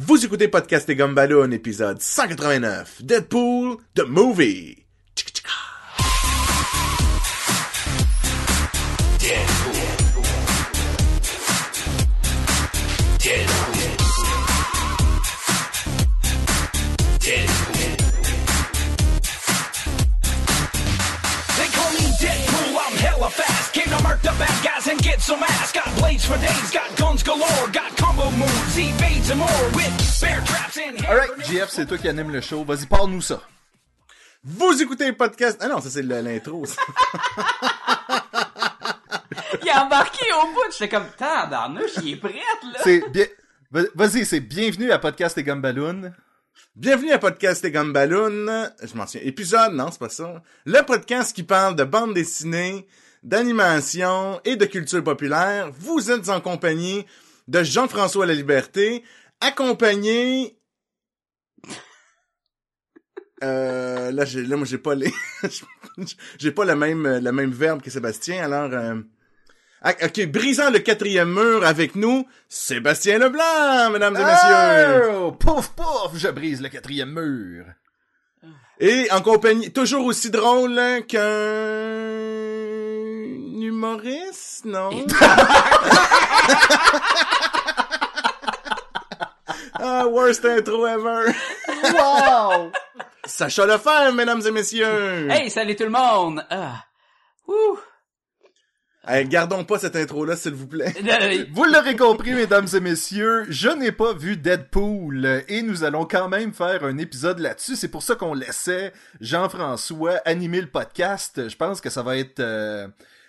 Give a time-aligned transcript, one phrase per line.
[0.00, 4.87] Vous écoutez Podcast et Gumballoon, épisode 189, Deadpool, The Movie.
[25.18, 25.72] Guys and get some ass.
[25.72, 30.40] Got blades for days, got guns galore, got combo moves, evades and more with bear
[30.44, 32.64] traps and hair Alright, JF, c'est toi qui anime le show.
[32.64, 33.40] Vas-y, parle-nous ça.
[34.44, 35.58] Vous écoutez Podcast...
[35.60, 36.64] Ah non, ça c'est le- l'intro.
[39.62, 42.80] Il a embarqué au bout, j'étais comme, tabarnouche, il est prêt, là.
[42.82, 43.26] C'est bien...
[43.70, 46.12] Va- Vas-y, c'est bienvenue à Podcast et Gumballoon.
[46.76, 48.70] Bienvenue à Podcast et Gumballoon.
[48.82, 49.26] Je m'en souviens.
[49.26, 50.42] Épisode, non, c'est pas ça.
[50.64, 52.86] Le podcast qui parle de bande dessinée,
[53.22, 55.70] d'animation et de culture populaire.
[55.78, 57.06] Vous êtes en compagnie
[57.48, 59.04] de Jean-François La Liberté,
[59.40, 60.56] accompagné...
[63.44, 65.12] Euh, là, j'ai, là, moi, j'ai pas les,
[66.38, 69.00] j'ai pas le même, le même verbe que Sébastien, alors, euh,
[69.82, 75.10] ah, ok, brisant le quatrième mur avec nous, Sébastien Leblanc, mesdames et messieurs.
[75.14, 77.64] Oh, pouf, pouf, je brise le quatrième mur.
[78.80, 81.20] Et en compagnie, toujours aussi drôle qu'un
[83.78, 84.90] humoriste, non?
[89.74, 91.32] ah, worst intro ever.
[91.94, 92.72] Wow!
[93.24, 95.30] Sacha Lefebvre, mesdames et messieurs.
[95.30, 96.44] Hey, salut tout le monde!
[96.50, 96.86] Ah.
[97.46, 97.78] Ouh.
[99.06, 100.92] Hey, gardons pas cette intro-là, s'il vous plaît.
[101.52, 106.28] Vous l'aurez compris, mesdames et messieurs, je n'ai pas vu Deadpool et nous allons quand
[106.28, 107.76] même faire un épisode là-dessus.
[107.76, 111.48] C'est pour ça qu'on laissait Jean-François animer le podcast.
[111.48, 112.88] Je pense que ça va être euh,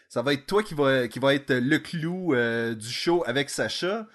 [0.09, 3.49] ça va être toi qui va qui va être le clou euh, du show avec
[3.49, 4.07] Sacha.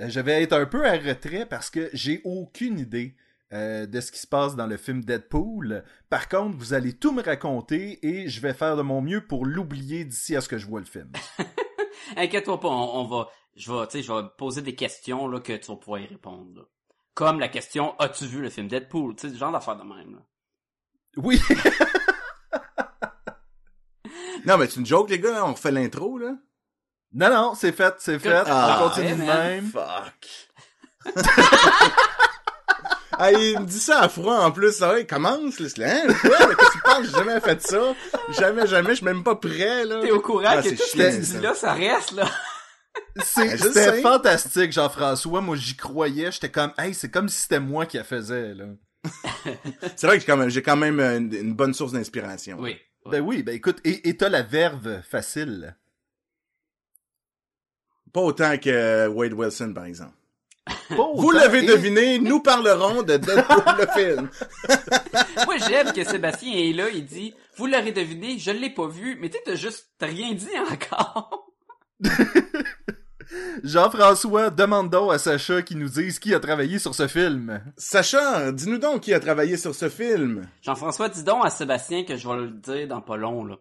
[0.00, 3.14] Euh, je vais être un peu à retrait parce que j'ai aucune idée
[3.52, 5.84] euh, de ce qui se passe dans le film Deadpool.
[6.08, 9.44] Par contre, vous allez tout me raconter et je vais faire de mon mieux pour
[9.44, 11.12] l'oublier d'ici à ce que je vois le film.
[12.16, 15.38] Inquiète-toi pas, on, on va, je vais, tu sais, je vais poser des questions, là,
[15.40, 16.62] que tu vas pouvoir y répondre, là.
[17.14, 19.14] Comme la question, as-tu vu le film Deadpool?
[19.16, 20.22] Tu sais, genre d'affaire de même, là.
[21.18, 21.38] Oui.
[24.46, 26.34] Non, mais c'est une joke, les gars, là, on refait l'intro, là.
[27.14, 28.42] Non, non, c'est fait, c'est fait.
[28.46, 29.70] Ah, on continue de ouais, même.
[29.70, 30.50] Fuck.
[33.18, 35.94] ah, il me dit ça à froid, en plus, ça, il commence, là, c'est là,
[35.96, 37.94] hein, quoi, mais qu'est-ce que tu penses, j'ai jamais fait ça.
[38.30, 40.00] Jamais, jamais, je suis même pas prêt, là.
[40.00, 42.28] T'es au courant Ah, que tout ce que tu dis là, ça reste, là.
[43.22, 45.40] C'est- je C'était fantastique, Jean-François.
[45.40, 46.30] Moi, j'y croyais.
[46.30, 48.64] J'étais comme, hey, c'est comme si c'était moi qui la faisais, là.
[49.96, 52.56] C'est vrai que j'ai quand même, j'ai quand même une, une bonne source d'inspiration.
[52.60, 52.78] Oui.
[53.06, 55.76] Ben oui, ben écoute, et t'as la verve facile.
[58.12, 60.14] Pas autant que Wade Wilson, par exemple.
[60.90, 64.30] Vous l'avez et- deviné, nous parlerons de Deadpool le film.
[65.46, 69.16] Moi, j'aime que Sébastien est là, il dit, vous l'aurez deviné, je l'ai pas vu,
[69.20, 71.50] mais tu sais, t'as juste, rien dit encore.
[73.62, 77.62] Jean-François, demande donc à Sacha qui nous dise qui a travaillé sur ce film.
[77.76, 80.46] Sacha, dis-nous donc qui a travaillé sur ce film.
[80.62, 83.56] Jean-François, dis donc à Sébastien que je vais le dire dans pas long, là.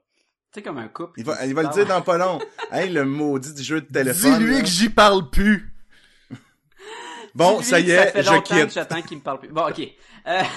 [0.52, 1.14] Tu sais, comme un couple.
[1.18, 2.40] Il va, qui il va le dire dans pas long.
[2.72, 4.38] Hey, le maudit du jeu de téléphone.
[4.38, 5.74] Dis-lui que j'y parle plus.
[7.34, 8.74] Bon, ça y est, fait je longtemps que quitte.
[8.74, 9.50] J'attends qu'il me parle plus.
[9.50, 9.80] Bon, ok.
[10.28, 10.44] Euh...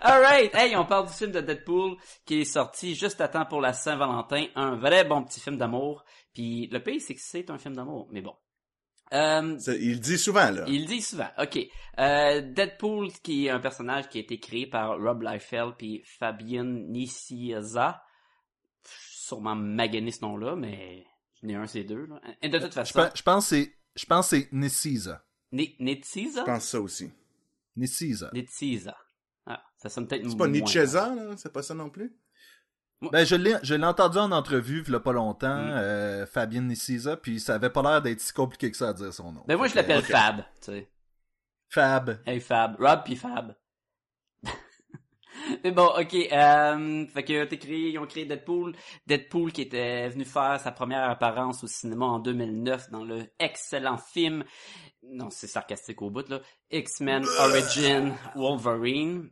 [0.00, 3.60] Alright, hey, on parle du film de Deadpool qui est sorti juste à temps pour
[3.60, 6.04] la Saint-Valentin, un vrai bon petit film d'amour.
[6.38, 8.36] Puis le pire, c'est que c'est un film d'amour, mais bon.
[9.12, 10.66] Euh, Il le dit souvent, là.
[10.68, 11.26] il le dit souvent.
[11.36, 11.58] Ok.
[11.98, 16.62] Euh, Deadpool, qui est un personnage qui a été créé par Rob Liefeld puis Fabian
[16.62, 18.00] Nicieza.
[18.84, 21.04] Sûrement magané ce nom-là, mais
[21.42, 22.06] j'en ai un, c'est deux.
[22.06, 22.20] Là.
[22.40, 25.24] Et de toute Je façon, pense, je pense que c'est, je pense que c'est Niciza.
[25.50, 26.42] Ni- Nicieza?
[26.42, 27.10] Je pense ça aussi.
[27.74, 28.30] Niciza.
[28.32, 28.96] Nicieza.
[29.44, 30.46] Ah, ça sonne peut-être C'est pas.
[30.46, 31.36] Nietzscheza, là?
[31.36, 32.16] C'est pas ça non plus?
[33.00, 35.70] Ben, je l'ai, je l'ai entendu en entrevue, il y a pas longtemps, Mm.
[35.70, 39.12] euh, Fabien Niciza, puis ça avait pas l'air d'être si compliqué que ça à dire
[39.12, 39.44] son nom.
[39.46, 40.02] Ben moi, je l'appelle.
[40.02, 40.88] Fab, tu sais.
[41.68, 42.18] Fab.
[42.26, 42.76] Hey Fab.
[42.80, 43.54] Rob puis Fab.
[45.64, 46.14] Mais bon, ok.
[46.32, 48.74] Euh, fait que créé, ils ont créé Deadpool.
[49.06, 53.98] Deadpool qui était venu faire sa première apparence au cinéma en 2009 dans le excellent
[53.98, 54.44] film.
[55.04, 56.40] Non, c'est sarcastique au bout là.
[56.70, 59.30] X-Men Origin Wolverine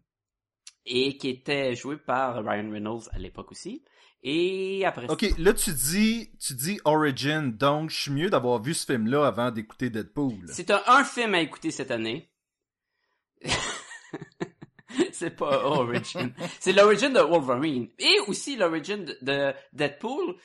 [0.87, 3.85] et qui était joué par Ryan Reynolds à l'époque aussi.
[4.23, 8.75] Et après Ok, là tu dis, tu dis Origin, donc je suis mieux d'avoir vu
[8.75, 10.47] ce film-là avant d'écouter Deadpool.
[10.49, 12.31] C'est un, un film à écouter cette année.
[15.13, 16.33] c'est pas Origin.
[16.61, 17.89] c'est l'origin de Wolverine.
[17.99, 20.37] Et aussi l'origin de, de Deadpool.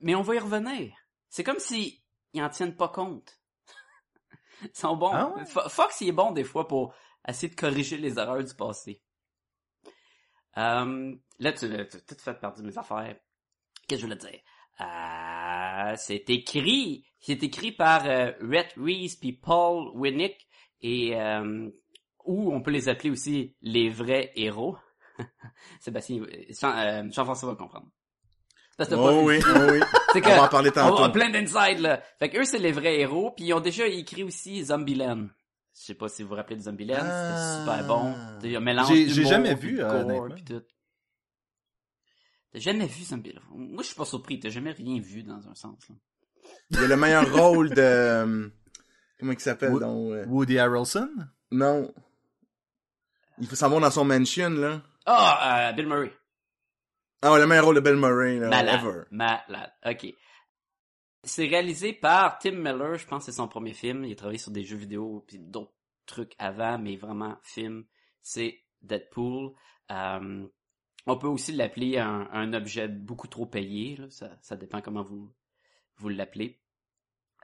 [0.00, 0.92] Mais on va y revenir.
[1.28, 2.02] C'est comme si
[2.32, 3.40] ils en tiennent pas compte.
[4.62, 5.10] Ils sont bons.
[5.12, 5.44] Ah ouais?
[5.46, 6.94] Fox, il est bon des fois pour
[7.26, 9.02] essayer de corriger les erreurs du passé.
[10.58, 13.16] Euh, là, tu as tout fait perdre mes affaires.
[13.88, 14.40] Qu'est-ce que je voulais dire?
[14.80, 20.48] Euh, c'est écrit, c'est écrit par euh, Rhett Reese puis Paul Winnick
[20.80, 21.68] et euh,
[22.24, 24.76] ou on peut les appeler aussi les vrais héros.
[25.80, 26.26] Sébastien, euh,
[26.60, 27.86] Jean- euh, Jean-François va comprendre.
[28.76, 29.80] Parce que Oh oui, oh oui.
[30.20, 31.12] Que On va en parler on a tantôt.
[31.12, 32.00] plein d'inside là.
[32.18, 35.26] Fait que eux c'est les vrais héros, puis ils ont déjà écrit aussi Zombieland.
[35.76, 37.64] Je sais pas si vous vous rappelez de Zombieland, Ah.
[37.64, 38.14] c'était super bon.
[38.44, 40.62] Il y a un mélange J'ai- jamais vu, euh, gore, tout.
[42.52, 43.42] T'as jamais vu Zombieland?
[43.50, 45.78] Moi je suis pas surpris, t'as jamais rien vu dans un sens.
[45.88, 45.96] Là.
[46.70, 47.80] Il y a le meilleur rôle de...
[47.80, 48.48] euh,
[49.18, 50.12] Comment il s'appelle, Wo- donc?
[50.12, 51.10] euh, Woody Harrelson?
[51.50, 51.92] Non.
[53.38, 54.82] Il faut s'en va dans son mansion, là.
[55.06, 56.12] Ah, euh, Bill Murray.
[57.22, 58.80] Ah le meilleur rôle de Bill Murray, là, Malade.
[58.80, 59.00] ever.
[59.10, 59.72] Malade.
[59.86, 60.14] Ok.
[61.24, 64.04] C'est réalisé par Tim Miller, je pense que c'est son premier film.
[64.04, 65.74] Il a travaillé sur des jeux vidéo puis d'autres
[66.06, 67.84] trucs avant, mais vraiment film,
[68.22, 69.52] c'est Deadpool.
[69.90, 70.46] Euh,
[71.06, 73.98] on peut aussi l'appeler un, objet beaucoup trop payé.
[74.10, 75.32] Ça, dépend comment vous
[75.96, 76.60] vous l'appelez.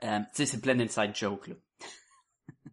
[0.03, 1.51] Euh, tu sais, c'est plein d'inside joke.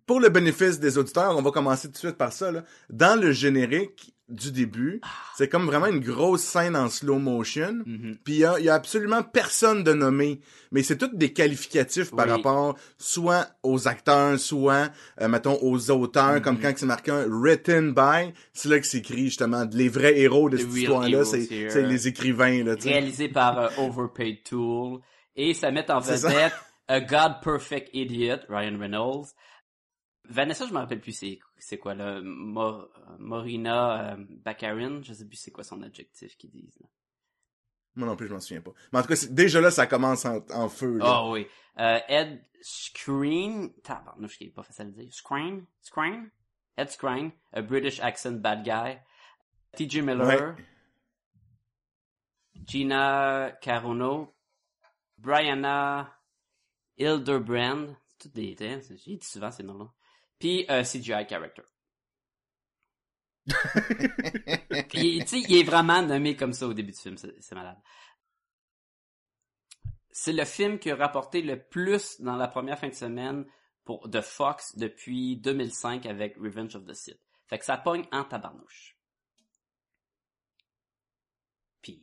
[0.06, 2.50] Pour le bénéfice des auditeurs, on va commencer tout de suite par ça.
[2.88, 5.00] Dans le générique du début,
[5.36, 7.82] c'est comme vraiment une grosse scène en slow motion.
[7.86, 8.18] Mhm.
[8.24, 10.40] Puis il y a, y a absolument personne de nommé,
[10.70, 14.90] mais c'est tous des qualificatifs par rapport soit aux acteurs, soit
[15.20, 16.42] euh, mettons aux auteurs, Mhm.
[16.42, 20.18] comme quand c'est marqué un written by, c'est là que c'est écrit justement les vrais
[20.18, 25.00] héros de The cette histoire-là, c'est les écrivains là, réalisé par euh, Overpaid Tool
[25.36, 26.52] et ça met en vedette
[26.90, 29.28] A God Perfect Idiot, Ryan Reynolds.
[30.28, 32.88] Vanessa, je me rappelle plus c'est c'est quoi là, Mor-
[33.18, 36.78] Morina euh, Baccarin, je sais plus c'est quoi son adjectif qu'ils disent.
[36.80, 36.86] là.
[37.96, 38.72] Moi non plus, je m'en souviens pas.
[38.92, 40.98] Mais en tout cas, déjà là, ça commence en, en feu.
[40.98, 41.04] Là.
[41.08, 41.46] Ah oui.
[41.78, 45.12] Euh, Ed Screen, tabarnouche qui est pas facile à dire.
[45.12, 46.30] Screen, Screen,
[46.76, 48.98] Ed Screen, a British accent bad guy.
[49.76, 50.02] T.J.
[50.02, 50.64] Miller, Ouais.
[52.66, 54.34] Gina Carano,
[55.16, 56.12] Brianna
[56.96, 59.88] Hildebrand, toutes des, j'ai dit souvent ces noms-là.
[60.38, 61.62] Puis euh, CGI character.
[64.90, 67.78] Puis, tu sais, il est vraiment nommé comme ça au début du film, c'est malade.
[70.10, 73.46] C'est le film qui a rapporté le plus dans la première fin de semaine
[73.84, 77.18] pour de Fox depuis 2005 avec Revenge of the Sith.
[77.46, 78.96] Fait que ça pogne en tabarnouche.
[81.80, 82.02] Puis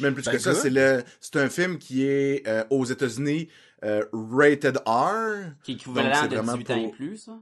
[0.00, 3.50] Même plus Ben, que ça, c'est le, c'est un film qui est euh, aux États-Unis
[3.84, 5.52] euh, rated R.
[5.62, 7.38] qui est Donc, équivalent c'est de vraiment 18 ans et pour- plus, ça.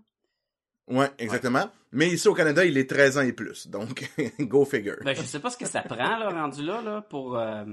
[0.89, 1.71] Ouais, exactement.
[1.93, 3.69] Mais ici au Canada, il est 13 ans et plus.
[3.69, 4.99] Donc, go figure.
[5.05, 7.65] Ben, je sais pas ce que ça prend, là, rendu là, là, pour, euh,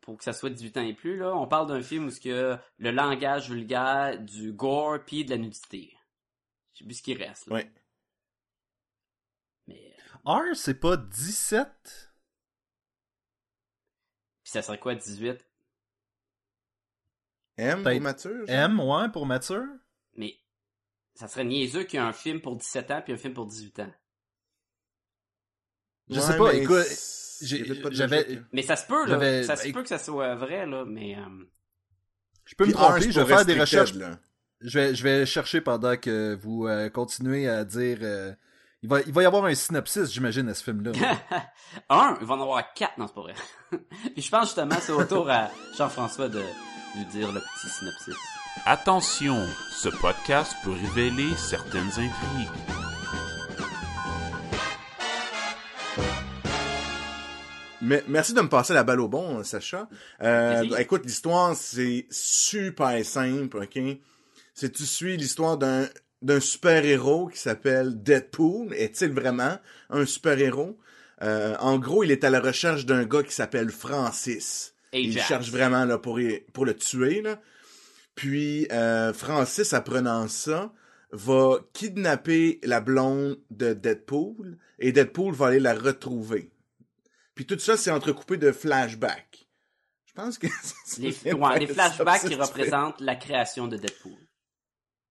[0.00, 1.34] pour que ça soit 18 ans et plus, là.
[1.34, 5.38] On parle d'un film où ce que le langage vulgaire, du gore, puis de la
[5.38, 5.96] nudité.
[6.72, 7.56] Je sais plus ce qui reste, là.
[7.56, 7.72] Ouais.
[9.66, 9.94] Mais,
[10.24, 11.68] R, c'est pas 17?
[14.48, 15.44] puis ça serait quoi, 18?
[17.58, 18.46] M pour mature?
[18.46, 18.48] genre?
[18.48, 19.66] M, ouais, pour mature?
[21.18, 23.44] Ça serait niaiseux qu'il y ait un film pour 17 ans puis un film pour
[23.46, 23.92] 18 ans.
[26.08, 26.86] Je Ouais, sais pas, mais écoute,
[27.90, 28.40] j'avais- là.
[28.52, 29.42] Mais ça se peut, là.
[29.42, 31.22] Ça se ben, peut que ça soit vrai, là, mais, euh,
[32.44, 33.94] Je peux me Puis tromper, je vais faire des recherches.
[33.94, 34.20] là.
[34.60, 37.98] Je vais, je vais chercher pendant que vous euh, continuez à dire...
[38.02, 38.32] euh,
[38.82, 40.92] il, va, il va y avoir un synopsis, j'imagine, à ce film-là.
[41.90, 43.34] un, il va en avoir quatre, non, c'est pas vrai.
[44.14, 46.42] puis je pense justement, c'est au tour à Jean-François de
[46.96, 48.14] nous dire le petit synopsis.
[48.66, 52.48] Attention, ce podcast peut révéler certaines intrigues.
[57.80, 59.88] Mais merci de me passer la balle au bon, Sacha.
[60.22, 63.78] Euh, écoute, l'histoire, c'est super simple, ok?
[64.54, 65.86] C'est tu suis l'histoire d'un
[66.20, 68.74] d'un super-héros qui s'appelle Deadpool.
[68.74, 69.56] Est-il vraiment
[69.88, 70.76] un super-héros?
[71.22, 74.74] Euh, en gros, il est à la recherche d'un gars qui s'appelle Francis.
[74.92, 77.22] Il cherche vraiment là, pour, y- pour le tuer.
[77.22, 77.38] Là.
[78.18, 80.72] Puis euh, Francis, apprenant ça,
[81.12, 86.50] va kidnapper la blonde de Deadpool et Deadpool va aller la retrouver.
[87.36, 89.48] Puis tout ça, c'est entrecoupé de flashbacks.
[90.04, 90.48] Je pense que
[90.84, 94.18] c'est Les, ouais, les le flashbacks qui représentent la création de Deadpool.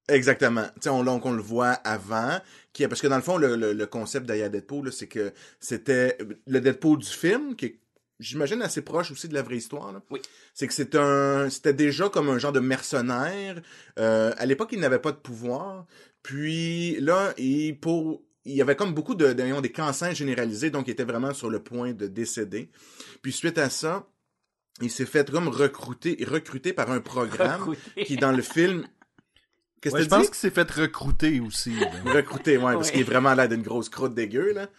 [0.09, 0.65] Exactement.
[0.81, 2.41] Tu on, on le voit avant,
[2.73, 6.17] qui parce que dans le fond, le, le, le concept derrière Deadpool, c'est que c'était
[6.45, 7.79] le Deadpool du film, qui est,
[8.19, 9.91] j'imagine, assez proche aussi de la vraie histoire.
[9.91, 10.01] là.
[10.09, 10.21] Oui.
[10.53, 13.61] C'est que c'est un, c'était déjà comme un genre de mercenaire.
[13.99, 15.85] Euh, à l'époque, il n'avait pas de pouvoir.
[16.23, 20.91] Puis là, il, pour, il y avait comme beaucoup de, des cancers généralisés, donc il
[20.91, 22.69] était vraiment sur le point de décéder.
[23.21, 24.07] Puis suite à ça,
[24.81, 28.03] il s'est fait comme recruter, recruter par un programme Recruter.
[28.05, 28.85] qui dans le film
[29.79, 31.71] Qu'est-ce Ouais, que je tu pense qu'il s'est fait recruter aussi.
[31.79, 31.87] là.
[32.13, 34.69] Recruté, ouais, parce qu'il est vraiment l'air d'une grosse croûte dégueu, là.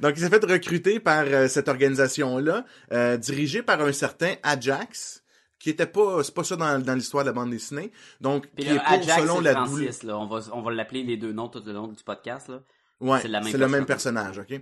[0.00, 5.22] Donc, il s'est fait recruter par euh, cette organisation-là, euh, dirigée par un certain Ajax,
[5.58, 7.90] qui était pas, c'est pas ça dans, dans l'histoire de la bande dessinée.
[8.20, 10.18] Donc, Puis qui est là, pour, Ajax, selon c'est la Francis, douleur.
[10.18, 10.22] là.
[10.24, 12.60] On va, on va l'appeler les deux noms tout le long du podcast, là.
[13.00, 14.60] Ouais, C'est la même c'est le même personnage, ok?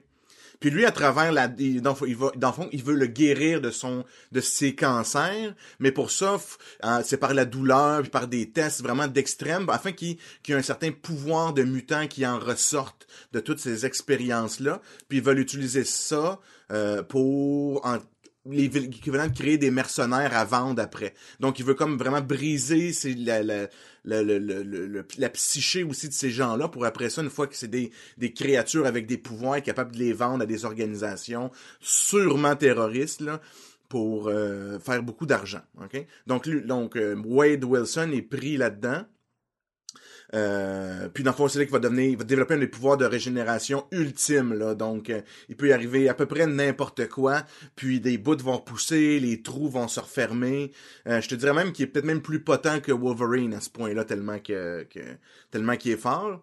[0.61, 3.71] Puis lui, à travers la, il- va, dans le fond, il veut le guérir de
[3.71, 6.39] son, de ses cancers, mais pour ça,
[6.85, 10.17] euh, c'est par la douleur, puis par des tests vraiment d'extrême, afin qu'il
[10.49, 14.81] y ait un certain pouvoir de mutant qui en ressorte de toutes ces expériences-là.
[15.09, 16.41] Puis ils veulent utiliser ça
[16.73, 17.99] euh, pour en,
[18.49, 21.15] l'équivalent de créer des mercenaires à vendre après.
[21.41, 23.69] Donc il veut comme vraiment briser la, la,
[24.07, 27.57] la, la, la, la- psyché aussi de ces gens-là pour après ça, une fois que
[27.57, 32.57] c'est des, des créatures avec des pouvoirs capables de les vendre à des organisations sûrement
[32.57, 33.41] terroristes, là,
[33.89, 35.61] pour euh, faire beaucoup d'argent.
[35.83, 36.07] ok?
[36.27, 39.05] Donc, donc euh, Wade Wilson est pris là-dedans.
[40.35, 42.97] Euh, puis dans le fond, c'est là qu'il va devenir, va développer un des pouvoirs
[42.97, 44.75] de régénération ultime, là.
[44.75, 47.43] Donc, euh, il peut y arriver à peu près n'importe quoi.
[47.77, 50.73] Puis des bouts vont repousser, les trous vont se refermer.
[51.07, 53.71] Euh, je te dirais même qu'il est peut-être même plus potent que Wolverine à ce
[53.71, 54.87] point-là, tellement que,
[55.51, 56.43] tellement qu'il est fort.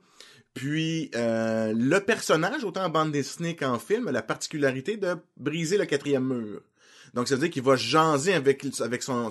[0.53, 5.85] Puis le personnage, autant en bande dessinée qu'en film, a la particularité de briser le
[5.85, 6.61] quatrième mur.
[7.15, 9.29] Donc ça veut dire qu'il va jaser avec avec son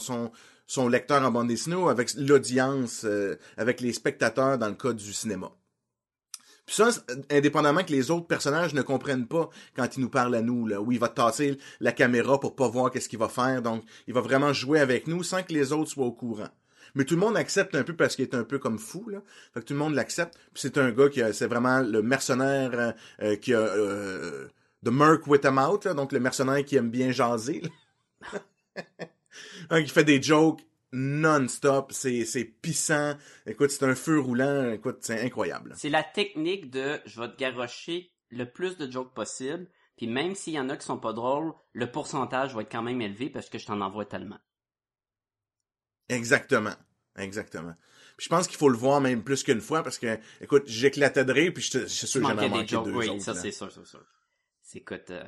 [0.66, 4.92] son lecteur en bande dessinée ou avec l'audience, euh, avec les spectateurs dans le cas
[4.92, 5.50] du cinéma.
[6.64, 6.90] Puis ça,
[7.30, 10.80] indépendamment que les autres personnages ne comprennent pas quand il nous parle à nous, là,
[10.80, 13.62] où il va tasser la caméra pour pas voir qu'est-ce qu'il va faire.
[13.62, 16.48] Donc, il va vraiment jouer avec nous sans que les autres soient au courant.
[16.94, 19.22] Mais tout le monde accepte un peu parce qu'il est un peu comme fou, là.
[19.54, 20.34] Fait tout le monde l'accepte.
[20.52, 24.46] Puis c'est un gars qui a- c'est vraiment le mercenaire euh, qui a euh,
[24.84, 27.62] The Merc with him out, là, donc le mercenaire qui aime bien jaser.
[29.70, 30.60] Hein, qui fait des jokes
[30.92, 33.14] non-stop, c'est c'est pissant.
[33.46, 35.72] Écoute, c'est un feu roulant, écoute, c'est incroyable.
[35.76, 40.34] C'est la technique de je vais te garrocher le plus de jokes possible, puis même
[40.34, 43.30] s'il y en a qui sont pas drôles, le pourcentage va être quand même élevé
[43.30, 44.38] parce que je t'en envoie tellement.
[46.08, 46.74] Exactement.
[47.16, 47.74] Exactement.
[48.16, 51.24] Puis je pense qu'il faut le voir même plus qu'une fois parce que, écoute, j'éclatais
[51.24, 53.22] de rire puis je suis sûr que j'en ai des manqué jokes, deux oui, autres.
[53.22, 54.04] ça c'est sûr, c'est sûr.
[54.62, 55.24] C'est écoute, euh,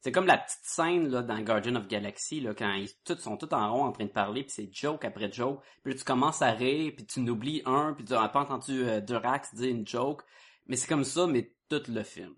[0.00, 3.36] c'est comme la petite scène là dans Guardian of Galaxy là quand ils tous sont
[3.36, 6.42] tous en rond en train de parler puis c'est joke après joke, puis tu commences
[6.42, 9.86] à rire puis tu n'oublies un puis tu n'as pas entendu euh, Durax dire une
[9.86, 10.22] joke,
[10.66, 12.34] mais c'est comme ça mais tout le film.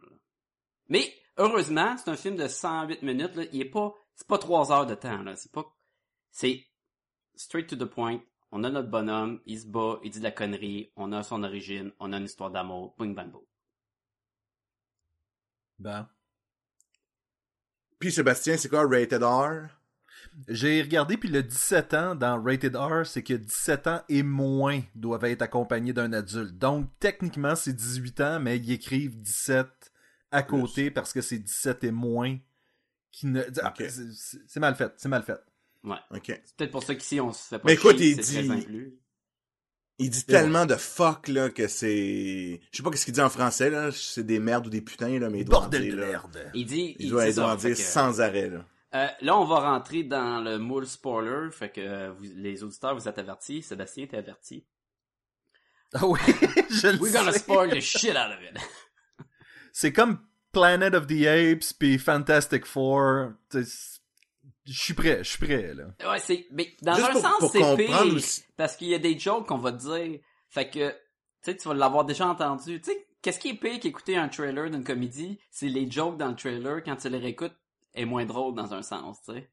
[0.88, 4.72] Mais heureusement, c'est un film de 108 minutes là, il est pas c'est pas trois
[4.72, 5.64] heures de temps là, c'est pas
[6.30, 6.66] c'est
[7.36, 8.20] straight to the point.
[8.50, 11.42] On a notre bonhomme, il se bat, il dit de la connerie, on a son
[11.42, 13.44] origine, on a une histoire d'amour, boing bang boom.
[15.78, 16.08] Ben.
[18.02, 19.68] Puis Sébastien, c'est quoi Rated R?
[20.48, 24.80] J'ai regardé, puis le 17 ans dans Rated R, c'est que 17 ans et moins
[24.96, 26.58] doivent être accompagnés d'un adulte.
[26.58, 29.68] Donc, techniquement, c'est 18 ans, mais ils écrivent 17
[30.32, 32.38] à côté parce que c'est 17 et moins
[33.12, 33.40] qui ne...
[33.62, 33.86] Ah, Ok.
[33.88, 35.38] c'est- mal fait, c'est mal fait.
[35.84, 35.94] Ouais.
[36.10, 36.24] OK.
[36.26, 38.94] C'est peut-être pour ça qu'ici, on se fait pas Mais écoute, chier, il dit-.
[40.02, 42.60] Il dit tellement de fuck, là, que c'est...
[42.70, 43.90] Je sais pas qu'est-ce qu'il dit en français, là.
[43.92, 46.06] C'est des merdes ou des putains, là, mais il doit en Bordel dire, de là.
[46.06, 46.50] merde.
[46.54, 48.50] Il dit, Il il, doit, c'est il doit ça, en fait dire que, sans arrêt,
[48.50, 48.64] là.
[48.94, 52.94] euh, là, on va rentrer dans le moule spoiler, fait que euh, vous- les auditeurs,
[52.94, 53.62] vous êtes avertis.
[53.62, 54.64] Sébastien, t'es averti.
[55.94, 56.18] Ah oui,
[56.70, 57.40] je le We're gonna sais.
[57.40, 58.58] spoil the shit out of it.
[59.74, 63.32] C'est comme Planet of the Apes puis Fantastic Four.
[64.64, 65.84] Je suis prêt, je suis prêt, là.
[66.10, 68.98] Ouais, c'est, mais dans Juste un pour- sens, c'est pire, aussi- parce qu'il y a
[68.98, 70.96] des jokes qu'on va te dire, fait que, tu
[71.42, 72.80] sais, tu vas l'avoir déjà entendu.
[72.80, 75.38] Tu sais, qu'est-ce qui est pire qu'écouter un trailer d'une comédie?
[75.50, 77.56] C'est les jokes dans le trailer, quand tu les réécoutes,
[77.94, 79.50] est moins drôle dans un sens, tu sais.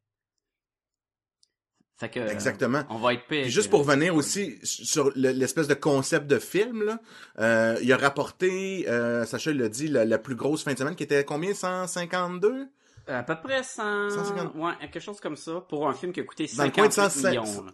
[1.98, 2.84] Fait que, euh, Exactement.
[2.90, 3.42] on va être pire.
[3.42, 7.00] Puis juste pour revenir aussi sur le- l'espèce de concept de film, là,
[7.40, 10.96] euh, il a rapporté, euh, Sacha l'a dit, la, la plus grosse fin de semaine
[10.96, 11.54] qui était combien?
[11.54, 12.70] 152
[13.10, 14.10] À peu près 100...
[14.12, 14.56] 150.
[14.56, 16.94] Ouais, quelque chose comme ça, pour un film qui a coûté Dans le coin de
[16.94, 17.32] 58 107.
[17.32, 17.66] millions.
[17.66, 17.72] là.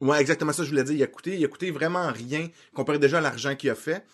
[0.00, 0.94] Ouais, exactement ça, je voulais dire.
[0.94, 4.04] Il a coûté, il a coûté vraiment rien comparé déjà à l'argent qu'il a fait.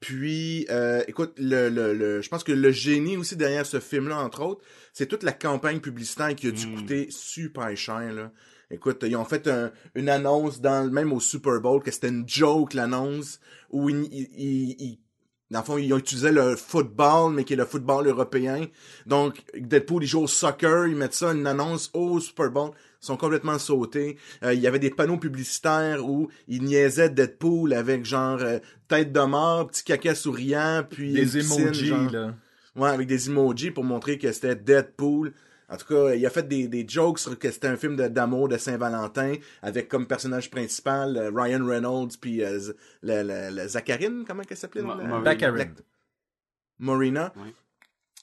[0.00, 4.18] Puis, euh, écoute, le, le, le, je pense que le génie aussi derrière ce film-là,
[4.18, 6.74] entre autres, c'est toute la campagne publicitaire qui a dû Mm.
[6.76, 8.12] coûter super cher.
[8.12, 8.30] Là.
[8.70, 12.28] Écoute, ils ont fait un- une annonce dans même au Super Bowl que c'était une
[12.28, 13.40] joke l'annonce
[13.70, 15.00] où ils, ils, ils- ils-
[15.50, 18.66] dans le fond ils ont utilisé le football mais qui est le football européen.
[19.06, 22.70] Donc Deadpool il joue au soccer, ils mettent ça une annonce au Super Bowl,
[23.02, 24.16] ils sont complètement sautés.
[24.42, 29.12] Euh, il y avait des panneaux publicitaires où ils niaisaient Deadpool avec genre euh, tête
[29.12, 32.10] de mort, petit caca souriant, puis Des piscine, emojis, genre.
[32.10, 32.34] là.
[32.74, 35.32] Ouais, avec des emojis pour montrer que c'était Deadpool.
[35.68, 38.06] En tout cas, il a fait des, des jokes sur que c'était un film de-
[38.08, 42.58] d'amour de, Saint-Valentin avec comme personnage principal euh, Ryan Reynolds puis euh,
[43.02, 44.82] le, le, le Zacharine, comment qu'elle s'appelait?
[44.82, 44.94] Mo-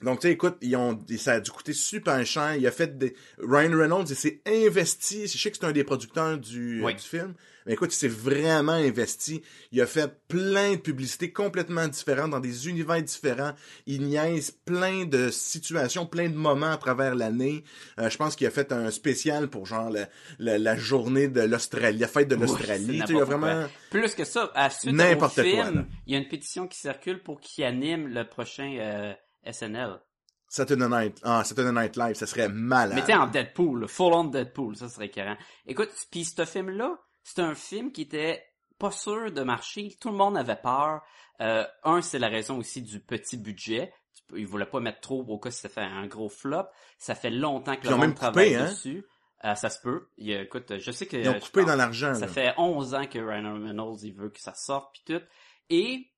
[0.03, 2.55] Donc, tu sais, écoute, ils ont, ça a dû coûter super cher.
[2.55, 5.27] Il a fait des, Ryan Reynolds, il s'est investi.
[5.27, 6.95] Je sais que c'est un des producteurs du, euh, Oui.
[6.95, 7.33] du film.
[7.65, 9.41] Mais écoute, il s'est vraiment investi.
[9.71, 13.53] Il a fait plein de publicités complètement différentes dans des univers différents.
[13.85, 17.63] Il niaise plein de situations, plein de moments à travers l'année.
[17.99, 21.39] Euh, je pense qu'il a fait un spécial pour genre la, la, la journée de
[21.39, 22.99] l'Australie, la fête de l'Australie.
[22.99, 23.67] n'importe vraiment.
[23.89, 27.23] Plus que ça, à suite au quoi, film, il y a une pétition qui circule
[27.23, 29.13] pour qu'il anime le prochain euh,
[29.51, 29.99] SNL.
[30.47, 32.93] Saturday Night, ah, Saturday Night Live, ça serait malade.
[32.95, 35.37] Mettez en Deadpool, full on Deadpool, ça serait écœurant.
[35.65, 38.43] Écoute, puis ce film-là, c'est un film qui était
[38.77, 39.95] pas sûr de marcher.
[39.99, 41.01] Tout le monde avait peur.
[41.41, 43.91] Euh, un, c'est la raison aussi du petit budget.
[44.35, 46.65] Ils voulaient pas mettre trop au cas si ça fait un gros flop.
[46.99, 48.69] Ça fait longtemps que Ils le ont monde même coupé, travaille hein?
[48.69, 49.05] dessus.
[49.45, 50.09] Euh, ça se peut.
[50.17, 51.17] Il écoute, je sais que...
[51.17, 52.13] Ils ont coupé pense- dans l'argent.
[52.13, 52.27] ça là.
[52.27, 55.21] fait 11 ans que Ryan Reynolds, il veut que ça sorte pis tout.
[55.69, 56.11] Et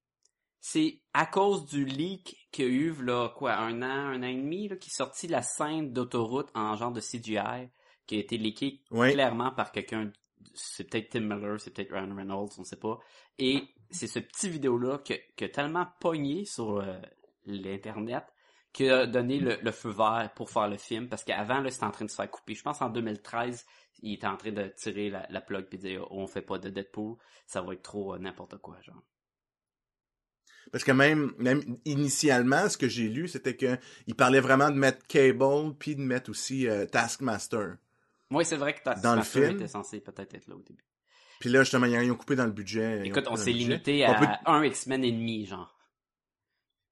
[0.59, 4.27] c'est à cause du leak qu'il y a eu, là, quoi, un an, un an
[4.27, 7.69] et demi, là, qui est sorti la scène d'autoroute en genre de CGI,
[8.07, 9.11] qui a été leaké Oui.
[9.13, 10.11] clairement par quelqu'un,
[10.53, 12.99] c'est peut-être Tim Miller, c'est peut-être Ryan Reynolds, on sait pas.
[13.37, 16.97] Et c'est ce petit vidéo-là que, que tellement pogné sur euh,
[17.45, 18.23] l'internet
[18.73, 21.85] qui a donné le, le feu vert pour faire le film parce qu'avant là c'était
[21.85, 23.65] en train de se faire couper je pense en 2013
[24.01, 26.57] il était en train de tirer la, la plug puis dire oh, on fait pas
[26.57, 29.01] de Deadpool ça va être trop euh, n'importe quoi genre
[30.71, 34.75] Parce que même, même initialement, ce que j'ai lu, c'était que il parlait vraiment de
[34.75, 37.77] mettre Cable puis de mettre aussi euh, Taskmaster.
[38.29, 39.55] moi c'est vrai que ta Dans le Taskmaster film?
[39.57, 40.83] était censé peut-être être là au début
[41.39, 43.05] Puis là, justement, ils ont coupé dans le budget.
[43.05, 45.77] écoute on s'est limité à peut- un X-Men et demi genre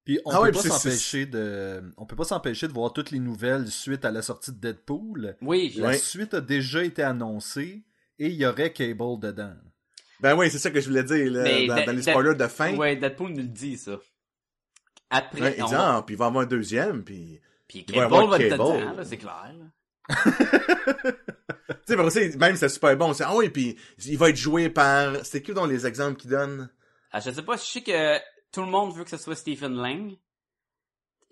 [0.04, 3.10] Puis on Ah peut ouais, pas s'empêcher de on peut pas s'empêcher de voir toutes
[3.10, 5.36] les nouvelles suite à la sortie de Deadpool.
[5.42, 5.98] oui je- La Ouais.
[5.98, 7.84] suite a déjà été annoncée
[8.18, 9.56] et il y aurait Cable dedans.
[10.20, 12.74] Ben oui, c'est ça que je voulais dire, là, Mais dans, les spoilers de fin.
[12.76, 13.98] ouais Deadpool nous le dit ça
[15.10, 17.40] après Ouais, on- exemple, puis il va avoir un deuxième, puis...
[17.68, 18.50] puis il va Cable va être Cable.
[18.52, 19.54] dedans là, c'est clair.
[21.86, 23.12] Tu sais, aussi, même c'est super bon.
[23.12, 25.24] C'est, ah oui, puis il va être joué par...
[25.24, 26.70] C'est qui dans les exemples qu'il donne?
[27.10, 28.18] Ah, je sais pas, je sais que
[28.52, 30.14] tout le monde veut que ce soit Stephen Lang.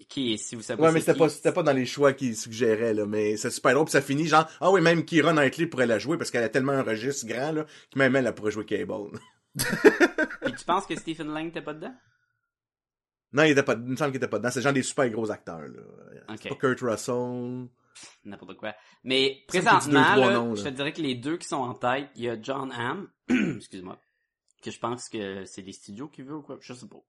[0.08, 2.36] Qui est, si vous savez Ouais, mais c'était pas, c'était pas dans les choix qu'il
[2.36, 5.66] suggérait, là, mais c'est super drôle, puis ça finit genre, ah oui, même Kira Knightley
[5.66, 8.34] pourrait la jouer parce qu'elle a tellement un registre grand, là, que même elle, elle
[8.34, 9.18] pourrait jouer Cable.
[9.54, 11.94] Puis tu penses que Stephen Lang était pas dedans?
[13.32, 15.08] non, il était pas, il me semble qu'il était pas dedans, c'est genre des super
[15.08, 16.36] gros acteurs, là.
[16.40, 17.68] C'est pas Kurt Russell.
[18.24, 18.74] N'importe quoi.
[19.04, 20.54] Mais présentement, là, noms, là?
[20.54, 23.08] je te dirais que les deux qui sont en tête, il y a John Hamm,
[23.56, 23.98] excuse-moi,
[24.62, 27.02] que je pense que c'est les studios qui veulent ou quoi, je sais pas.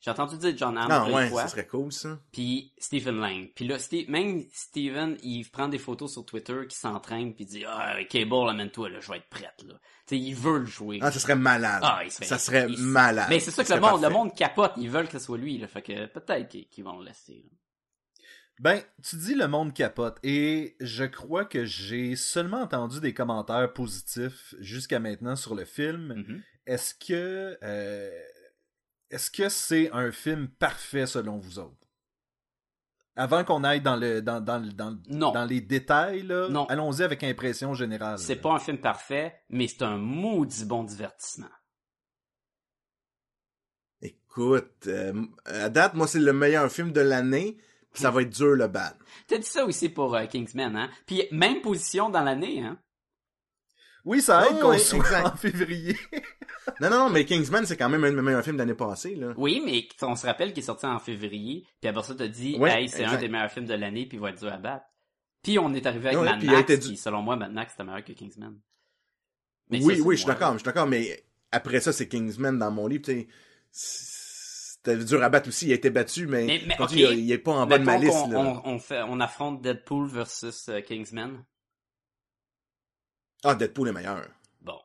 [0.00, 1.42] J'ai entendu dire John Hamm de ouais, fois.
[1.42, 2.20] ça serait cool, ça.
[2.32, 3.48] Puis Stephen Lang.
[3.54, 7.48] Puis là, Steve- même Steven, il prend des photos sur Twitter qui s'entraîne puis il
[7.48, 9.74] dit ah Cable amène-toi là, je vais être prête là.
[10.06, 11.00] Tu sais, il veut le jouer.
[11.02, 11.80] Ah, ça serait malade.
[11.84, 13.26] Ah, il serait- ça serait il- malade.
[13.28, 15.58] Mais c'est ça que le monde, le monde capote, ils veulent que ce soit lui
[15.58, 17.44] là, fait que peut-être qu'ils vont le laisser.
[17.44, 17.50] là.
[18.60, 23.72] Ben, tu dis le monde capote et je crois que j'ai seulement entendu des commentaires
[23.72, 26.14] positifs jusqu'à maintenant sur le film.
[26.14, 26.42] Mhm.
[26.66, 28.10] Est-ce que euh,
[29.10, 31.74] est-ce que c'est un film parfait selon vous autres?
[33.16, 35.32] Avant qu'on aille dans le dans, dans, dans, Non.
[35.32, 36.66] dans les détails, là, Non.
[36.66, 38.18] allons-y avec impression générale.
[38.18, 41.48] C'est pas un film parfait, mais c'est un maudit bon divertissement.
[44.00, 47.56] Écoute, euh, à date, moi, c'est le meilleur film de l'année,
[47.92, 48.90] puis ça va être dur, le ban.
[49.26, 50.90] T'as dit ça aussi pour euh, Kingsman, hein?
[51.06, 52.78] Puis même position dans l'année, hein?
[54.08, 55.26] Oui, ça aide Ouais, qu'on soit exact.
[55.26, 55.96] en février.
[56.80, 58.74] Non, non, non, mais Kingsman, c'est quand même un de mes meilleurs films de l'année
[58.74, 59.34] passée, là.
[59.36, 62.56] Oui, mais on se rappelle qu'il est sorti en février, puis après ça t'as dit,
[62.58, 64.56] Ouais, hey, c'est un des meilleurs films de l'année, puis il va être dur à
[64.56, 64.86] battre.
[65.42, 67.36] Puis on est arrivé avec Ouais, Mad puis il a Max, été qui selon moi
[67.36, 68.58] Mad Max c'était meilleur que Kingsman.
[69.70, 72.58] Mais oui, ça, oui, je suis d'accord, je suis d'accord, mais après ça, c'est Kingsman
[72.58, 73.28] dans mon livre, tu sais.
[73.70, 77.52] C'était dur à battre aussi, il a été battu, mais, Mais- il, il est pas
[77.52, 78.38] en bas de ma liste, là.
[78.38, 81.44] on, on fait, on affronte Deadpool versus euh, Kingsman.
[83.44, 84.26] Ah, Deadpool est meilleur.
[84.60, 84.78] Bon.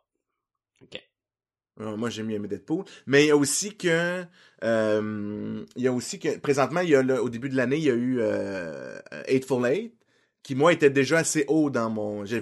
[0.82, 1.02] Ok.
[1.82, 2.86] Euh, Moi, j'ai mieux aimé Deadpool.
[3.08, 4.26] Mais il y a aussi que,
[4.64, 7.78] euh, il y a aussi que, présentement, il y a le- au début de l'année,
[7.78, 9.96] il y a eu euh, Eightful Eight,
[10.44, 12.42] qui moi était déjà assez haut dans mon, j'ai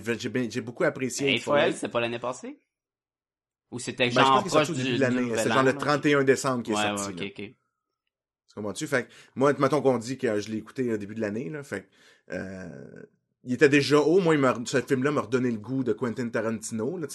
[0.62, 1.78] beaucoup apprécié Eightful Eight.
[1.78, 2.60] c'est pas l'année passée?
[3.72, 5.32] Ou c'était Ben, je genre pense au du, début de du l'année.
[5.38, 5.78] C'est genre le là?
[5.78, 7.14] 31 décembre qui est sorti.
[7.14, 7.26] ouais, là.
[7.26, 8.74] ok, ok.
[8.76, 8.86] Tu?
[8.88, 11.64] Fait que, moi, mettons qu'on dit que je l'ai écouté au début de l'année, là.
[11.64, 11.88] Fait que,
[12.36, 13.04] euh,
[13.44, 14.20] il était déjà haut.
[14.20, 17.08] Moi, il ce film-là m'a redonné le goût de Quentin Tarantino, là,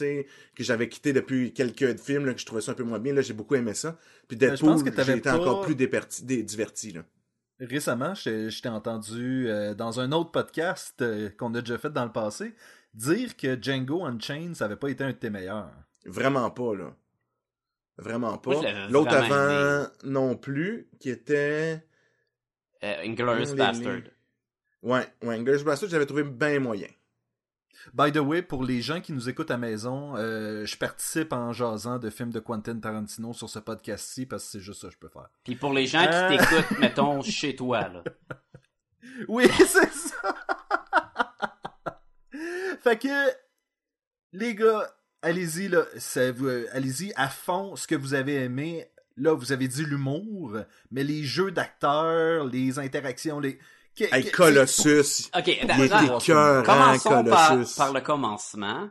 [0.55, 3.13] que j'avais quitté depuis quelques films, là, que je trouvais ça un peu moins bien.
[3.15, 3.99] Là, j'ai beaucoup aimé ça.
[4.29, 7.05] Puis pense Deadpool, j'ai été pas- encore plus déperti- dé- diverti, là.
[7.61, 11.91] Récemment, je je t'ai entendu euh, dans un autre podcast euh, qu'on a déjà fait
[11.91, 12.55] dans le passé
[12.93, 15.71] dire que Django Unchained, ça avait pas été un de tes meilleurs.
[16.05, 16.95] Vraiment pas, là.
[17.99, 18.53] Vraiment pas.
[18.91, 21.83] L'autre avant non plus, qui était...
[22.85, 24.01] Euh, Inglourious Les- Bastard.
[24.83, 26.89] Ouais, ouais, Inglourious Bastard, j'avais trouvé bien moyen.
[27.93, 31.53] By the way, pour les gens qui nous écoutent à maison, euh, je participe en
[31.53, 34.95] jasant de films de Quentin Tarantino sur ce podcast-ci parce que c'est juste ça que
[34.95, 35.29] je peux faire.
[35.45, 36.29] Puis pour les gens qui Ah.
[36.29, 38.03] t'écoutent, mettons, chez toi, là.
[39.29, 40.35] Oui, c'est ça.
[42.81, 43.31] fait que,
[44.33, 44.91] les gars,
[45.23, 48.87] allez-y, là, ça vous- euh, allez-y à fond ce que vous avez aimé.
[49.17, 50.59] Là, vous avez dit l'humour,
[50.91, 53.59] mais les jeux d'acteurs, les interactions, les.
[53.99, 55.31] Hey, Colossus.
[55.37, 57.77] Ok, Il était cœur, Commençons par, Colossus.
[57.77, 58.89] par le commencement.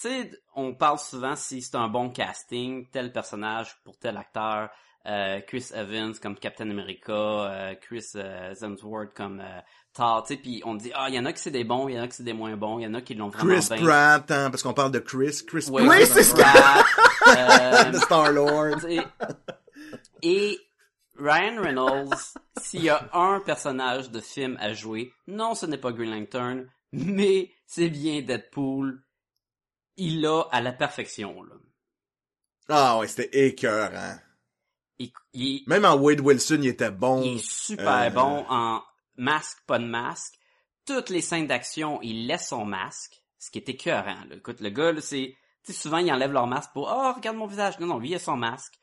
[0.00, 4.70] Tu sais, on parle souvent si c'est un bon casting, tel personnage pour tel acteur,
[5.06, 9.60] euh, Chris Evans comme Captain America, euh, Chris euh, Hemsworth comme euh,
[9.92, 11.88] Thor, tu sais, puis on dit, ah, il y en a qui c'est des bons,
[11.88, 13.28] il y en a qui c'est des moins bons, il y en a qui l'ont
[13.28, 13.84] vraiment Chris bien.
[13.84, 15.40] Pratt, hein, parce qu'on parle de Chris.
[15.46, 15.98] Chris Ouais, Pratt.
[15.98, 16.86] Oui, c'est ce Pratt,
[17.26, 19.04] euh, tu sais,
[20.22, 20.58] Et
[21.20, 25.92] Ryan Reynolds, s'il y a un personnage de film à jouer, non, ce n'est pas
[25.92, 29.02] Green Lantern, mais c'est bien Deadpool.
[29.96, 31.54] Il l'a à la perfection, là.
[32.68, 34.16] Ah ouais, c'était écœurant.
[34.98, 37.22] Il, il- Même en Wade Wilson, il était bon.
[37.22, 38.82] il est super euh, bon en
[39.16, 40.34] masque, pas de masque.
[40.86, 44.36] Toutes les scènes d'action, il laisse son masque, ce qui est écœurant, là.
[44.36, 47.46] Écoute, le gars, c'est, tu sais, souvent, ils enlèvent leur masque pour, oh, regarde mon
[47.46, 47.78] visage.
[47.78, 48.74] Non, non, lui, il a son masque.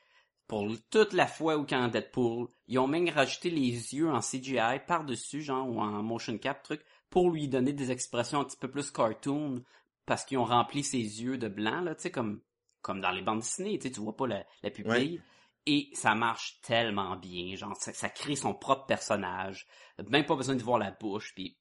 [0.47, 4.79] Pour toute la fois où quand Deadpool, ils ont même rajouté les yeux en CGI
[4.87, 8.69] par-dessus, genre, ou en motion cap, truc, pour lui donner des expressions un petit peu
[8.69, 9.63] plus cartoon,
[10.05, 12.39] parce qu'ils ont rempli ses yeux de blanc, là, tu sais, comme,
[12.81, 15.21] comme dans les bandes dessinées, tu sais, tu vois pas la, la pupille.
[15.65, 19.67] Et ça marche tellement bien, genre, ça, ça crée son propre personnage.
[20.09, 21.57] Même pas besoin de voir la bouche, puis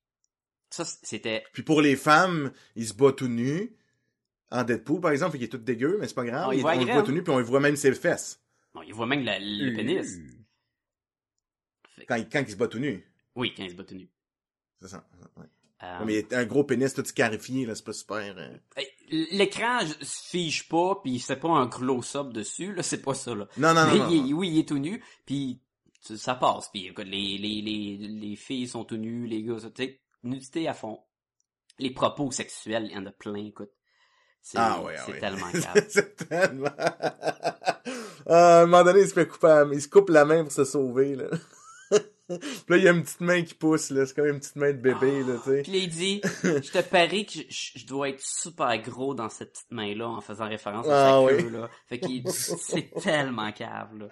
[0.71, 1.43] ça, c'était...
[1.53, 3.77] Puis pour les femmes, il se bat tout nu.
[4.53, 6.51] En Deadpool, par exemple, il est tout dégueu, mais c'est pas grave.
[6.51, 8.41] Ah, il il, voit on le voit tout nu, puis on voit même ses fesses.
[8.77, 10.19] Bon, il voit même la- le pénis.
[12.07, 13.03] Quand, il- quand il se bat tout nu.
[13.35, 14.09] Oui, quand il se bat tout nu.
[14.83, 15.09] C'est ça.
[15.39, 15.45] ouais.
[15.83, 18.37] Euh, Ouais, mais un gros pénis tout scarifié, là, c'est pas super.
[18.39, 18.57] euh.
[19.09, 23.49] L'écran se fige pas, puis c'est pas un close-up dessus, là, c'est pas ça, là.
[23.57, 24.09] Non, non, Mais non.
[24.11, 24.29] il non.
[24.29, 25.61] est- oui, il est tout nu, puis
[26.03, 26.69] ça passe.
[26.71, 30.69] Puis les, les, les, les filles sont tout nus, les gars, ça, tu sais, nudité
[30.69, 31.03] à fond.
[31.79, 33.71] Les propos sexuels, il y en a plein, écoute.
[34.49, 35.19] C'est Ah ouais, ah c'est ouais.
[35.19, 35.85] tellement grave.
[35.89, 36.71] c'est tellement...
[36.79, 37.09] Ah,
[38.27, 40.65] à un moment donné, il se fait couper, il se coupe la main pour se
[40.65, 41.25] sauver, là.
[42.29, 44.07] Puis là, il y a une petite main qui pousse, là.
[44.07, 45.63] C'est comme une petite main de bébé, là, tu sais.
[45.63, 49.15] Puis là, il dit, je te parie que je, je- je dois être super gros
[49.15, 51.43] dans cette petite main-là en faisant référence à Ah sa oui.
[51.43, 51.69] queue, là.
[51.89, 54.07] Fait qu'il, c'est tellement cave, là.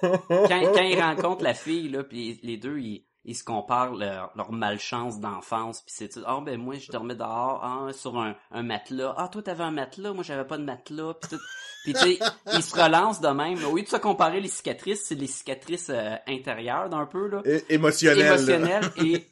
[0.00, 4.30] Quand, quand il rencontre la fille, là, puis les deux, ils, ils se comparent leur,
[4.34, 8.62] leur malchance d'enfance, puis c'est ah ben moi je dormais dehors, ah, sur un, un
[8.62, 11.42] matelas, ah toi t'avais un matelas, moi j'avais pas de matelas, puis tout,
[11.84, 12.18] puis tu sais,
[12.54, 13.62] ils se relancent de même.
[13.66, 17.42] Au lieu de se comparer les cicatrices, c'est les cicatrices euh, intérieures d'un peu là
[17.44, 18.18] É- émotionnel.
[18.18, 18.34] là.
[18.34, 19.26] émotionnel et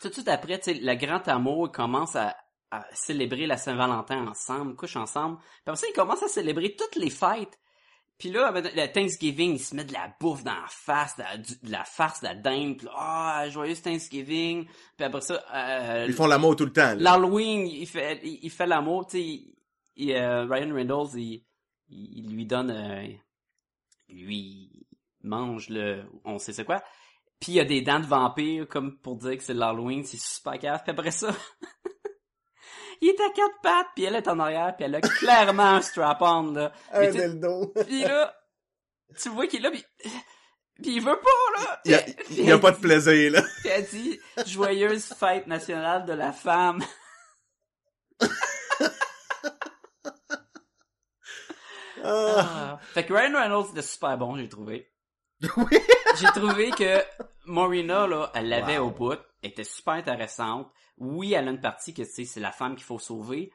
[0.00, 2.36] tout de suite après, tu sais, le grand amour commence à,
[2.70, 5.38] à célébrer la Saint-Valentin ensemble, couche ensemble.
[5.38, 7.58] Puis après ça, ils commencent à célébrer toutes les fêtes.
[8.18, 11.36] Puis là, le Thanksgiving, ils se mettent de la bouffe dans la face, de la,
[11.38, 12.76] du- de la farce, de la dinde.
[12.78, 14.66] Puis là, ah, joyeux Thanksgiving.
[14.96, 18.50] Puis après ça, euh, Ils font l'amour tout le temps, l'Halloween, il fait, il, il
[18.50, 19.44] fait l'amour, tu sais,
[19.96, 21.44] il- euh, Ryan Reynolds, il,
[21.90, 23.06] il, lui donne, euh,
[24.08, 24.86] lui
[25.22, 26.82] mange le, on sait c'est quoi.
[27.40, 30.18] Puis il y a des dents de vampire, comme pour dire que c'est l'Halloween, c'est
[30.20, 30.82] super cave.
[30.82, 31.28] Puis après ça,
[33.02, 35.80] il est à quatre pattes, puis elle est en arrière, puis elle a clairement un
[35.82, 36.72] strap-on, là.
[36.92, 37.72] Un dildo.
[37.86, 38.34] puis là,
[39.20, 39.84] tu vois qu'il est là, puis,
[40.82, 41.80] puis il veut pas, là.
[41.84, 43.42] Il y a, Puis il y a elle pas de plaisir, là.
[43.60, 46.82] puis elle dit joyeuse fête nationale de la femme.
[52.04, 52.36] Ah.
[52.38, 52.78] Ah.
[52.94, 54.90] Fait que Ryan Reynolds était super bon, j'ai trouvé.
[55.56, 55.78] Oui.
[56.20, 57.02] J'ai trouvé que
[57.46, 58.86] Morena, là, elle l'avait Wow.
[58.86, 60.70] au bout, était super intéressante.
[60.96, 63.52] Oui, elle a une partie que, tu sais, c'est la femme qu'il faut sauver.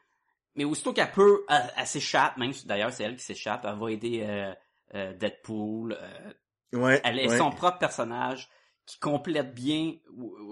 [0.56, 3.78] Mais aussitôt qu'elle peut, elle, elle s'échappe, même si d'ailleurs c'est elle qui s'échappe, elle
[3.80, 4.54] va aider euh,
[4.93, 5.98] euh, Deadpool.
[6.00, 6.34] euh,
[6.74, 7.00] Ouais.
[7.04, 7.38] elle est ouais.
[7.38, 8.50] son propre personnage
[8.88, 9.93] qui complète bien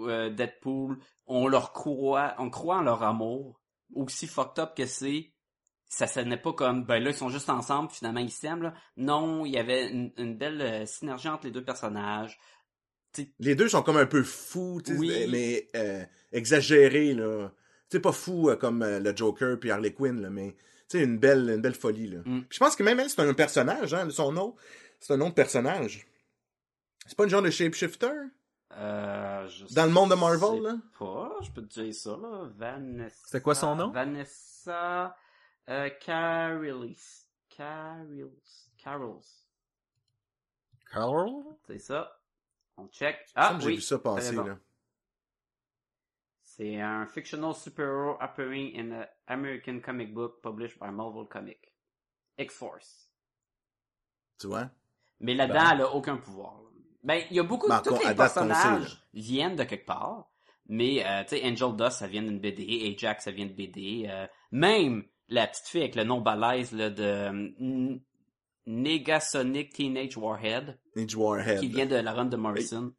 [0.06, 0.98] euh, Deadpool.
[1.26, 3.60] On leur croit, on croit en leur amour.
[3.94, 5.32] Aussi fucked up que c'est,
[5.86, 8.74] ça n'est pas comme ben là ils sont juste ensemble finalement ils s'aiment là.
[8.96, 12.38] Non, il y avait une, une belle euh, synergie entre les deux personnages.
[13.38, 15.26] Les deux sont comme un peu fous, Oui.
[15.30, 17.50] mais euh, exagérés, là.
[17.90, 20.56] Tu sais, pas fou euh, comme euh, le Joker puis Harley Quinn, là, mais
[20.94, 22.20] une belle, une belle folie, là.
[22.24, 22.42] Mm.
[22.50, 24.54] Je pense que même elle, c'est un personnage, hein, son nom.
[25.00, 26.06] C'est un nom de personnage.
[27.06, 28.12] C'est pas une genre de shapeshifter?
[28.74, 30.76] Euh, je Dans le monde de Marvel, sais là?
[30.98, 32.50] Pas, je peux te dire ça, là.
[32.56, 33.16] Vanessa.
[33.26, 33.90] C'est quoi son nom?
[33.90, 35.16] Vanessa,
[35.68, 37.26] euh, Carolis.
[37.48, 38.30] Carols.
[38.82, 39.20] Carols.
[40.90, 41.30] Carl?
[41.66, 42.18] C'est ça.
[42.76, 43.18] On check.
[43.34, 43.62] Ah, oui.
[43.62, 44.44] J'ai vu ça passer, bon.
[44.44, 44.58] là.
[46.42, 51.72] C'est un fictional superhero appearing in an American comic book published by Marvel Comics.
[52.38, 53.10] X-Force.
[54.38, 54.70] Tu vois?
[55.20, 56.60] Mais là-dedans, elle a aucun pouvoir.
[56.62, 56.68] là.
[57.04, 57.88] Ben, il y a beaucoup Ben, de...
[57.88, 60.30] Tous à les personnages viennent de quelque part.
[60.66, 62.94] Mais, euh, tu sais, Angel Dust, ça vient d'une BD.
[62.96, 64.06] Ajax, ça vient de BD.
[64.08, 68.00] euh, même la petite fille avec le nom balèze là, de N-
[68.66, 71.60] Negasonic Teenage Warhead, Ninja Warhead.
[71.60, 72.92] qui vient de la run de Morrison.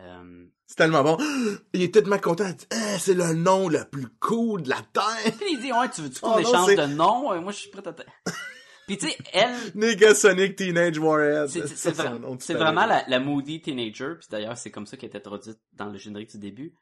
[0.00, 1.16] Euh, C'est tellement bon.
[1.72, 2.50] Il est tellement content.
[2.70, 5.32] Ah, c'est le nom le plus cool de la Terre.
[5.38, 7.40] Puis il dit, ouais, tu veux-tu qu'on Oh échange de nom?
[7.40, 8.02] Moi, je suis prêt à te...
[8.88, 11.46] Puis tu sais, elle, Negasonic Teenage Warhead.
[11.48, 14.16] c'est vraiment la, la moody teenager.
[14.18, 16.74] Puis d'ailleurs, c'est comme ça qu'elle est introduite dans le générique du début.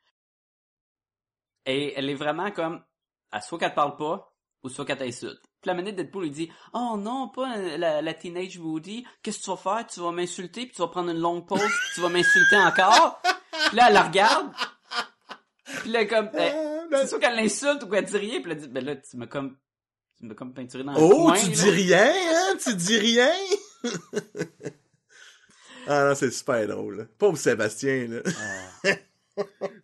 [1.67, 2.83] Et elle est vraiment comme,
[3.31, 5.43] à soit qu'elle te parle pas, ou soit qu'elle t'insulte.
[5.63, 9.05] Puis la minute Deadpool, il dit, oh non, pas euh, la, la teenage moody.
[9.23, 9.87] Qu'est-ce que tu vas faire?
[9.87, 13.21] Tu vas m'insulter, puis tu vas prendre une longue pause, puis tu vas m'insulter encore.
[13.69, 14.51] Puis là, elle la regarde.
[15.83, 18.69] Puis là, comme, ben- c'est sûr qu'elle l'insulte ou qu'elle dit rien, puis elle dit,
[18.69, 19.57] ben là, tu m'as comme,
[20.19, 21.35] tu m'as comme peinturé dans le Oh, coin.
[21.37, 21.55] tu là.
[21.55, 22.57] dis rien, hein?
[22.63, 23.31] Tu dis rien?
[25.87, 27.09] ah non, c'est super drôle.
[27.19, 28.21] Pauvre Sébastien, là.
[28.85, 28.91] Ah.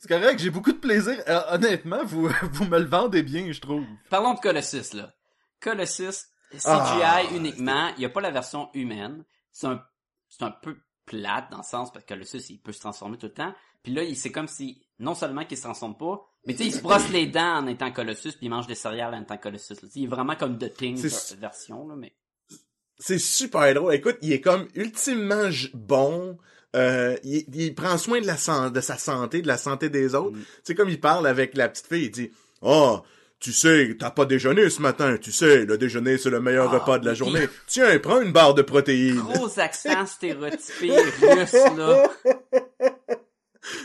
[0.01, 1.17] C'est correct, j'ai beaucoup de plaisir.
[1.29, 3.85] Euh, honnêtement, vous, vous me le vendez bien, je trouve.
[4.11, 5.13] Parlons de Colossus, là.
[5.61, 9.25] Colossus, CGI Ah, uniquement, il n'y a pas la version humaine.
[9.53, 9.83] C'est un,
[10.29, 13.27] c'est un peu plate dans le sens parce que Colossus, il peut se transformer tout
[13.27, 13.55] le temps.
[13.83, 16.69] Puis là, il- c'est comme si, non seulement qu'il se transforme pas, mais tu sais,
[16.69, 19.37] il se brosse les dents en étant Colossus, puis il mange des céréales en étant
[19.39, 19.75] Colossus.
[19.83, 19.89] là.
[19.95, 22.15] Il est vraiment comme The Thing C'est- ver- version, là, mais...
[22.99, 23.93] C'est super drôle.
[23.95, 26.39] Écoute, il est comme ultimement bon.
[26.75, 30.37] Euh, il, il prend soin de la de sa santé, de la santé des autres.
[30.37, 30.41] Mm.
[30.43, 32.31] Tu sais, comme il parle avec la petite fille, il dit
[32.63, 33.01] «Oh,
[33.41, 35.17] tu sais, t'as pas déjeuné ce matin.
[35.21, 37.47] Tu sais, le déjeuner, c'est le meilleur Ah, repas de la journée.
[37.67, 42.03] Tiens, prends une barre de protéines.» Gros accent stéréotypé russe, là.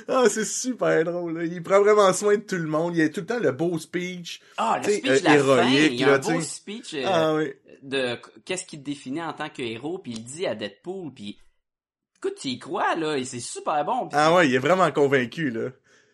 [0.08, 1.40] Ah, c'est super drôle.
[1.40, 1.44] là.
[1.46, 2.96] Il prend vraiment soin de tout le monde.
[2.96, 4.42] Il a tout le temps le beau speech.
[4.58, 7.04] Ah, le T'sais, speech euh, la fin, héroïque, il a un là, beau speech euh,
[7.08, 7.54] Ah oui.
[7.82, 11.40] de qu'est-ce qui te définit en tant que héros, puis il dit à Deadpool, puis
[12.18, 14.08] écoute, tu y crois, là, et c'est super bon.
[14.08, 15.70] puis Ah ouais, il est vraiment convaincu, là.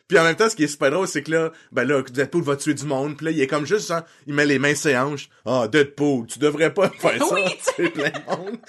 [0.07, 2.41] Puis en même temps, ce qui est super drôle, c'est que là, ben là, Deadpool
[2.43, 4.73] va tuer du monde, puis là, il est comme juste, hein, il met les mains
[4.75, 5.29] sur les hanches.
[5.45, 7.35] Ah, Deadpool, tu devrais pas faire ça.
[7.35, 7.43] Oui,
[7.75, 8.57] tuer plein de monde.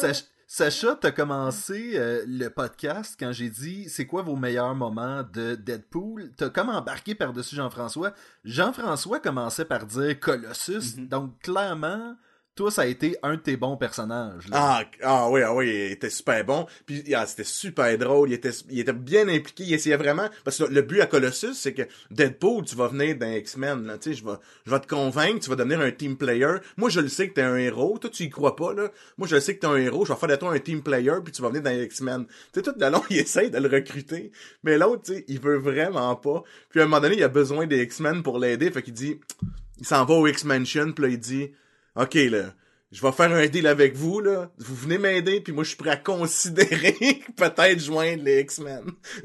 [0.00, 5.22] Sach- Sacha, t'as commencé euh, le podcast quand j'ai dit c'est quoi vos meilleurs moments
[5.32, 6.32] de Deadpool.
[6.36, 8.12] T'as comme embarqué par-dessus Jean-François.
[8.44, 10.96] Jean-François commençait par dire Colossus.
[10.96, 11.06] Mhm.
[11.08, 12.16] Donc clairement,
[12.60, 14.44] toi, ça a été un de tes bons personnages.
[14.52, 16.66] Ah, ah oui, ah oui, il était super bon.
[16.84, 20.28] Puis ah, c'était super drôle, il était, il était bien impliqué, il essayait vraiment...
[20.44, 23.96] Parce que le but à Colossus, c'est que Deadpool, tu vas venir d'un X-Men, là,
[23.96, 24.34] tu sais, je vais,
[24.66, 26.56] je vais te convaincre, tu vas devenir un team player.
[26.76, 28.90] Moi, je le sais que t'es un héros, toi, tu y crois pas, là.
[29.16, 30.82] Moi, je le sais que t'es un héros, je vais faire de toi un team
[30.82, 32.26] player, puis tu vas venir dans X-Men.
[32.26, 34.32] Tu sais, tout le long, il essaye de le recruter,
[34.64, 36.42] mais l'autre, tu sais, il veut vraiment pas.
[36.68, 39.18] Puis à un moment donné, il a besoin des X-Men pour l'aider, fait qu'il dit...
[39.78, 41.52] Il s'en va au X-Mansion, puis là, il dit...
[41.96, 42.54] OK, là,
[42.92, 44.50] je vais faire un deal avec vous, là.
[44.58, 46.94] Vous venez m'aider, puis moi, je suis prêt à considérer
[47.36, 48.84] peut-être joindre les X-Men.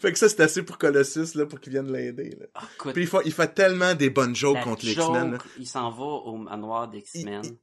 [0.00, 2.46] fait, que ça, c'est assez pour Colossus, là, pour qu'il vienne l'aider, là.
[2.54, 5.66] Ah, Puis il fait, il fait tellement des bonnes jokes la contre les X-Men, il
[5.66, 7.56] s'en va au manoir d'X-Men, Il-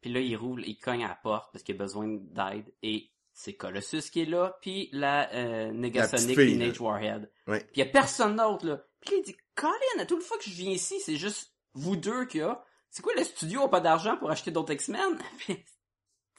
[0.00, 3.10] puis là, il roule, il cogne à la porte parce qu'il a besoin d'aide, et
[3.32, 7.30] c'est Colossus qui est là, puis la euh, Negasonic Teenage Warhead.
[7.48, 7.60] Ouais.
[7.60, 8.84] Puis il y a personne d'autre, là.
[9.00, 11.96] Puis là, il dit, Colin, à toute fois que je viens ici, c'est juste vous
[11.96, 12.64] deux qu'il y a.
[12.90, 15.18] C'est quoi, le studio a pas d'argent pour acheter d'autres X-Men?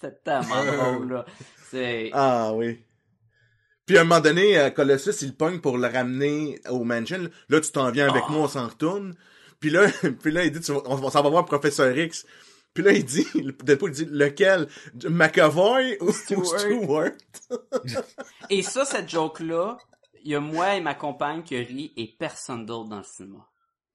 [0.01, 1.25] C'est tellement drôle, là.
[1.69, 2.09] C'est...
[2.13, 2.81] Ah, oui.
[3.85, 7.29] Puis à un moment donné, euh, Colossus, il pogne pour le ramener au mansion.
[7.49, 8.31] Là, tu t'en viens avec Ah.
[8.31, 9.15] moi, on s'en retourne.
[9.59, 9.87] Puis là,
[10.21, 12.25] puis là, il dit, tu on, on s'en va voir Professeur X.
[12.73, 13.27] Puis là, il dit,
[13.63, 14.67] Deadpool, il dit, lequel?
[15.09, 16.59] McAvoy ou Stewart.
[16.59, 17.11] Stewart?
[18.49, 19.77] Et ça, cette joke-là,
[20.23, 23.47] il y a moi et ma compagne qui rit et personne d'autre dans le cinéma.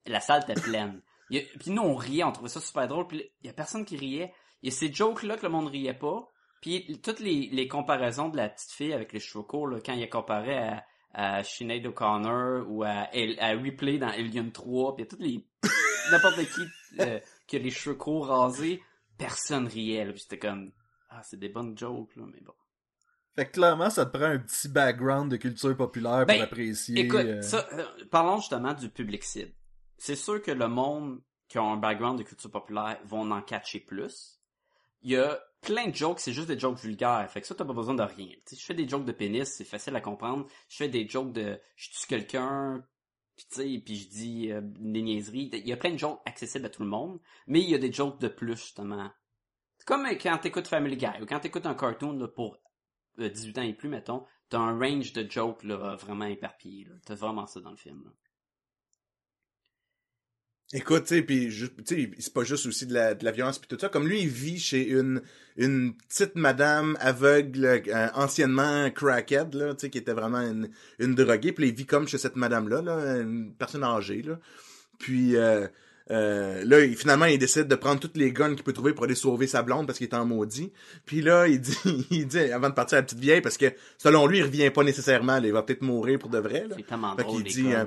[0.05, 1.01] La salle était pleine.
[1.29, 3.07] Il y a- Puis nous, on riait, on trouvait ça super drôle.
[3.07, 4.33] Puis il y a personne qui riait.
[4.61, 6.27] Il y a ces jokes-là que le monde riait pas.
[6.61, 9.93] Puis toutes les, les comparaisons de la petite fille avec les cheveux courts, là, quand
[9.93, 10.83] il a comparé à,
[11.13, 13.07] à Sinead O'Connor ou à,
[13.39, 15.45] à Ripley dans Alien 3, puis toutes les...
[16.11, 16.61] n'importe qui
[17.01, 18.81] euh, qui a les cheveux courts rasés,
[19.17, 20.11] personne riait.
[20.17, 20.71] C'était comme...
[21.09, 22.53] Ah, c'est des bonnes jokes, là, mais bon.
[23.35, 27.01] Fait que clairement, ça te prend un petit background de culture populaire Ben, pour apprécier.
[27.01, 29.51] Écoute, euh, ça, euh, parlons justement du public cible.
[29.97, 33.79] C'est sûr que le monde qui a un background de culture populaire vont en catcher
[33.79, 34.41] plus.
[35.01, 37.29] il y a plein de jokes, c'est juste des jokes vulgaires.
[37.29, 38.29] Fait que ça, t'as pas besoin de rien.
[38.45, 40.47] Tu sais, je fais des jokes de pénis, c'est facile à comprendre.
[40.69, 42.83] Je fais des jokes de je tue quelqu'un,
[43.35, 45.49] puis tu sais, je dis euh, des niaiseries.
[45.53, 47.77] Il y a plein de jokes accessibles à tout le monde, mais il y a
[47.77, 49.11] des jokes de plus, justement.
[49.77, 52.57] C'est comme euh, quand t'écoutes Family Guy, ou quand t'écoutes un cartoon pour
[53.19, 56.87] euh, 18 ans et plus, mettons, t'as un range de jokes là, vraiment éparpillé.
[57.05, 58.11] T'as vraiment ça dans le film.
[60.73, 63.31] Écoute, tu sais, puis ju- tu sais, c'est pas juste aussi de la, de la
[63.31, 63.87] violence puis tout ça.
[63.87, 65.21] Comme lui, il vit chez une
[65.57, 71.15] une petite madame aveugle, euh, anciennement crackhead, là, tu sais, qui était vraiment une, une
[71.15, 71.53] droguée.
[71.53, 74.37] Puis là, il vit comme chez cette madame-là, là, une personne âgée, là.
[74.99, 75.67] Puis euh,
[76.11, 79.05] euh, là, il- finalement, il décide de prendre toutes les guns qu'il peut trouver pour
[79.05, 80.73] aller sauver sa blonde parce qu'il est en maudit.
[81.05, 81.77] Puis là, il dit,
[82.11, 83.67] il dit avant de partir à la petite vieille, parce que
[83.99, 85.39] selon lui, il revient pas nécessairement.
[85.39, 86.65] là, il va peut-être mourir pour de vrai.
[86.67, 86.75] Là.
[86.77, 87.85] C'est tellement Fait drôle, qu'il les dit, euh,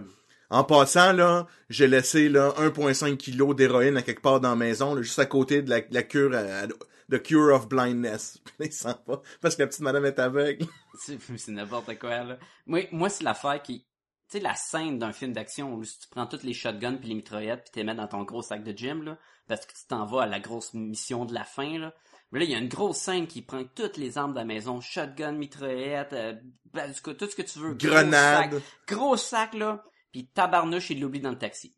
[0.50, 4.94] En passant, là, j'ai laissé là 1,5 kg d'héroïne à quelque part dans la maison,
[4.94, 6.66] là, juste à côté de la, la cure à- à-
[7.08, 8.38] de Cure of Blindness.
[8.60, 10.66] Il s'en va parce que la petite madame est aveugle.
[10.98, 12.38] C'est n'importe quoi, là.
[12.66, 13.86] Moi, moi c'est l'affaire qui...
[14.30, 17.14] Tu sais, la scène d'un film d'action où tu prends toutes les shotguns puis les
[17.14, 20.04] mitraillettes puis t'es mets dans ton gros sac de gym, là, parce que tu t'en
[20.04, 21.94] vas à la grosse mission de la fin, là.
[22.30, 24.44] Mais là, il y a une grosse scène qui prend toutes les armes de la
[24.44, 26.34] maison, shotgun, mitraillette, euh,
[26.74, 27.72] bazooka, tout ce que tu veux.
[27.72, 28.52] Gros Grenade.
[28.52, 29.82] sac, Gros sac, là.
[30.12, 31.76] Puis tabarnouche, il l'oublie dans le taxi.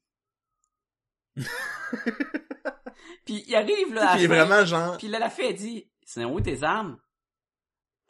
[3.25, 4.97] puis il arrive, là, à Puis vraiment genre...
[4.99, 6.99] puis là, la fille, elle dit, c'est où tes armes?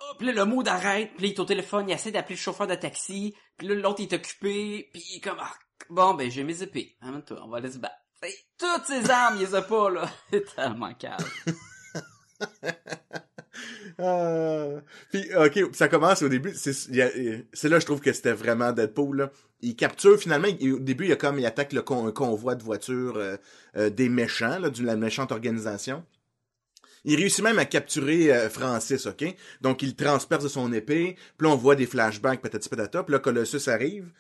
[0.00, 2.37] Oh, puis là, le mot d'arrête, puis là, il est au téléphone, il essaie d'appeler
[2.37, 5.52] le chauffeur de taxi, puis là, l'autre, il est occupé, puis il est comme, ah,
[5.90, 6.96] bon, ben, j'ai mes épées.
[7.00, 7.96] Amène-toi, on va aller se battre.
[8.22, 10.11] Hey, toutes ces armes, il les a pas, là.
[10.30, 11.24] C'est tellement calme.
[14.02, 14.80] Ah.
[15.10, 16.52] Puis, ok, ça commence au début.
[16.54, 19.16] C'est là, je trouve que c'était vraiment Deadpool.
[19.18, 19.30] Là.
[19.60, 20.48] Il capture finalement.
[20.48, 23.36] au début, il a comme il attaque le con- un convoi de voitures euh,
[23.76, 26.04] euh, des méchants, là, d'une la méchante organisation.
[27.04, 29.24] Il réussit même à capturer euh, Francis, ok?
[29.60, 31.16] Donc, il transperce de son épée.
[31.38, 33.02] Puis là, on voit des flashbacks, patati patata.
[33.02, 34.12] Puis là, Colossus arrive.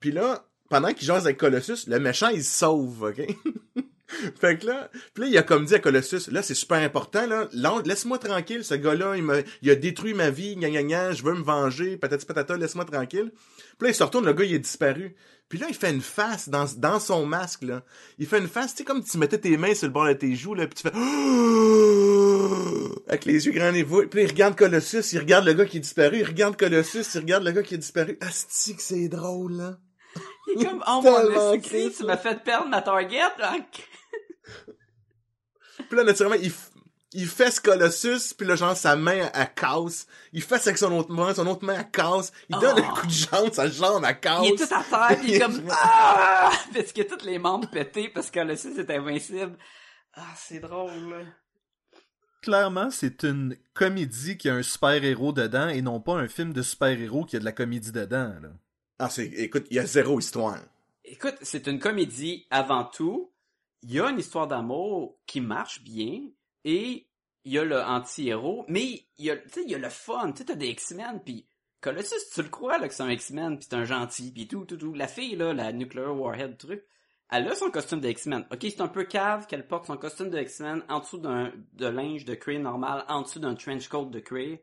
[0.00, 3.22] Puis là, pendant qu'il jase avec Colossus, le méchant, il se sauve, ok?
[4.40, 7.26] fait que là, puis là, il a comme dit à Colossus, là, c'est super important,
[7.26, 7.48] là,
[7.84, 11.22] laisse-moi tranquille, ce gars-là, il, m'a- il a détruit ma vie, gna gna gna, je
[11.22, 13.32] veux me venger, patati patata, laisse-moi tranquille.
[13.78, 15.14] Puis là, il se retourne, le gars, il est disparu.
[15.48, 17.82] Puis là, il fait une face dans, dans son masque, là.
[18.18, 20.14] Il fait une face, tu sais, comme tu mettais tes mains sur le bord de
[20.14, 20.94] tes joues, là, puis tu fais...
[23.08, 24.06] Avec les yeux grands et vous.
[24.06, 27.04] Puis là, il regarde Colossus, il regarde le gars qui est disparu, il regarde Colossus,
[27.14, 28.16] il regarde le gars qui est disparu.
[28.22, 29.76] Asti que c'est drôle, là.
[30.56, 33.56] Il est comme, oh mon tu m'as fait perdre ma target, là.
[35.88, 36.70] Puis là, naturellement, il, f-
[37.12, 40.06] il fesse Colossus, puis là, genre, sa main, elle casse.
[40.32, 42.32] Il fesse avec son autre main, son autre main, elle casse.
[42.48, 42.82] Il donne Oh.
[42.84, 44.42] un coup de jambe, sa jambe, elle casse.
[44.44, 46.50] Il est tout à terre, pis il est comme, ah!
[46.74, 49.56] Parce a tous les membres pétés, parce que le 6 est invincible.
[50.14, 51.24] Ah, c'est drôle, là.
[52.42, 56.60] Clairement, c'est une comédie qui a un super-héros dedans et non pas un film de
[56.62, 58.34] super-héros qui a de la comédie dedans.
[58.42, 58.48] Là.
[58.98, 60.58] Ah, c'est, écoute, il y a zéro histoire.
[61.04, 63.31] Écoute, c'est une comédie avant tout.
[63.82, 66.22] Il y a une histoire d'amour qui marche bien
[66.64, 67.08] et
[67.44, 68.84] il y a le anti-héros, mais
[69.18, 70.30] il y a, il y a le fun.
[70.32, 71.46] Tu sais, t'as des X-Men, puis
[71.80, 74.64] Colossus, tu le crois là que c'est un X-Men, puis c'est un gentil, puis tout,
[74.64, 74.94] tout, tout.
[74.94, 76.84] La fille là, la Nuclear Warhead truc,
[77.30, 78.46] elle a son costume de X-Men.
[78.52, 81.86] Ok, c'est un peu cave qu'elle porte son costume de X-Men en dessous d'un de
[81.86, 84.58] linge de cuir normal, en dessous d'un trench coat de cuir.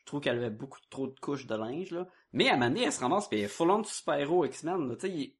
[0.00, 2.06] Je trouve qu'elle avait beaucoup trop de couches de linge là.
[2.32, 4.44] Mais à un moment donné, elle se ramasse puis elle est full on de super-héros
[4.44, 4.88] X-Men.
[4.88, 4.96] là.
[4.96, 5.34] Tu sais,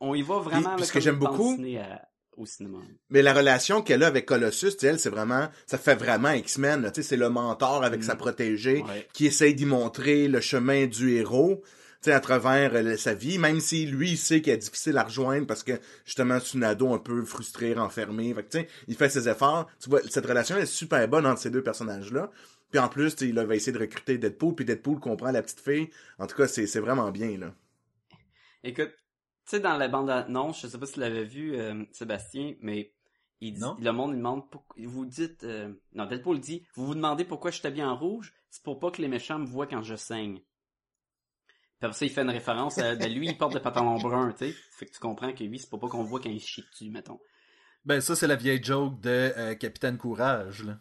[0.00, 2.78] on y va vraiment Puis, là, ce que j'aime beaucoup- à- au cinéma.
[3.10, 6.30] Mais la relation qu'elle a avec Colossus, tu sais, elle, c'est vraiment, ça fait vraiment
[6.32, 6.90] X-Men, là.
[6.90, 9.08] tu sais, c'est le mentor avec sa protégée Ouais.
[9.12, 13.38] qui essaye d'y montrer le chemin du héros, tu sais, à travers euh, sa vie,
[13.38, 15.72] même si lui, il sait qu'elle est difficile à rejoindre parce que,
[16.04, 19.28] justement, c'est une ado un peu frustrée, renfermée, fait que, tu sais, il fait ses
[19.28, 19.68] efforts.
[19.80, 22.30] Tu vois, cette relation est super bonne entre ces deux personnages-là.
[22.70, 25.42] Puis en plus, tu sais, il va essayer de recruter Deadpool, puis Deadpool comprend la
[25.42, 25.88] petite fille.
[26.18, 27.54] En tout cas, c'est vraiment bien, là.
[28.64, 28.90] Écoute,
[29.50, 32.92] sais, dans la bande annonce, je sais pas si tu l'avais vu, euh, Sébastien, mais
[33.40, 33.76] il dit, Non.
[33.80, 37.50] le monde il demande, pour- vous dites, euh, non, Deadpool dit, vous vous demandez pourquoi
[37.50, 40.40] je t'habille en rouge, c'est pour pas que les méchants me voient quand je saigne.
[41.78, 44.32] Puis après ça, il fait une référence à, de lui, il porte des pantalons bruns,
[44.32, 44.54] tu sais.
[44.78, 46.90] Fait que tu comprends que lui, c'est pour pas qu'on voit quand il chie dessus,
[46.90, 47.20] mettons.
[47.84, 50.62] Ben ça, c'est la vieille joke de euh, Capitaine Courage.
[50.64, 50.78] Là.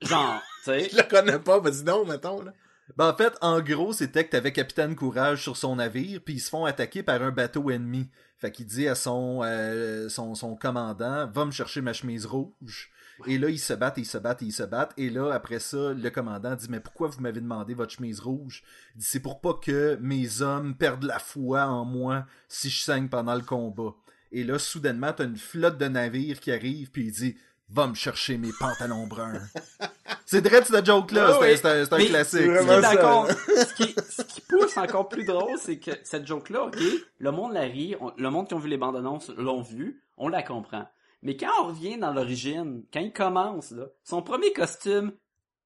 [0.00, 0.88] Genre, tu sais.
[0.92, 2.52] Je le connais pas, vas-y donc, mettons, là.
[2.96, 6.40] Ben en fait, en gros, c'était que t'avais Capitaine Courage sur son navire, puis ils
[6.40, 8.08] se font attaquer par un bateau ennemi.
[8.38, 12.90] Fait qu'il dit à son, euh, son, commandant, va me chercher ma chemise rouge.
[13.26, 14.94] Et là, ils se battent, ils se battent, ils se battent.
[14.96, 18.62] Et là, après ça, le commandant dit, mais pourquoi vous m'avez demandé votre chemise rouge?
[18.94, 22.82] Il dit, c'est pour pas que mes hommes perdent la foi en moi si je
[22.82, 23.94] saigne pendant le combat.
[24.32, 27.36] Et là, soudainement, t'as une flotte de navires qui arrive, puis il dit,
[27.72, 29.40] Va me chercher mes pantalons bruns.
[30.26, 31.34] c'est direct cette joke-là.
[31.40, 31.56] C'est oui.
[31.56, 32.40] c'est un, c'est un Mais- classique.
[32.42, 36.78] Ce qui, ce, qui, pousse encore plus drôle, c'est que cette joke-là, ok,
[37.18, 40.02] le monde la rit, on- le monde qui ont vu les bandes annonces l'ont vu,
[40.16, 40.88] on la comprend.
[41.22, 45.12] Mais quand on revient dans l'origine, quand il commence, là, son premier costume,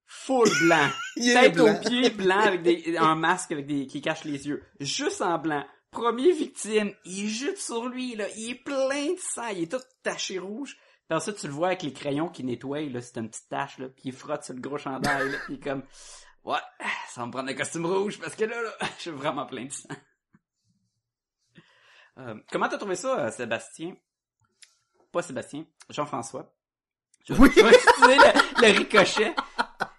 [0.06, 0.88] full blanc.
[1.16, 1.74] Il est Tête blanc.
[1.74, 4.62] aux pieds blanc avec des, un masque avec des, qui cache les yeux.
[4.80, 5.64] Juste en blanc.
[5.90, 8.26] Premier victime, il jute sur lui, là.
[8.36, 9.46] Il est plein de sang.
[9.54, 10.76] Il est tout taché rouge.
[11.08, 13.00] Puis ensuite, tu le vois avec les crayons qui nettoient, là.
[13.02, 13.88] C'est une petite tache, là.
[13.88, 15.38] Puis il frotte sur le gros chandail, là.
[15.44, 15.82] Puis il est comme,
[16.44, 16.58] ouais,
[17.10, 19.64] ça va me prendre un costume rouge parce que là, là, je suis vraiment plein
[19.66, 19.88] de sang.
[22.18, 23.96] Euh, comment t'as trouvé ça, euh, Sébastien?
[25.12, 26.54] Pas Sébastien, Jean-François.
[27.28, 27.50] Je- Oui.
[27.56, 29.34] le, le ricochet.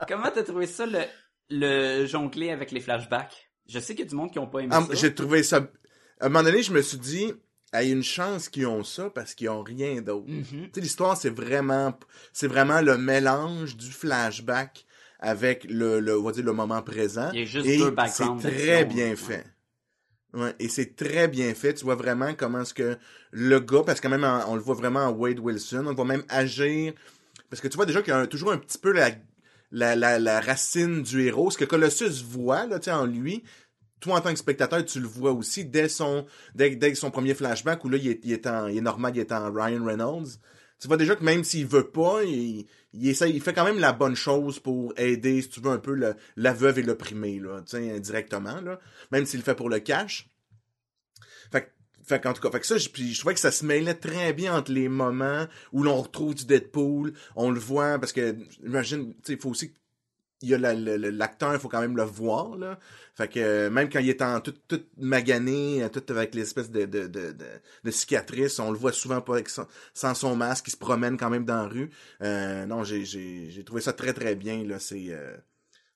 [0.07, 1.03] Comment t'as trouvé ça, le,
[1.49, 3.51] le jongler avec les flashbacks?
[3.67, 4.93] Je sais qu'il y a du monde qui ont pas aimé Ah, ça.
[4.93, 5.57] J'ai trouvé ça.
[6.19, 7.33] À un moment donné, je me suis dit,
[7.71, 10.27] a une chance qu'ils ont ça parce qu'ils ont rien d'autre.
[10.27, 10.69] Mhm.
[10.73, 11.97] Sais, l'histoire, c'est vraiment,
[12.31, 14.85] c'est vraiment le mélange du flashback
[15.19, 17.29] avec le, le, on va dire, le moment présent.
[17.33, 19.15] Il y a juste et deux c'est très bien ouais.
[19.15, 19.45] fait.
[20.33, 21.73] Ouais, et c'est très bien fait.
[21.73, 22.97] Tu vois vraiment comment est-ce que
[23.31, 25.95] le gars, parce que même en- on le voit vraiment en Wade Wilson, on le
[25.95, 26.93] voit même agir.
[27.49, 29.11] Parce que tu vois déjà qu'il y a un- toujours un petit peu la,
[29.71, 31.51] la, la, la racine du héros.
[31.51, 33.43] Ce que Colossus voit là, en lui,
[33.99, 37.33] toi en tant que spectateur, tu le vois aussi dès son dès, dès son premier
[37.33, 39.83] flashback où là il est, il est en il est normal, il est en Ryan
[39.83, 40.37] Reynolds.
[40.79, 43.79] Tu vois déjà que même s'il veut pas, il, il essaie, il fait quand même
[43.79, 47.39] la bonne chose pour aider, si tu veux, un peu le, la veuve et l'opprimé,
[47.39, 48.79] là, tu sais, indirectement, là.
[49.11, 50.29] Même s'il le fait pour le cash.
[51.51, 51.71] Fait, que-
[52.03, 54.33] fait qu'en tout cas, fait que ça, je, je trouvais que ça se mêlait très
[54.33, 59.13] bien entre les moments où l'on retrouve du Deadpool, on le voit, parce que, imagine,
[59.15, 59.73] tu sais, il faut aussi
[60.41, 62.77] il y a la- l'acteur, il faut quand même le voir, là.
[63.15, 66.69] Fait que euh, même quand il est en tout, tout magané, euh, tout avec l'espèce
[66.69, 67.45] de, de, de, de,
[67.83, 71.17] de cicatrices, on le voit souvent pas avec son- sans son masque, il se promène
[71.17, 71.89] quand même dans la rue.
[72.21, 74.77] Euh, non, j'ai, j'ai, j'ai trouvé ça très très bien, là.
[74.79, 75.37] C'est, euh,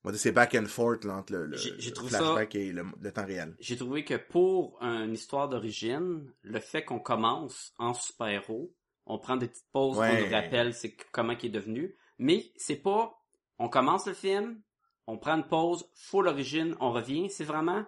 [0.04, 3.12] on va dire, c'est back and forth, là, entre le, le, flashback et le, le
[3.12, 3.54] temps réel.
[3.60, 8.74] J'ai trouvé que pour une histoire d'origine, le fait qu'on commence en super-héros,
[9.06, 10.22] on prend des petites pauses, Ouais.
[10.24, 13.19] on nous rappelle c'est comment il est devenu, mais c'est pas,
[13.60, 14.62] on commence le film,
[15.08, 17.86] on prend une pause, full origine, on revient, c'est vraiment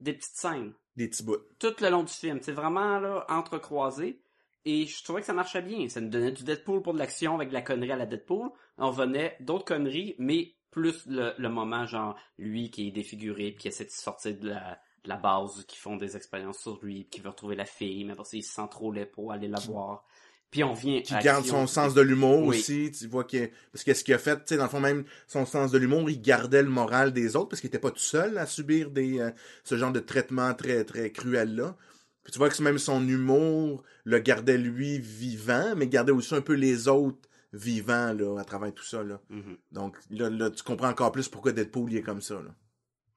[0.00, 0.72] des petites scènes.
[0.96, 1.36] Des petits bouts.
[1.58, 4.22] Tout le long du film, c'est vraiment là, entrecroisé,
[4.64, 5.88] et je trouvais que ça marchait bien.
[5.88, 8.50] Ça nous donnait du Deadpool pour de l'action avec de la connerie à la Deadpool.
[8.78, 13.62] On revenait d'autres conneries, mais plus le, le moment, genre, lui qui est défiguré, puis
[13.62, 17.04] qui essaie de sortir de la, de la base, qui font des expériences sur lui,
[17.04, 19.32] puis qui veut retrouver la fille, mais après ça, il se sent trop laid pour
[19.32, 20.04] aller la voir.
[20.50, 21.02] Puis on vient...
[21.02, 22.58] Qui garde son sens de l'humour Oui.
[22.58, 24.80] aussi, tu vois que parce que ce qu'il a fait, tu sais dans le fond
[24.80, 27.90] même son sens de l'humour, il gardait le moral des autres parce qu'il était pas
[27.90, 29.30] tout seul à subir des euh,
[29.64, 31.76] ce genre de traitement très très cruel là.
[32.22, 36.40] Puis tu vois que même son humour le gardait lui vivant, mais gardait aussi un
[36.40, 39.20] peu les autres vivants là à travers tout ça là.
[39.30, 39.56] Mhm.
[39.72, 42.54] Donc là, là tu comprends encore plus pourquoi Deadpool il est comme ça là.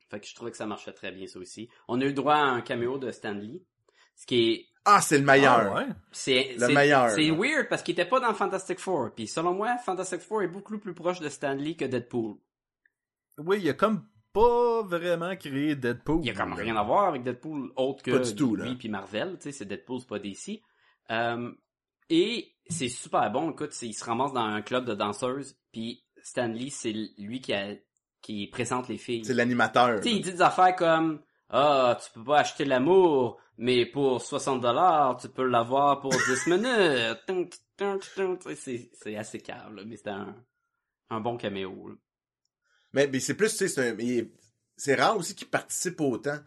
[0.10, 1.70] Fait que je trouvais que ça marchait très bien, ça aussi.
[1.88, 3.62] On a eu le droit à un caméo de Stan Lee,
[4.16, 4.66] ce qui est
[4.96, 5.74] Ah, c'est le meilleur.
[5.76, 5.88] Ah, ouais.
[6.12, 9.12] C'est Le meilleur, C'est weird parce qu'il était pas dans Fantastic Four.
[9.16, 12.36] Puis selon moi, Fantastic Four est beaucoup plus proche de Stan Lee que Deadpool.
[13.38, 16.20] Oui, il a comme pas vraiment créé Deadpool.
[16.22, 18.66] Il y a comme rien à voir avec Deadpool autre que Pas du tout, là.
[18.66, 19.36] lui puis Marvel.
[19.38, 20.62] Tu sais, c'est Deadpool, c'est pas DC.
[21.12, 21.52] Euh,
[22.10, 23.52] et c'est super bon.
[23.52, 25.56] Écoute, il se ramasse dans un club de danseuses.
[25.72, 27.76] Puis Stan Lee, c'est lui qui, a,
[28.22, 29.24] qui présente les filles.
[29.26, 30.00] C'est l'animateur.
[30.02, 34.22] Tu sais, il dit des affaires comme Ah, tu peux pas acheter l'amour, mais pour
[34.22, 37.62] 60 dollars, tu peux l'avoir pour 10 minutes.
[38.94, 40.36] C'est assez calme, là, mais c'était un,
[41.10, 41.90] un bon caméo.
[41.90, 41.96] là.
[42.94, 44.30] Mais, mais c'est plus, tu sais,
[44.76, 46.38] c'est rare aussi qu'il participe autant.
[46.38, 46.44] Tu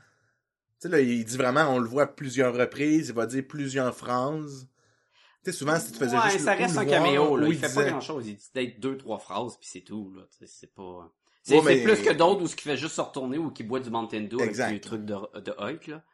[0.81, 3.95] sais, là, il dit vraiment, on le voit à plusieurs reprises, il va dire plusieurs
[3.97, 4.69] phrases.
[5.45, 7.37] Tu sais, souvent, si tu faisais Ouais, juste ça le- reste un caméo.
[7.37, 7.47] Là.
[7.49, 8.29] Il fait pas grand chose.
[8.29, 10.13] Il dit peut-être deux, trois phrases, puis c'est tout.
[10.15, 10.23] Là.
[10.31, 11.13] Tu sais, C'est pas.
[11.43, 13.51] C'est Ouais, c'est mais- plus que d'autres où ce qui fait juste se retourner ou
[13.51, 15.87] qui boit du Mountain Dew avec des trucs de, de Hulk.
[15.89, 16.05] Là.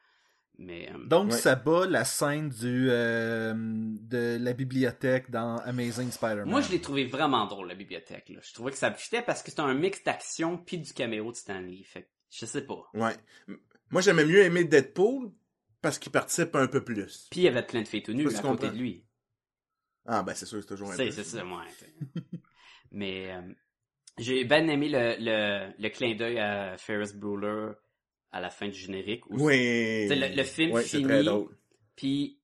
[0.61, 1.37] Mais euh, Donc, Ouais.
[1.37, 6.49] ça bat la scène du euh, de la bibliothèque dans Amazing Spider-Man.
[6.49, 8.29] moi, je l'ai trouvé vraiment drôle, la bibliothèque.
[8.31, 8.41] Là.
[8.43, 11.37] Je trouvais que ça fitait parce que c'était un mix d'action puis du caméo de
[11.37, 11.83] Stanley.
[11.85, 12.83] Fait que, je sais pas.
[12.95, 13.15] Ouais.
[13.91, 15.31] Moi, j'aimais mieux aimer Deadpool
[15.81, 17.29] parce qu'il participe un peu plus.
[17.31, 19.05] Puis il y avait plein de filles tout nues Parce à côté de lui.
[20.07, 21.13] Ah, ben, c'est sûr, c'est toujours un C'est peu.
[21.13, 21.63] c'est ça, moi.
[22.91, 23.43] Mais euh,
[24.19, 27.73] j'ai bien aimé le, le, le clin d'œil à Ferris Bueller
[28.31, 29.25] à la fin du générique.
[29.31, 30.09] où Oui.
[30.09, 31.03] Le- le film finit.
[31.97, 32.39] Puis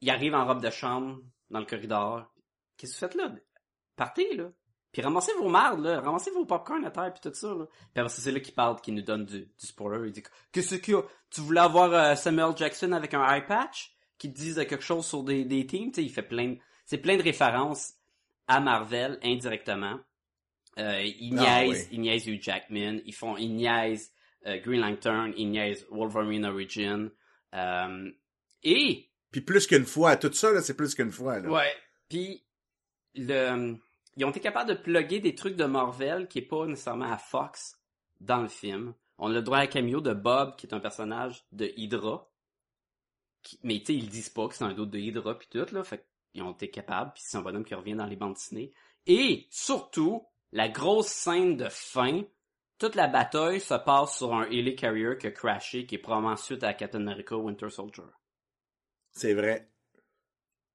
[0.00, 1.20] il arrive en robe de chambre
[1.50, 2.32] dans le corridor.
[2.76, 3.34] Qu'est-ce que vous faites là?
[3.96, 4.50] Partez, là.
[4.90, 6.00] Puis ramassez vos mardes, là.
[6.00, 7.66] Ramassez vos popcorn à terre, puis tout ça, là.
[7.94, 10.08] Puis c'est là qu'il parle, qu'il nous donne du, du spoiler.
[10.08, 10.22] Il dit,
[10.52, 11.02] qu'est-ce qu'il y a?
[11.30, 13.94] Tu voulais avoir euh, Samuel Jackson avec un eye patch?
[14.18, 15.90] Qui te dise quelque chose sur des, des teams?
[15.90, 16.58] Tu sais, il fait plein de...
[16.84, 17.94] C'est plein de références
[18.46, 19.98] à Marvel indirectement.
[20.78, 21.76] Euh, ils Ah, oui.
[21.92, 24.10] ils niaisent Hugh Jackman, ils font, ils niaisent
[24.46, 27.10] euh, Green Lantern, ils niaisent Wolverine Origin.
[27.54, 28.10] Euh,
[28.62, 31.50] et Puis plus qu'une fois, tout ça, là, c'est plus qu'une fois, là.
[31.50, 31.72] Ouais.
[32.08, 32.44] Puis
[33.14, 33.76] le
[34.16, 37.16] ils ont été capables de plugger des trucs de Marvel qui est pas nécessairement à
[37.18, 37.78] Fox
[38.20, 38.94] dans le film.
[39.18, 42.28] On a le droit à un cameo de Bob qui est un personnage de Hydra.
[43.42, 45.66] Qui- mais tu sais ils disent pas que c'est un d'autre de Hydra puis tout
[45.74, 48.34] là, fait qu'ils ont été capables puis c'est un bonhomme qui revient dans les bandes
[48.34, 48.72] dessinées.
[49.06, 52.22] Et surtout la grosse scène de fin,
[52.78, 56.62] toute la bataille se passe sur un Helicarrier qui a crashé qui est probablement suite
[56.64, 58.02] à Captain America Winter Soldier.
[59.12, 59.68] C'est vrai.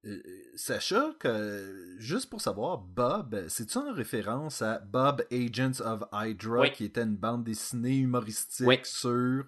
[0.06, 0.22] Euh,
[0.56, 6.72] Sacha, que, juste pour savoir, Bob, c'est-tu en référence à Bob Agents of Hydra, Oui.
[6.72, 8.80] qui était une bande dessinée humoristique Oui.
[8.84, 9.44] sur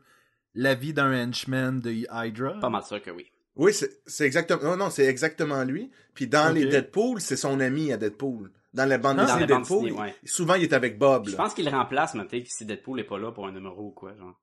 [0.56, 2.60] la vie d'un henchman de Hydra?
[2.60, 3.32] Pas mal sûr que oui.
[3.56, 4.64] Oui, c'est exactement.
[4.64, 5.92] Non, non, c'est exactement lui.
[6.14, 8.52] Puis dans les Deadpool, c'est son ami à Deadpool.
[8.74, 10.16] Dans la bande dessinée Deadpool, ouais.
[10.26, 11.28] souvent il est avec Bob.
[11.28, 13.88] Je pense qu'il le remplace, mais peut-être si Deadpool est pas là pour un numéro
[13.88, 14.40] ou quoi, genre.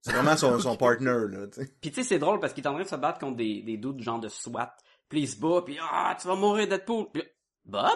[0.00, 1.60] C'est vraiment son, son partner, là, tu.
[1.80, 3.62] Puis tu sais, c'est drôle parce qu'il est en train de se battre contre des,
[3.62, 4.76] des dudes genre de SWAT.
[5.08, 7.06] Puis il se bat, puis ah, tu vas mourir Deadpool.
[7.12, 7.22] Puis
[7.64, 7.88] Bob?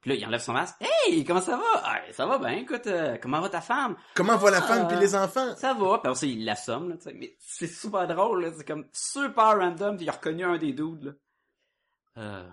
[0.00, 0.76] Puis là, il enlève son masque.
[0.80, 1.64] Hey, comment ça va?
[1.82, 3.96] Ah, ça va bien, écoute, euh, comment va ta femme?
[4.14, 4.88] Comment va la femme Ah.
[4.88, 5.54] puis les enfants?
[5.56, 5.98] Ça va.
[5.98, 7.14] Puis aussi, il l'assomme, là, tu sais.
[7.14, 8.52] Mais c'est super drôle, là.
[8.56, 11.12] C'est comme super random, puis il a reconnu un des dudes, là.
[12.18, 12.48] Euh...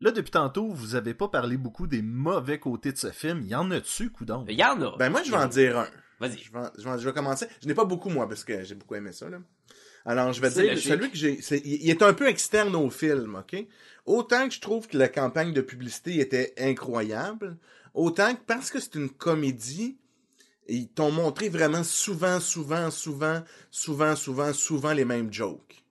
[0.00, 3.42] Là, depuis tantôt, vous avez pas parlé beaucoup des mauvais côtés de ce film.
[3.42, 4.44] Y en a-tu, coudon?
[4.48, 4.96] Il y en a.
[4.98, 5.88] Ben moi, je vais en dire un.
[6.20, 6.38] Vas-y.
[6.38, 7.46] Je vais, je vais, en- je vais commencer.
[7.62, 9.38] Je n'ai pas beaucoup, moi, parce que j'ai beaucoup aimé ça, là.
[10.04, 10.86] Alors, je vais dire, logique.
[10.88, 13.66] celui que j'ai, c'est- il est un peu externe au film, ok?
[14.04, 17.56] Autant que je trouve que la campagne de publicité était incroyable,
[17.92, 19.98] autant que parce que c'est une comédie,
[20.68, 25.82] ils t'ont montré vraiment souvent, souvent, souvent, souvent, souvent, souvent les mêmes jokes.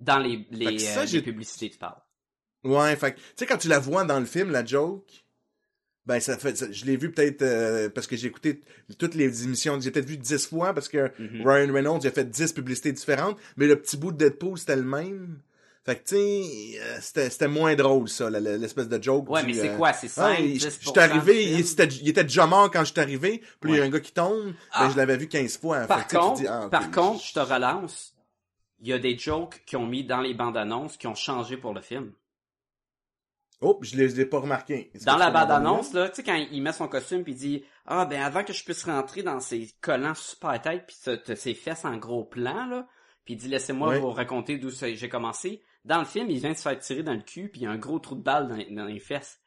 [0.00, 2.00] Dans les, les, ça, euh, les publicités, tu parles.
[2.64, 5.04] Ouais, fait tu sais, quand tu la vois dans le film, la joke,
[6.06, 8.60] ben, ça fait, ça- je l'ai vu peut-être, euh, parce que j'ai écouté
[8.98, 11.46] toutes les émissions, j'ai peut-être vu dix fois, parce que Mhm.
[11.46, 14.82] Ryan Reynolds a fait dix publicités différentes, mais le petit bout de Deadpool, c'était le
[14.84, 15.38] même.
[15.84, 19.28] Fait que, tu sais, euh, c'était, c'était moins drôle, ça, l'espèce de joke.
[19.28, 19.92] Ouais, du, mais c'est euh, quoi?
[19.92, 22.92] C'est ah, 5, il- 10% J'étais arrivé, il était, il était déjà mort quand je
[22.92, 24.84] suis arrivé, puis il y a un gars qui tombe, Ah.
[24.86, 25.80] ben, je l'avais vu 15 fois.
[25.82, 28.14] Fait Par tu contre, dis, ah, par je- contre, je te relance.
[28.80, 31.56] Il y a des jokes qui ont mis dans les bandes annonces qui ont changé
[31.56, 32.12] pour le film.
[33.62, 34.90] Oh, je je l'ai pas remarqué.
[35.06, 36.88] Dans la tu peux m'en bande donner annonce, là, tu sais, quand il met son
[36.88, 40.60] costume puis il dit, ah, ben, avant que je puisse rentrer dans ces collants super
[40.60, 40.96] tête puis
[41.36, 42.86] ses fesses en gros plan, là,
[43.24, 45.62] puis il dit, laissez-moi vous raconter d'où j'ai commencé.
[45.84, 47.66] Dans le film, il vient de se faire tirer dans le cul puis il y
[47.66, 49.40] a un gros trou de balle dans, les- dans les fesses.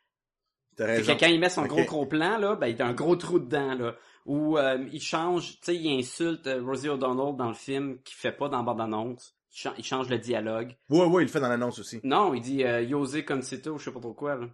[0.78, 2.88] T'as Fait que quand il met son gros gros plan, là, ben, il y a
[2.88, 3.95] un gros trou dedans, là.
[4.26, 8.16] Ou, euh, il change, tu sais, il insulte euh, Rosie O'Donnell dans le film qu'il
[8.18, 9.18] fait pas dans la bande
[9.55, 10.75] Il, cha- il change le dialogue.
[10.89, 12.01] Ouais, ouais, il le fait dans l'annonce aussi.
[12.03, 14.47] Non, il dit euh, Yosé Concito, je sais pas trop quoi, là.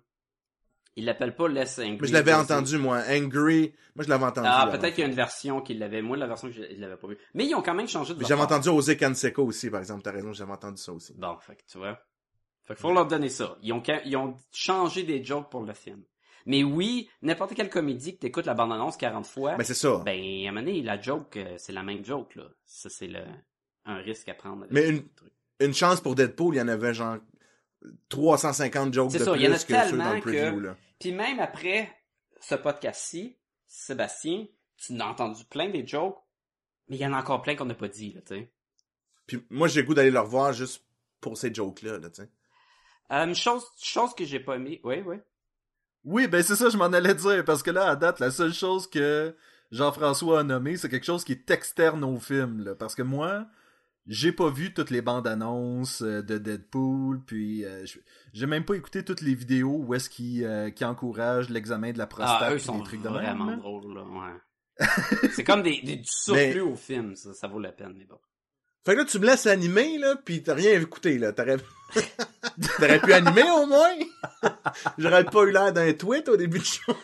[0.97, 1.97] Il l'appelle pas Less Angry.
[2.01, 3.01] Mais je l'avais entendu, moi.
[3.09, 3.73] Angry.
[3.95, 4.47] Moi, je l'avais entendu.
[4.51, 6.01] Ah, peut-être qu'il y a une version qui l'avait.
[6.01, 7.17] Moi, la version que je l'avais pas vue.
[7.33, 10.01] Mais ils ont quand même changé de j'avais entendu José Canseco aussi, par exemple.
[10.03, 11.13] T'as raison, j'avais entendu ça aussi.
[11.17, 11.97] Bon, fait que tu vois.
[12.65, 13.57] Fait qu'il faut leur donner ça.
[13.63, 16.03] Ils ont, ils ont changé des jokes pour le film.
[16.45, 20.01] Mais oui, n'importe quelle comédie que t'écoutes la bande-annonce 40 fois, Mais c'est ça.
[20.05, 22.43] ben, à un moment donné, la joke, euh, c'est la même joke, là.
[22.65, 23.21] Ça, c'est le,
[23.86, 24.65] un risque à prendre.
[24.69, 25.07] Mais une-.
[25.59, 27.17] Une chance pour Deadpool, il y en avait genre
[28.09, 30.19] 350 jokes C'est de ça, plus il y en a que ceux dans tellement le
[30.21, 30.77] preview, que- là.
[30.99, 31.91] Puis même après
[32.39, 34.45] ce podcast-ci, Sébastien,
[34.77, 36.17] tu n'as entendu plein des jokes,
[36.88, 38.51] mais il y en a encore plein qu'on n'a pas dit, là, tu sais.
[39.27, 40.84] Puis moi, j'ai le goût d'aller le revoir juste
[41.21, 42.29] pour ces jokes-là, là, tu sais.
[43.11, 45.17] Euh, chose, chose que j'ai pas aimé, oui, oui.
[46.03, 48.53] Oui, ben c'est ça, je m'en allais dire, parce que là, à date, la seule
[48.53, 49.36] chose que
[49.71, 53.45] Jean-François a nommé, c'est quelque chose qui est externe au film, là, parce que moi,
[54.07, 57.85] j'ai pas vu toutes les bandes annonces euh, de Deadpool, puis euh,
[58.33, 61.97] j'ai même pas écouté toutes les vidéos où est-ce qu'ils euh, qu'ils encouragent l'examen de
[61.97, 63.55] la prostate, Ah, eux sont des trucs de vraiment même.
[63.57, 63.61] là.
[63.61, 64.87] drôles, là, ouais.
[65.33, 68.05] c'est comme des, des, du surplus Mais- au film, ça, ça vaut la peine, mais
[68.05, 68.17] bon.
[68.83, 71.31] Fait que là, tu me laisses animer, là, pis t'as rien écouté, là.
[71.33, 71.57] T'aurais...
[72.79, 73.93] T'aurais pu animer, au moins?
[74.97, 76.95] J'aurais pas eu l'air d'un tweet au début du show.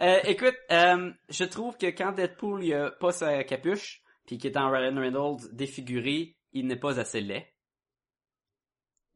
[0.00, 4.70] Euh, écoute, euh, je trouve que quand Deadpool il a pas sa capuche, puis en
[4.70, 7.46] Ryan Reynolds défiguré, il n'est pas assez laid.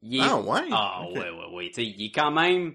[0.01, 0.21] Il est...
[0.21, 0.67] Ah, ouais?
[0.71, 1.67] Ah ouais, ouais, ouais.
[1.67, 2.73] Tu sais, il est quand même...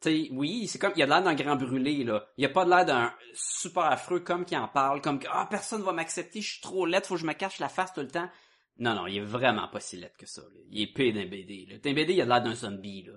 [0.00, 0.92] Tu sais, oui, c'est comme...
[0.96, 2.26] Il a l'air d'un grand brûlé, là.
[2.36, 5.82] Il a pas l'air d'un super affreux comme qui en parle, comme que «Ah, personne
[5.82, 8.08] va m'accepter, je suis trop laid, faut que je me cache la face tout le
[8.08, 8.28] temps.»
[8.78, 10.42] Non, non, il est vraiment pas si laid que ça.
[10.42, 10.60] là.
[10.70, 11.66] Il est pire d'un BD.
[11.70, 11.78] Là.
[11.78, 13.12] D'un BD, il a l'air d'un zombie, là.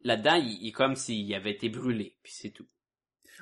[0.00, 2.68] Là-dedans, il, il est comme s'il avait été brûlé, puis c'est tout.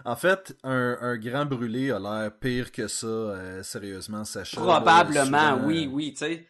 [0.04, 4.60] En fait, un, un grand brûlé a l'air pire que ça, euh, sérieusement, Sacha.
[4.60, 6.46] Probablement, souvent, oui, oui, tu sais.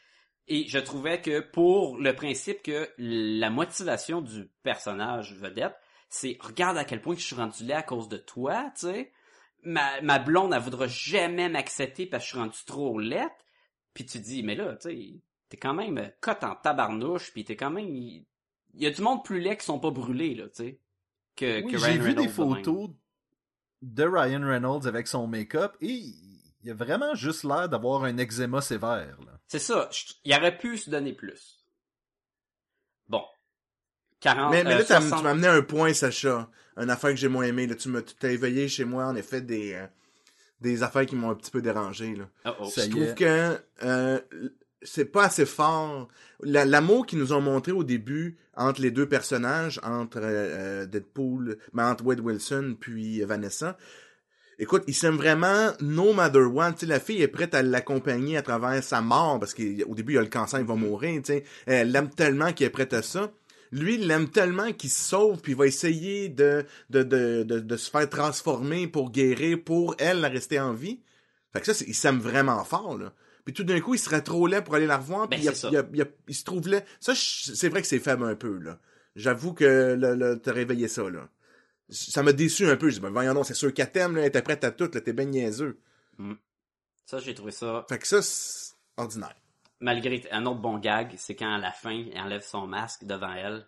[0.49, 5.74] Et je trouvais que pour le principe que la motivation du personnage vedette,
[6.09, 9.12] c'est regarde à quel point je suis rendu là à cause de toi, tu sais.
[9.64, 13.30] Ma, ma blonde, elle voudra jamais m'accepter parce que je suis rendu trop laite.
[13.95, 17.57] Puis tu dis, mais là, tu sais, t'es quand même cote en tabarnouche, puis t'es
[17.57, 17.86] quand même...
[17.86, 18.24] Il
[18.74, 20.80] y a du monde plus laid qui sont pas brûlés, là, tu sais,
[21.36, 22.90] que, Oui, que j'ai vu des photos
[23.83, 26.03] de Ryan Reynolds avec son make-up et
[26.64, 29.18] il a vraiment juste l'air d'avoir un eczéma sévère.
[29.26, 29.33] Là.
[29.49, 31.64] C'est ça, je- il aurait pu se donner plus.
[33.09, 33.22] Bon.
[34.20, 36.49] 40, Mais, mais euh, là, 60 tu m'as amené un point, Sacha.
[36.76, 37.66] Une affaire que j'ai moins aimé.
[37.66, 37.74] Là.
[37.74, 39.87] Tu m'as éveillé chez moi, en effet, des, euh,
[40.61, 42.14] des affaires qui m'ont un petit peu dérangé.
[42.14, 42.28] Là.
[42.47, 42.70] Oh, oh.
[42.74, 43.18] Je trouve est.
[43.18, 44.20] que euh,
[44.85, 46.09] c'est pas assez fort.
[46.43, 51.59] La- L'amour qu'ils nous ont montré au début entre les deux personnages, entre euh, Deadpool,
[51.72, 53.76] mais entre Wade Wilson puis Vanessa.
[54.59, 56.72] Écoute, ils s'aiment vraiment no matter what.
[56.72, 60.12] Tu sais, la fille est prête à l'accompagner à travers sa mort parce qu'au début,
[60.14, 61.20] il a le cancer, il va mourir.
[61.22, 61.45] tu sais.
[61.66, 63.33] Elle l'aime tellement qu'elle est prête à ça.
[63.72, 68.87] Lui, il l'aime tellement qu'il se sauve puis il va essayer de, se faire transformer
[68.87, 71.01] pour guérir, pour elle, rester en vie.
[71.55, 73.12] Fait que ça, c'est- il s'aime vraiment fort, là.
[73.45, 75.53] Puis tout d'un coup, il serait trop laid pour aller la revoir, puis Ben,
[76.28, 76.84] il, se trouve laid.
[77.01, 78.78] Ça, c'est vrai que c'est faible un peu, là.
[79.16, 81.28] J'avoue que le, le- t'as réveillé ça, là.
[81.90, 82.88] Ça m'a déçu un peu.
[82.88, 84.88] Je dis, ben, voyons non, c'est sûr qu'elle t'aime, là, elle était prête à tout,
[84.95, 85.78] là, t'es ben niaiseux.
[87.05, 89.34] Ça, j'ai trouvé ça, Fait que ça, c'est ordinaire.
[89.80, 93.32] malgré un autre bon gag, c'est quand à la fin, il enlève son masque devant
[93.32, 93.66] elle,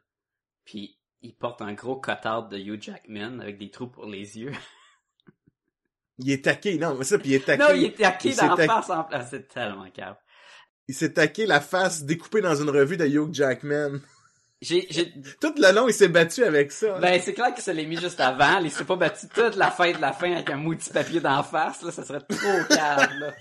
[0.64, 4.52] puis il porte un gros cotard de Hugh Jackman avec des trous pour les yeux.
[6.18, 7.62] Il est taqué, non, mais ça, puis il est taqué.
[7.62, 10.16] non, il est taqué Il dans la face en place, c'est tellement cave.
[10.86, 14.00] Il s'est taqué la face découpée dans une revue de Hugh Jackman.
[14.60, 16.98] J'ai, j'ai, Tout le long, il s'est battu avec ça.
[16.98, 19.70] ben, c'est clair qu'il se l'est mis juste avant, il s'est pas battu toute la
[19.70, 23.10] fin de la fin avec un maudit papier d'en face, là, ça serait trop cave,
[23.18, 23.34] là.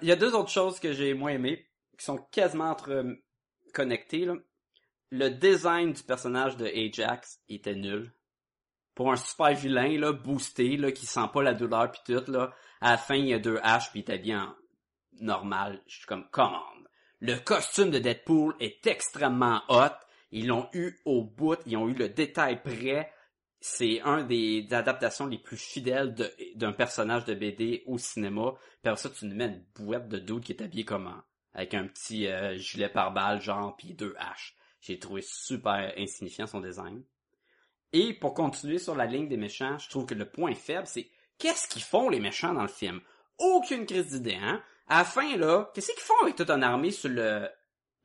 [0.00, 3.04] Il y a deux autres choses que j'ai moins aimées, qui sont quasiment entre
[3.74, 4.34] connectées, là.
[5.10, 8.12] Le design du personnage de Ajax était nul.
[9.02, 12.54] Pour un super vilain, là, boosté, là, qui sent pas la douleur pis tout, là,
[12.80, 14.54] à la fin, il y a deux haches pis il est habillé en
[15.20, 15.82] normal.
[15.88, 16.84] Je suis comme, come on.
[17.18, 19.90] Le costume de Deadpool est extrêmement hot.
[20.30, 23.12] Ils l'ont eu au bout, ils ont eu le détail prêt.
[23.58, 26.14] C'est un des, adaptations les plus fidèles
[26.54, 28.54] d'un personnage de BD au cinéma.
[28.84, 31.24] Puis ça, tu nous mets une bouette de dude qui est habillé comme un-
[31.54, 34.54] avec un petit euh, gilet pare-balles, genre, puis deux haches.
[34.80, 37.02] J'ai trouvé super insignifiant son design.
[37.92, 41.08] Et pour continuer sur la ligne des méchants, je trouve que le point faible, c'est
[41.38, 43.00] qu'est-ce qu'ils font les méchants dans le film?
[43.38, 44.62] Aucune crise d'idée, hein?
[44.88, 47.48] À la fin, là, qu'est-ce qu'ils font avec toute une armée sur le,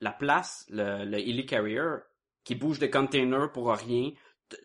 [0.01, 1.99] la place, le, le Helicarrier,
[2.43, 4.11] qui bouge des containers pour rien?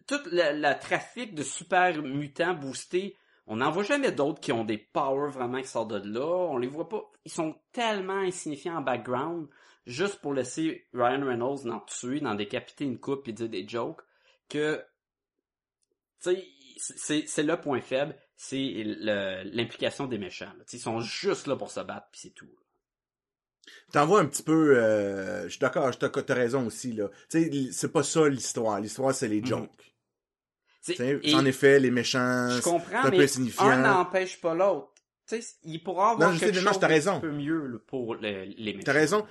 [0.07, 3.17] Tout le, trafic de super mutants boostés,
[3.47, 6.25] on n'en voit jamais d'autres qui ont des powers vraiment qui sortent de là.
[6.25, 7.11] On les voit pas.
[7.25, 9.49] Ils sont tellement insignifiants en background,
[9.85, 14.03] juste pour laisser Ryan Reynolds en tuer, d'en décapiter une coupe et dire des jokes,
[14.49, 14.85] que
[16.77, 20.53] c'est c'est le point faible, c'est l'implication des méchants.
[20.59, 20.65] là.
[20.73, 22.47] Ils sont juste là pour se battre, puis c'est tout.
[22.47, 23.71] là.
[23.93, 27.09] T'en vois un petit peu, euh, je suis d'accord, t'as raison aussi, là.
[27.29, 28.81] C'est pas ça l'histoire.
[28.81, 29.47] L'histoire, c'est les Mhm.
[29.47, 29.95] jokes.
[30.89, 33.67] Et En effet, les méchants, c'est comprends, un peu insignifiant.
[33.69, 34.89] un n'empêche pas l'autre.
[35.63, 37.15] Il pourra avoir Non, je quelque chose d'un raison.
[37.21, 38.85] petit peu mieux là, pour le- les méchants.
[38.85, 39.27] T'as raison.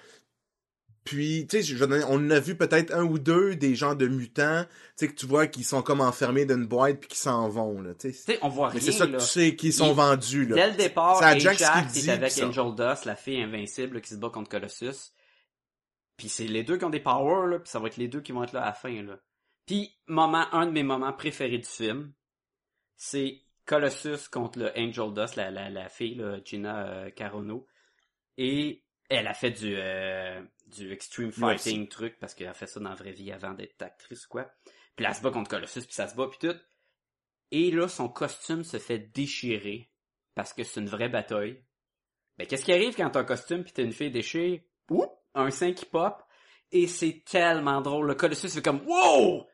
[1.04, 1.76] Puis, tu sais,
[2.08, 5.26] on a vu peut-être un ou deux des gens de mutants, tu sais, que tu
[5.26, 8.18] vois qui sont comme enfermés dans une boîte puis qui s'en vont, là, tu sais.
[8.18, 10.46] Tu sais, on voit Mais rien, c'est ça que tu sais, qui sont Il- vendus,
[10.46, 10.56] là.
[10.56, 11.58] Dès le départ, C'est Ajax
[11.92, 12.48] qui est avec ça.
[12.48, 15.12] Angel Dust, la fille invincible là, qui se bat contre Colossus.
[16.18, 18.22] Puis c'est les deux qui ont des powers, là, puis ça va être les deux
[18.22, 19.02] qui vont être là à la fin.
[19.02, 19.18] Là.
[19.66, 22.12] Puis moment, un de mes moments préférés du film,
[22.96, 27.66] c'est Colossus contre le Angel Dust, la, la, la fille, là, Gina euh, Carano.
[28.38, 28.81] Et
[29.16, 32.90] elle a fait du, euh, du extreme fighting truc, parce qu'elle a fait ça dans
[32.90, 34.52] la vraie vie avant d'être actrice ou quoi.
[34.96, 36.58] Puis là, elle se bat contre Colossus, puis ça se bat, puis tout.
[37.52, 39.92] Et là, son costume se fait déchirer,
[40.36, 41.62] parce que c'est une vraie bataille.
[42.38, 44.68] Ben, qu'est-ce qui arrive quand t'as un costume pis t'as une fille déchirée?
[44.90, 45.12] Oup!
[45.36, 46.24] Un sein qui pop.
[46.72, 48.08] Et c'est tellement drôle.
[48.08, 49.46] Le Colossus fait comme, wow!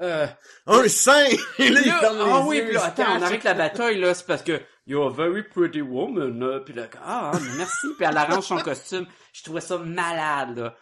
[0.00, 0.26] Euh,
[0.66, 1.26] Un sein!
[1.58, 4.42] Il ferme les ah oui, yeux, là, attends, on arrête la bataille, là, c'est parce
[4.42, 6.60] que, you're a very pretty woman, là.
[6.60, 7.86] Puis là, ah, merci.
[7.96, 9.06] Puis elle arrange son costume.
[9.32, 10.76] Je trouvais ça malade, là.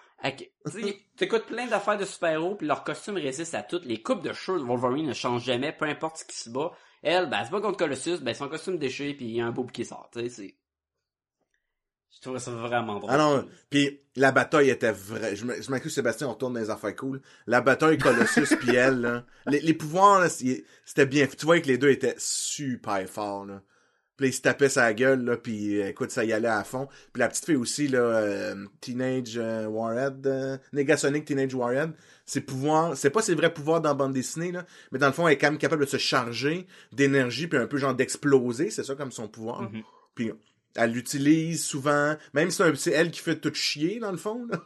[1.17, 3.85] T'écoutes plein d'affaires de super-héros, puis leur costume résiste à toutes.
[3.85, 6.73] Les coupes de cheveux de Wolverine ne changent jamais, peu importe ce qui se bat.
[7.03, 9.47] Elle, ben, elle se bat contre Colossus, ben, son costume déchiré, puis il y a
[9.47, 10.57] un beau qui sort, tu sais, c'est...
[12.15, 13.11] Je trouvais ça vraiment drôle.
[13.13, 15.37] Ah non, puis la bataille était vraie.
[15.37, 17.21] Je m'accuse Sébastien, on retourne dans les affaires cool.
[17.47, 21.27] La bataille Colossus puis elle, là, les, les pouvoirs, c'était bien.
[21.27, 23.61] Tu vois que les deux étaient super forts, là.
[24.17, 26.89] Puis il se tapait sa gueule, là, puis euh, écoute, ça y allait à fond.
[27.13, 31.93] Puis la petite fille aussi, là, euh, Teenage euh, Warhead, euh, Negasonic Teenage Warhead,
[32.25, 35.13] ses pouvoirs, c'est pas ses vrais pouvoirs dans la bande dessinée, là, mais dans le
[35.13, 38.71] fond, elle est quand même capable de se charger d'énergie, puis un peu genre d'exploser,
[38.71, 39.63] c'est ça comme son pouvoir.
[39.63, 39.83] Mhm.
[40.15, 40.33] Puis
[40.77, 44.63] elle l'utilise souvent, même si c'est elle qui fait tout chier, dans le fond, là.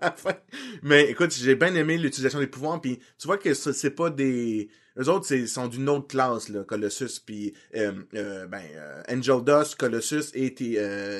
[0.82, 4.70] Mais écoute, j'ai bien aimé l'utilisation des pouvoirs, puis tu vois que c'est pas des...
[4.96, 9.42] Eux autres, c'est sont d'une autre classe, là, Colossus, puis euh, euh, ben, euh, Angel
[9.42, 10.54] Dust, Colossus et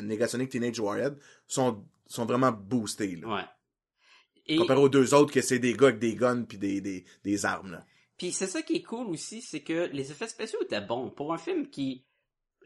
[0.02, 1.16] Negasonic Teenage Warhead
[1.48, 3.28] sont, sont vraiment boostés, là.
[3.28, 3.44] Ouais.
[4.46, 7.04] Et Comparé aux deux autres, que c'est des gars avec des guns puis des, des,
[7.24, 7.86] des armes, là.
[8.18, 11.32] puis c'est ça qui est cool aussi, c'est que les effets spéciaux étaient bons pour
[11.32, 12.04] un film qui,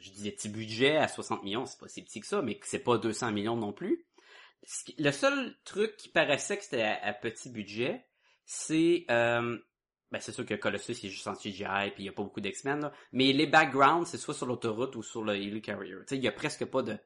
[0.00, 2.66] je disais petit budget à 60 millions, c'est pas si petit que ça, mais que
[2.66, 4.04] c'est pas 200 millions non plus.
[4.98, 8.04] Le seul truc qui paraissait que c'était à, à petit budget,
[8.44, 9.56] c'est euh,
[10.11, 12.22] ben c'est sûr que Colossus il est juste en CGI puis il y a pas
[12.22, 15.94] beaucoup d'X-Men là, mais les backgrounds c'est soit sur l'autoroute ou sur le Helicarrier.
[16.00, 16.96] Tu sais, il y a presque pas de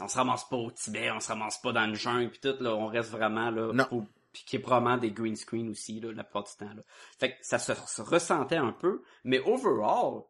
[0.00, 2.56] on se ramasse pas au Tibet, on se ramasse pas dans le jungle puis tout
[2.62, 3.84] là, on reste vraiment là Non.
[3.84, 6.82] pour- puis qui est probablement des green screen aussi là la plupart du temps là.
[7.18, 10.24] Fait que ça se, se ressentait un peu, mais overall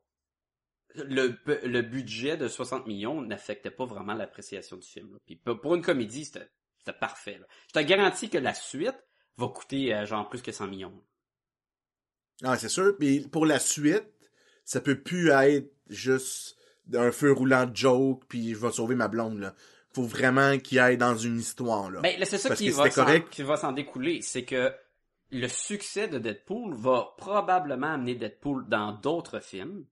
[0.94, 5.12] le, bu- le budget de 60 millions n'affectait pas vraiment l'appréciation du film.
[5.12, 5.18] là.
[5.26, 6.48] Puis pour une comédie, c'était
[6.78, 7.38] c'était parfait.
[7.38, 7.46] là.
[7.68, 8.96] Je te garantis que la suite
[9.38, 11.04] va coûter euh, genre plus que 100 millions.
[12.45, 12.97] Ah, c'est sûr.
[12.99, 14.07] Puis pour la suite,
[14.64, 16.57] ça peut plus être juste
[16.95, 19.55] un feu roulant de joke, puis je vais sauver ma blonde, là.
[19.93, 22.01] Faut vraiment qu'il aille dans une histoire, là.
[22.01, 23.30] Ben, là, c'est ça qui va, correct.
[23.30, 24.20] qui va s'en découler.
[24.20, 24.72] C'est que
[25.30, 29.84] le succès de Deadpool va probablement amener Deadpool dans d'autres films.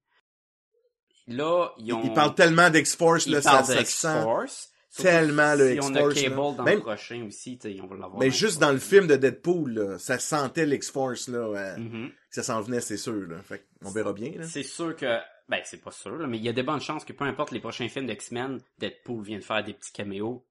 [1.26, 2.02] Là, ils ont...
[2.04, 4.16] Il parle tellement d'X-Force, ils là, ça, parlent ça de se sent.
[4.16, 4.73] X-Force.
[5.02, 6.52] Tellement, le Si on a Cable là.
[6.56, 8.18] dans Même- le prochain aussi, on va l'avoir.
[8.20, 12.60] Mais juste dans le film de Deadpool, là, ça sentait l'X-Force, là, que ça s'en
[12.60, 13.42] venait, c'est sûr, là.
[13.42, 14.44] Fait on verra bien, là.
[14.44, 15.18] C'est sûr que,
[15.48, 17.50] ben c'est pas sûr, là, mais il y a des bonnes chances que peu importe
[17.50, 20.46] les prochains films d'X-Men, Deadpool vient de faire des petits caméos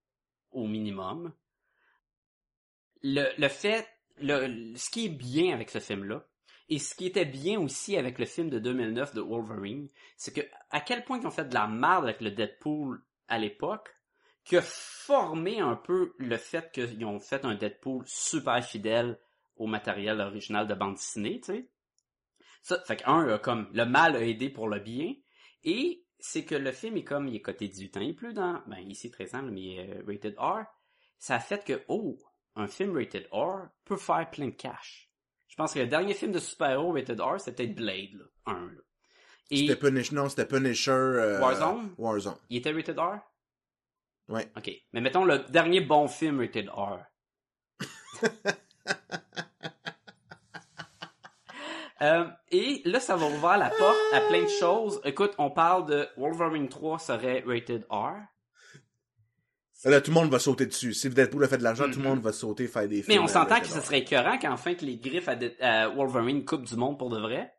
[0.51, 1.31] au minimum.
[3.01, 3.87] Le, le fait,
[4.21, 6.25] le, ce qui est bien avec ce film-là,
[6.69, 10.41] et ce qui était bien aussi avec le film de 2009 de Wolverine, c'est que
[10.69, 13.89] à quel point ils ont fait de la merde avec le Deadpool à l'époque,
[14.43, 19.19] qui a formé un peu le fait qu'ils ont fait un Deadpool super fidèle
[19.55, 21.69] au matériel original de bande dessinée, tu sais.
[22.61, 25.13] Ça, fait que, un, comme, le mal a aidé pour le bien,
[25.63, 28.61] et c'est que le film est comme, il est coté 18 ans et plus dans,
[28.67, 30.63] ben, ici 13 ans, mais euh, rated R,
[31.19, 32.17] ça a fait que, oh,
[32.55, 35.09] un film rated R peut faire plein de cash.
[35.49, 38.81] Je pense que le dernier film de super-héros rated R, c'était Blade, là, un, là.
[39.51, 41.93] Et C'était Punisher, non, c'était Punisher, euh, Warzone?
[41.97, 42.37] Warzone.
[42.49, 43.19] il était rated R?
[44.29, 44.51] Ouais.
[44.57, 44.71] Ok.
[44.93, 46.99] Mais mettons le dernier bon film rated R.
[52.01, 54.99] Euh, et là, ça va ouvrir la porte à plein de choses.
[55.05, 58.15] Écoute, on parle de Wolverine 3 serait rated R.
[59.85, 60.93] Là, tout le monde va sauter dessus.
[60.93, 63.05] Si Deadpool a fait de l'argent, tout le monde va sauter faire des films.
[63.05, 63.07] Mm-hmm.
[63.07, 63.83] Mais on euh, s'entend que ce R.
[63.83, 67.19] serait écœurant qu'enfin que les griffes à, de- à Wolverine coupent du monde pour de
[67.19, 67.53] vrai.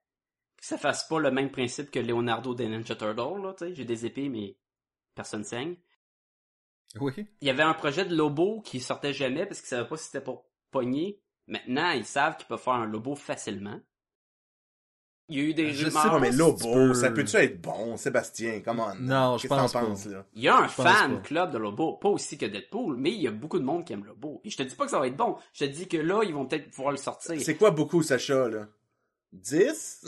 [0.59, 3.75] Que ça fasse pas le même principe que Leonardo des Ninja Turtles, là, tu sais.
[3.75, 4.59] J'ai des épées, mais
[5.15, 5.77] personne saigne.
[7.01, 7.13] Oui.
[7.41, 10.07] Il y avait un projet de Lobo qui sortait jamais parce qu'ils savaient pas si
[10.07, 11.21] c'était pour pogner.
[11.47, 13.81] Maintenant, ils savent qu'ils peuvent faire un Lobo facilement.
[15.31, 16.15] Il y a eu des Je sais rumeurs.
[16.17, 18.61] Ah, mais Lobo, peux- ça peut-tu être bon, Sébastien?
[18.63, 18.95] Comment?
[19.01, 19.81] Non, je pense pas.
[19.83, 20.27] là?
[20.35, 21.21] Il y a un Je fan pas.
[21.23, 23.95] club de Lobo, pas aussi que Deadpool, mais il y a beaucoup de monde qui
[23.95, 24.41] aime Lobo.
[24.45, 25.37] Et je te dis pas que ça va être bon.
[25.55, 27.41] Je te dis que là, ils vont peut-être pouvoir le sortir.
[27.41, 28.69] C'est quoi beaucoup, Sacha, là?
[29.33, 30.05] 10?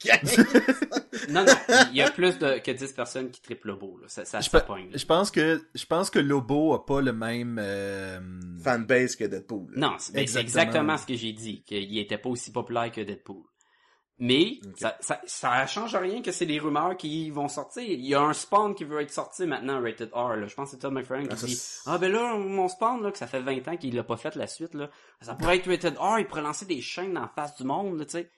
[0.00, 0.36] 15?
[1.28, 1.52] Non, non,
[1.90, 4.08] il y a plus de, que 10 personnes qui triplent Lobo, là.
[4.08, 4.96] Ça, ça, Je, ça pogne, là.
[4.96, 8.18] je pense que je pense que Lobo a pas le même euh,
[8.62, 9.66] Fanbase que Deadpool.
[9.74, 9.88] là.
[9.90, 10.42] Non, c'est ben, c'est Exactement.
[10.92, 13.42] exactement ce que j'ai dit, qu'il était pas aussi populaire que Deadpool.
[14.20, 17.84] Mais ça, ça, ça change rien que c'est des rumeurs qui vont sortir.
[17.84, 20.34] Il y a un Spawn qui veut être sorti maintenant, Rated R.
[20.34, 20.46] Là.
[20.48, 23.00] Je pense que c'est Todd McFarlane qui Ah, ça, dit Ah ben là, mon Spawn,
[23.00, 25.58] là, que ça fait 20 ans qu'il l'a pas fait la suite, là, ça pourrait
[25.58, 28.28] être Rated R, il pourrait lancer des chaînes en face du monde, là, tu sais.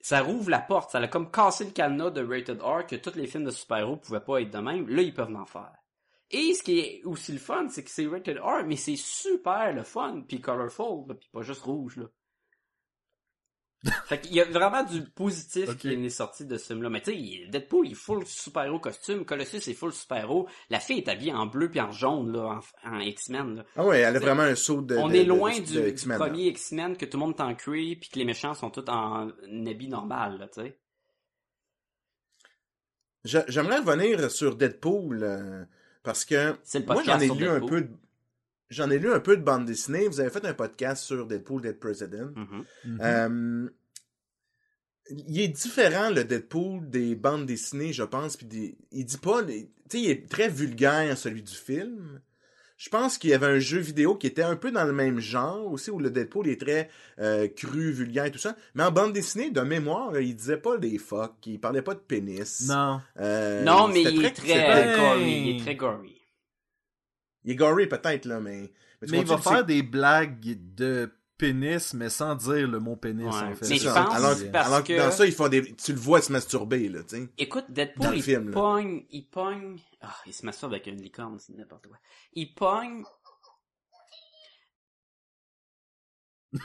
[0.00, 3.16] Ça rouvre la porte, ça a comme cassé le cadenas de Rated R que tous
[3.16, 4.88] les films de super-héros pouvaient pas être de même.
[4.88, 5.74] Là, ils peuvent en faire.
[6.30, 9.72] Et ce qui est aussi le fun, c'est que c'est rated R, mais c'est super
[9.72, 12.04] le fun, puis colorful, puis pas juste rouge, là.
[14.06, 16.90] Fait qu'il y a vraiment du positif qui est sorti de ce film-là.
[16.90, 20.98] Mais tu sais, Deadpool, il est full super-héros costume, Colossus est full super-héros, la fille
[20.98, 23.64] est habillée en bleu puis en jaune, là, en, en X-Men.
[23.76, 24.96] Ah ouais, elle a vraiment un saut de.
[24.96, 27.54] On de- est loin de- du, de premier X-Men que tout le monde est en
[27.54, 29.28] cuir puis que les méchants sont tous en
[29.66, 30.78] habit normal, là, tu sais.
[33.48, 35.64] J'aimerais revenir sur Deadpool euh,
[36.02, 37.90] parce que C'est le moi j'en ai lu un peu de...
[38.70, 40.08] j'en ai lu un peu de bande dessinée.
[40.08, 42.30] Vous avez fait un podcast sur Deadpool Dead President.
[42.34, 42.64] Mhm.
[42.84, 42.98] Mhm.
[43.02, 43.68] Euh,
[45.10, 48.76] il est différent le Deadpool des bandes dessinées, je pense, puis des...
[48.92, 49.70] il dit pas, les...
[49.88, 52.20] tu sais, il est très vulgaire celui du film.
[52.76, 55.18] Je pense qu'il y avait un jeu vidéo qui était un peu dans le même
[55.18, 56.88] genre aussi, où le Deadpool est très
[57.18, 58.54] euh, cru, vulgaire et tout ça.
[58.74, 62.00] Mais en bande dessinée, de mémoire, il disait pas des fuck, il parlait pas de
[62.00, 62.68] pénis.
[62.68, 63.00] Non.
[63.18, 65.40] Euh, non, mais il est très Ben- gory.
[65.40, 66.17] Il est très gory.
[67.48, 68.70] Il est gory peut-être, là, mais...
[69.02, 73.24] tu Mais il va faire des blagues de pénis, mais sans dire le mot pénis,
[73.24, 73.32] Ouais.
[73.42, 73.64] en fait.
[73.64, 75.72] c'est Mais je pense alors, parce alors que dans ça, ils font des...
[75.76, 77.28] tu le vois se masturber, là, tu sais.
[77.38, 78.52] Écoute, Dans Deadpool, le il film, là.
[78.52, 81.96] pogne, il pogne, ah, il se masturbe avec une licorne, c'est n'importe quoi.
[82.34, 83.02] Il pogne,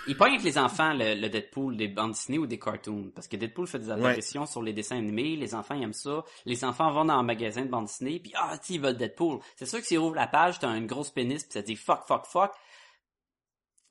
[0.07, 3.27] il pogne avec les enfants le, le Deadpool des bandes dessinées ou des cartoons, parce
[3.27, 6.63] que Deadpool fait des apparitions sur les dessins animés, les enfants ils aiment ça, les
[6.63, 9.39] enfants vont dans un magasin de bandes dessinées, puis ah, tu ils veulent Deadpool.
[9.57, 12.05] C'est sûr que s'ils ouvrent la page, t'as une grosse pénis, puis ça dit fuck,
[12.07, 12.51] fuck, fuck.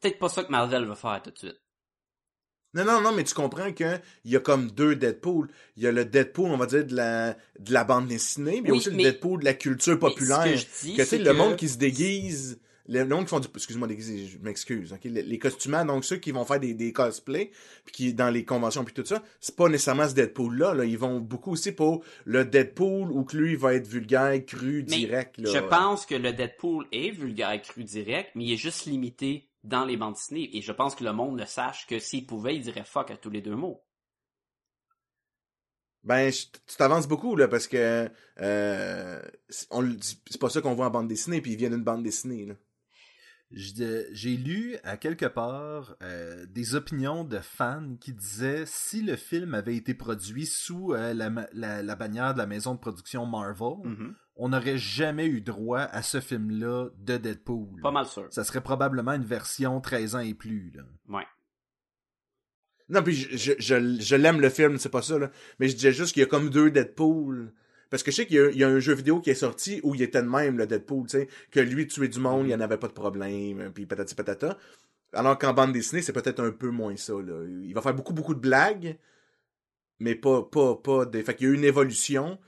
[0.00, 1.60] C'est peut-être pas ça que Marvel va faire tout de suite.
[2.74, 5.50] Non, non, non, mais tu comprends que il y a comme deux Deadpool.
[5.76, 8.70] Il y a le Deadpool, on va dire, de la, de la bande dessinée, mais
[8.70, 10.44] Oui, aussi mais- le Deadpool de la culture populaire.
[10.44, 12.62] Que je dis, que tu sais, c'est le que- monde qui se déguise,
[13.00, 16.30] le monde qui font du, excuse-moi, déguiser, je m'excuse, les, les costumants, donc ceux qui
[16.32, 17.50] vont faire des, des cosplays,
[17.84, 20.84] puis qui, dans les conventions puis tout ça, c'est pas nécessairement ce Deadpool-là, là.
[20.84, 24.84] Ils vont beaucoup aussi pour le Deadpool où que lui, il va être vulgaire, cru,
[24.88, 25.50] Mais direct, là.
[25.50, 29.84] Je pense que le Deadpool est vulgaire, cru, direct, mais il est juste limité dans
[29.84, 30.50] les bandes dessinées.
[30.56, 33.16] Et je pense que le monde le sache que s'il pouvait, il dirait fuck à
[33.16, 33.82] tous les deux mots.
[36.04, 39.68] Ben, je- tu t'avances beaucoup, là, parce que, euh, c'est-
[40.40, 42.54] pas ça qu'on voit en bande dessinée, puis il vient d'une bande dessinée, là.
[43.54, 49.54] J'ai lu à quelque part euh, des opinions de fans qui disaient si le film
[49.54, 53.26] avait été produit sous euh, la, ma- la- la bannière de la maison de production
[53.26, 54.14] Marvel, Mhm.
[54.36, 57.80] on n'aurait jamais eu droit à ce film-là de Deadpool.
[57.82, 58.26] Pas mal sûr.
[58.30, 60.70] Ça serait probablement une version 13 ans et plus.
[60.74, 60.82] Là.
[61.08, 61.26] Ouais.
[62.88, 65.30] Non, puis je, je, je, je l'aime le film, c'est pas ça, là.
[65.58, 67.52] Mais je disais juste qu'il y a comme deux Deadpool.
[67.92, 69.34] Parce que je sais qu'il y, a- il y a un jeu vidéo qui est
[69.34, 71.28] sorti où il était de même, le Deadpool, tu sais.
[71.52, 74.58] Que lui, tuer du monde, il n'y en avait pas de problème, puis patati patata.
[75.12, 77.44] Alors qu'en bande dessinée, c'est peut-être un peu moins ça, là.
[77.46, 78.96] Il va faire beaucoup, beaucoup de blagues,
[80.00, 81.22] mais pas, pas, pas des...
[81.22, 82.38] Fait qu'il y a eu une évolution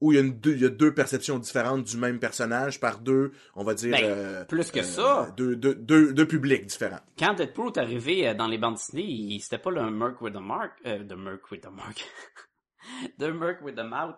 [0.00, 2.80] où il y a, une deux, il y a deux perceptions différentes du même personnage
[2.80, 3.92] par deux, on va dire...
[3.92, 5.32] Ben, euh, plus que euh, ça.
[5.36, 7.00] Deux, deux, deux, deux publics différents.
[7.18, 10.34] Quand Deadpool est arrivé euh, dans les bandes dessinées, il- c'était pas le Merc with
[10.34, 12.02] the Mark, euh, the Merc with the Mark,
[13.18, 14.16] the Merc with the Mouth.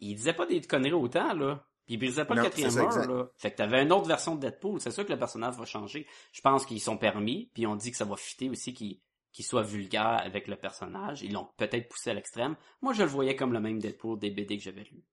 [0.00, 1.66] Il disait pas des conneries autant, là.
[1.86, 3.30] Puis il brisait pas Non, le quatrième mur, là.
[3.36, 4.80] Fait que t'avais une autre version de Deadpool.
[4.80, 6.06] C'est sûr que le personnage va changer.
[6.32, 9.00] Je pense qu'ils sont permis, puis on dit que ça va fitter aussi qu'il
[9.32, 11.22] qu'il soit vulgaire avec le personnage.
[11.22, 12.56] Ils l'ont peut-être poussé à l'extrême.
[12.80, 15.04] Moi, je le voyais comme le même Deadpool des BD que j'avais lu.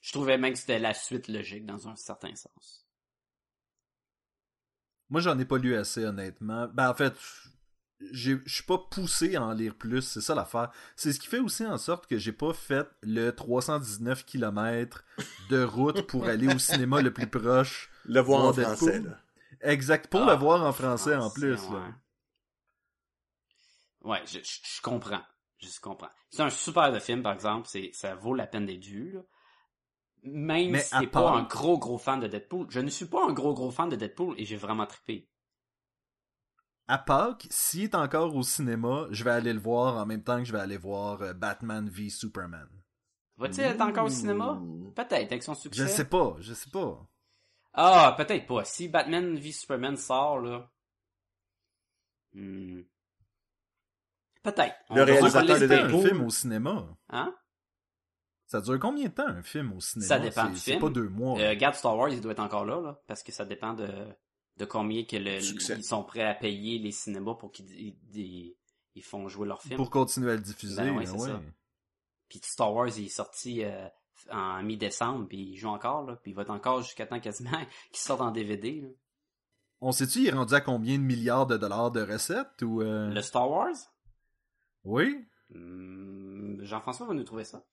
[0.00, 2.86] Je trouvais même que c'était la suite logique dans un certain sens.
[5.10, 6.68] Moi, j'en ai pas lu assez, honnêtement.
[6.72, 7.14] Ben, en fait,
[8.12, 10.70] je suis pas poussé à en lire plus, c'est ça l'affaire.
[10.96, 15.04] C'est ce qui fait aussi en sorte que j'ai pas fait le 319 km
[15.50, 17.90] de route pour aller au cinéma le plus proche.
[18.06, 19.18] Le voir en français, là.
[19.62, 21.56] Exact, pour Ah, le voir en français en plus.
[21.70, 21.92] là.
[24.02, 25.20] Ouais, je, je, je comprends.
[25.58, 26.08] Je comprends.
[26.30, 27.68] C'est un super de film, par exemple.
[27.68, 29.20] C'est, ça vaut la peine d'être vu, là.
[30.22, 32.66] Même Mais si t'es part- pas un gros gros fan de Deadpool.
[32.70, 35.29] Je ne suis pas un gros gros fan de Deadpool et j'ai vraiment trippé.
[36.90, 40.38] À Pâques, s'il est encore au cinéma, je vais aller le voir en même temps
[40.38, 42.66] que je vais aller voir euh, Batman v Superman.
[43.36, 44.60] Va-t-il être encore au cinéma?
[44.96, 45.82] Peut-être, avec son succès.
[45.82, 47.06] Je sais pas, je sais pas.
[47.74, 48.64] Ah, peut-être pas.
[48.64, 50.68] Si Batman v Superman sort, là.
[52.32, 52.80] Hmm.
[54.42, 54.74] Peut-être.
[54.92, 56.88] Le réalisateur de un film au cinéma.
[57.10, 57.32] Hein?
[58.46, 60.08] Ça dure combien de temps un film au cinéma?
[60.08, 60.80] Ça dépend C'est- du C'est film.
[60.82, 61.38] pas deux mois.
[61.38, 63.88] Euh, regarde Star Wars, il doit être encore là, là, parce que ça dépend de,
[64.60, 69.26] de combien que le, ils sont prêts à payer les cinémas pour qu'ils ils, font
[69.26, 69.76] jouer leur film.
[69.76, 70.76] pour continuer à le diffuser.
[70.76, 71.28] Ben ouais, ouais.
[71.28, 71.40] ça.
[72.28, 73.88] Puis Star Wars, il est sorti euh,
[74.30, 77.50] en mi-décembre, puis il joue encore, là, puis il va être encore jusqu'à temps quasiment
[77.90, 78.82] qu'il sorte en DVD.
[78.82, 78.88] là.
[79.80, 83.08] On sait-tu, il est rendu à combien de milliards de dollars de recettes ou euh,
[83.08, 83.74] Le Star Wars,
[84.84, 87.64] Oui, hmm, Jean-François va nous trouver ça.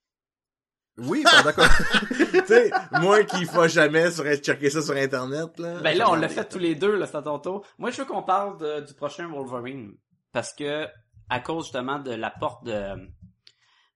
[0.97, 1.67] Oui, pas d'accord.
[2.09, 2.71] tu sais,
[3.01, 5.79] moi qui ne jamais sur, checker ça sur Internet, là.
[5.81, 7.65] Ben là, on l'a fait tous les deux, là, c'est à ton tour.
[7.77, 9.93] Moi, je veux qu'on parle de- du prochain Wolverine.
[10.31, 10.85] Parce que,
[11.29, 12.95] à cause justement de la porte de,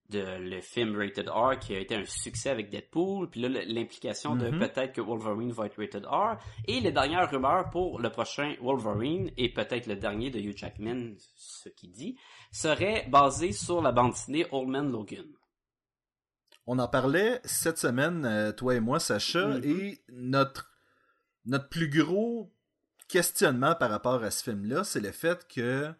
[0.09, 4.35] de le film Rated R qui a été un succès avec Deadpool, puis là, l'implication
[4.35, 4.59] de Mhm.
[4.59, 6.37] peut-être que Wolverine va être Rated R,
[6.67, 11.13] et les dernières rumeurs pour le prochain Wolverine, et peut-être le dernier de Hugh Jackman,
[11.35, 12.17] ce qui dit,
[12.51, 15.25] serait basé sur la bande dessinée Old Man Logan.
[16.67, 19.61] On en parlait cette semaine, euh, toi et moi, Sacha, Mhm.
[19.63, 20.69] et notre,
[21.45, 22.51] notre plus gros
[23.07, 25.91] questionnement par rapport à ce film-là, c'est le fait que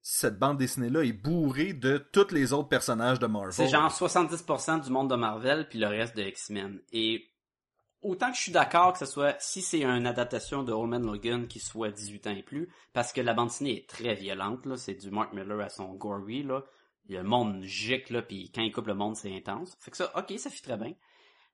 [0.00, 3.52] cette bande dessinée-là est bourrée de tous les autres personnages de Marvel.
[3.52, 6.80] C'est genre 70% du monde de Marvel puis le reste de X-Men.
[6.92, 7.24] Et
[8.02, 11.06] autant que je suis d'accord que ce soit, si c'est une adaptation de Old Man
[11.06, 14.66] Logan qui soit 18 ans et plus, parce que la bande dessinée est très violente,
[14.66, 16.64] là, c'est du Mark Miller à son gory, là.
[17.08, 19.76] Le monde gicle, là, puis quand il coupe le monde, c'est intense.
[19.80, 20.94] Fait que ça, ok, ça fit très bien.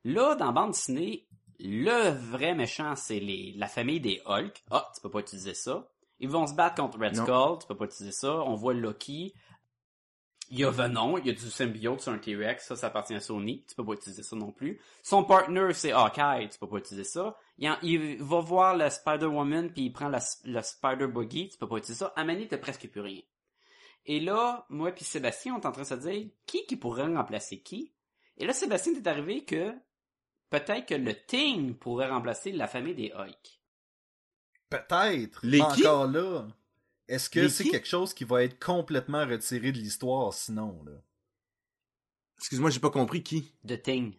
[0.04, 1.26] Là, dans bande dessinée,
[1.58, 4.62] le vrai méchant, c'est les, la famille des Hulk.
[4.70, 5.88] Ah, tu peux pas utiliser ça.
[6.20, 7.24] Ils vont se battre contre Red Non.
[7.24, 8.32] Skull, tu peux pas utiliser ça.
[8.42, 9.34] On voit Loki.
[10.50, 13.12] Il y a Venom, il y a du symbiote sur un T-Rex, ça, ça appartient
[13.14, 14.80] à Sony, tu peux pas utiliser ça non plus.
[15.02, 17.36] Son partner, c'est Hawkeye, tu peux pas utiliser ça.
[17.58, 20.20] Il, en- il va voir le Spider-Woman, puis il prend la,
[20.62, 22.14] Spider-Buggy, tu peux pas utiliser ça.
[22.16, 23.20] À Mani, t'as presque plus rien.
[24.08, 27.14] Et là, moi puis Sébastien, on est en train de se dire, qui qui pourrait
[27.14, 27.60] remplacer?
[27.60, 27.92] Qui?
[28.38, 29.74] Et là, Sébastien, t'es arrivé que
[30.48, 33.60] peut-être que le Thing pourrait remplacer la famille des Hulk.
[34.70, 35.40] Peut-être.
[35.42, 35.86] Les mais qui?
[35.86, 36.48] encore là.
[37.06, 40.92] Est-ce que c'est quelque chose qui va être complètement retiré de l'histoire sinon, là?
[42.38, 43.52] Excuse-moi, j'ai pas compris qui?
[43.66, 44.14] The Thing.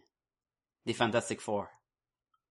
[0.86, 1.66] Des Fantastic Four.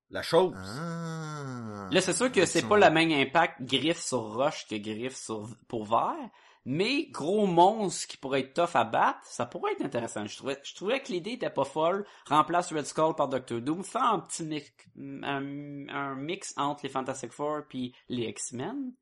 [0.09, 0.55] La chose.
[0.57, 1.87] Ah.
[1.91, 5.47] Là, c'est sûr que c'est pas le même impact griffe sur roche que griffe sur
[5.67, 6.29] pour verre,
[6.65, 10.25] mais gros monstre qui pourrait être tough à battre, ça pourrait être intéressant.
[10.25, 12.05] Je trouvais, je trouvais que l'idée était pas folle.
[12.27, 16.89] Remplace Red Skull par Doctor Doom, fais un petit mix, un, un mix entre les
[16.89, 18.93] Fantastic Four puis les X-Men.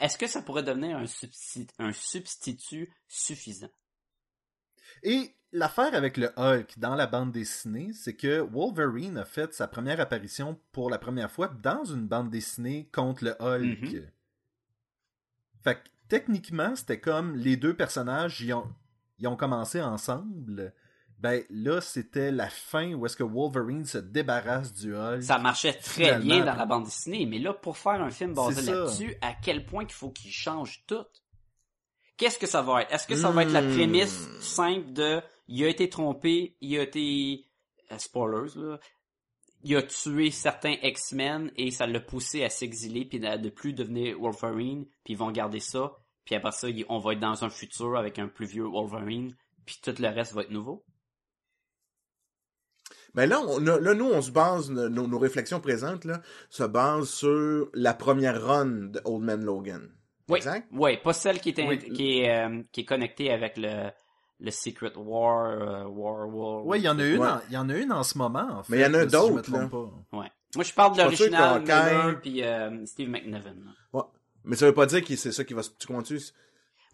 [0.00, 3.70] Est-ce que ça pourrait devenir un substitut, un substitut suffisant?
[5.02, 9.68] Et l'affaire avec le Hulk dans la bande dessinée, c'est que Wolverine a fait sa
[9.68, 13.92] première apparition pour la première fois dans une bande dessinée contre le Hulk.
[13.92, 14.10] Mhm.
[15.62, 18.66] Fait que techniquement, c'était comme les deux personnages, ils ont,
[19.18, 20.72] ils ont commencé ensemble.
[21.18, 25.22] Ben là, c'était la fin où est-ce que Wolverine se débarrasse du Hulk.
[25.22, 28.62] Ça marchait très bien dans la bande dessinée, mais là, pour faire un film basé
[28.62, 31.04] là-dessus, à quel point qu'il faut qu'il change tout?
[32.16, 32.92] Qu'est-ce que ça va être?
[32.92, 33.74] Est-ce que ça va être la Hmm.
[33.74, 37.46] prémisse simple de il a été trompé, il a été
[37.90, 38.78] euh, spoilers là,
[39.62, 43.72] il a tué certains X-Men et ça l'a poussé à s'exiler puis à de plus
[43.72, 47.50] devenir Wolverine, puis ils vont garder ça, puis après ça, on va être dans un
[47.50, 49.34] futur avec un plus vieux Wolverine,
[49.66, 50.84] puis tout le reste va être nouveau.
[53.14, 57.08] Ben là, on là, nous, on se base, nos, nos réflexions présentes, là, se basent
[57.10, 59.90] sur la première run de Old Man Logan.
[60.28, 60.68] Oui, Exact?
[60.72, 61.78] ouais, pas celle qui est, Oui.
[61.78, 63.90] qui est, euh, qui est connectée avec le,
[64.40, 66.66] le Secret War, euh, War, War.
[66.66, 67.28] Ouais, il y en a une, Ouais.
[67.48, 68.72] il y en a une en ce moment, en fait.
[68.72, 69.66] Mais il y en a si d'autres, là.
[69.68, 69.90] pas.
[70.18, 70.30] Ouais.
[70.54, 73.64] Moi, je parle de l'original Miller puis euh, Steve McNiven.
[73.64, 73.70] là.
[73.92, 74.02] Ouais.
[74.44, 75.70] Mais ça veut pas dire que c'est ça qui va se...
[75.78, 76.20] Tu comprends-tu?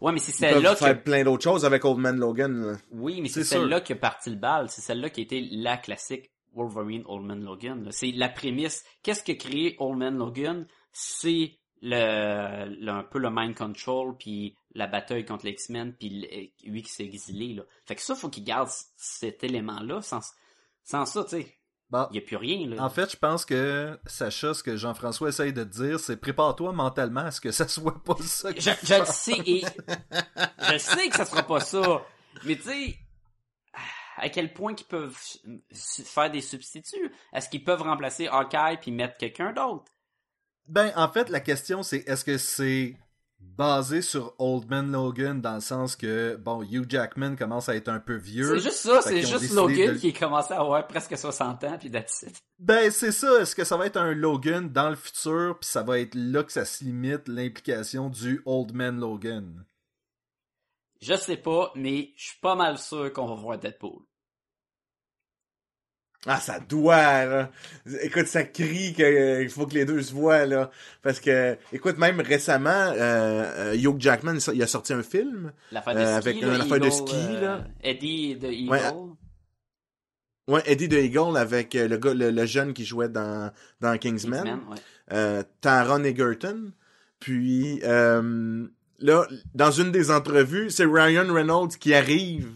[0.01, 1.03] Ouais, mais c'est celle-là faire que...
[1.03, 2.71] plein d'autres choses avec Old Man Logan.
[2.71, 2.77] là.
[2.91, 4.69] Oui, mais c'est celle-là qui a parti le bal.
[4.69, 7.87] C'est celle-là qui a été la classique Wolverine Old Man Logan.
[7.91, 8.83] C'est la prémisse.
[9.03, 10.67] Qu'est-ce que créé Old Man Logan?
[10.91, 16.09] C'est le, le- un peu le mind control puis la bataille contre les X-Men puis
[16.63, 17.63] le- lui qui s'est exilé là.
[17.85, 20.21] Fait que ça faut qu'il garde cet élément là sans
[20.83, 21.57] sans ça, tu sais,
[21.91, 22.81] Bon, il y a plus rien là.
[22.83, 26.73] En fait, je pense que Sacha, ce que Jean-François essaye de te dire, c'est prépare-toi
[26.73, 28.49] mentalement à ce que ça soit pas ça.
[28.55, 29.61] Je, je le sais et
[30.71, 32.03] je sais que ça sera pas ça.
[32.43, 32.95] Mais tu sais,
[34.17, 35.15] à quel point qu'ils peuvent
[36.05, 37.11] faire des substituts?
[37.33, 39.91] Est-ce qu'ils peuvent remplacer Hawkeye puis mettre quelqu'un d'autre?
[40.67, 42.97] Ben, en fait, la question, c'est est-ce que c'est
[43.57, 47.87] basé sur Old Man Logan dans le sens que, bon, Hugh Jackman commence à être
[47.89, 48.55] un peu vieux.
[48.55, 51.77] C'est juste ça, c'est juste Logan de- qui est commencé à avoir presque 60 ans
[51.79, 52.37] puis that's it.
[52.59, 53.41] Ben, c'est ça.
[53.41, 56.43] Est-ce que ça va être un Logan dans le futur, puis ça va être là
[56.43, 59.65] que ça se limite l'implication du Old Man Logan?
[61.01, 64.01] Je sais pas, mais je suis pas mal sûr qu'on va voir Deadpool.
[66.27, 67.51] Ah, ça doit, là.
[68.01, 70.71] Écoute, ça crie qu'il faut que les deux se voient, là.
[71.03, 75.51] Parce que, écoute, même récemment, euh, euh, Hugh Jackman, il a sorti un film.
[75.71, 77.63] L'affaire de Euh, ski, avec là, une affaire de Eagle, ski, euh, là.
[77.83, 78.71] Eddie de Eagle.
[78.71, 78.81] Ouais.
[80.47, 83.51] Ouais, Eddie the Eagle avec euh, le gars, le, le jeune qui jouait dans,
[83.81, 84.43] dans Kingsman.
[84.43, 84.77] Kingsman, ouais.
[85.13, 86.71] euh, Taron Egerton.
[87.19, 88.67] Puis euh,
[88.99, 92.47] là, dans une des entrevues, c'est Ryan Reynolds qui arrive.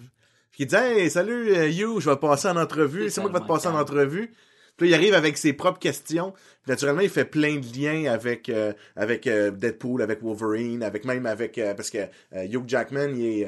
[0.60, 3.10] Qui dit Hey, salut euh, Hugh, je vais te passer en entrevue.
[3.10, 4.34] C'est moi qui vais te passer en entrevue.
[4.76, 6.34] Puis là, il arrive avec ses propres questions.
[6.64, 11.05] Puis naturellement, il fait plein de liens avec euh, avec euh, Deadpool, avec Wolverine, avec
[11.05, 11.99] même avec euh, parce que
[12.34, 13.47] Hugh Jackman, il est,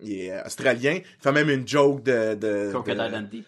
[0.00, 0.94] il est australien.
[0.94, 3.44] Il fait même une joke de de, Crocodile de, Dundee.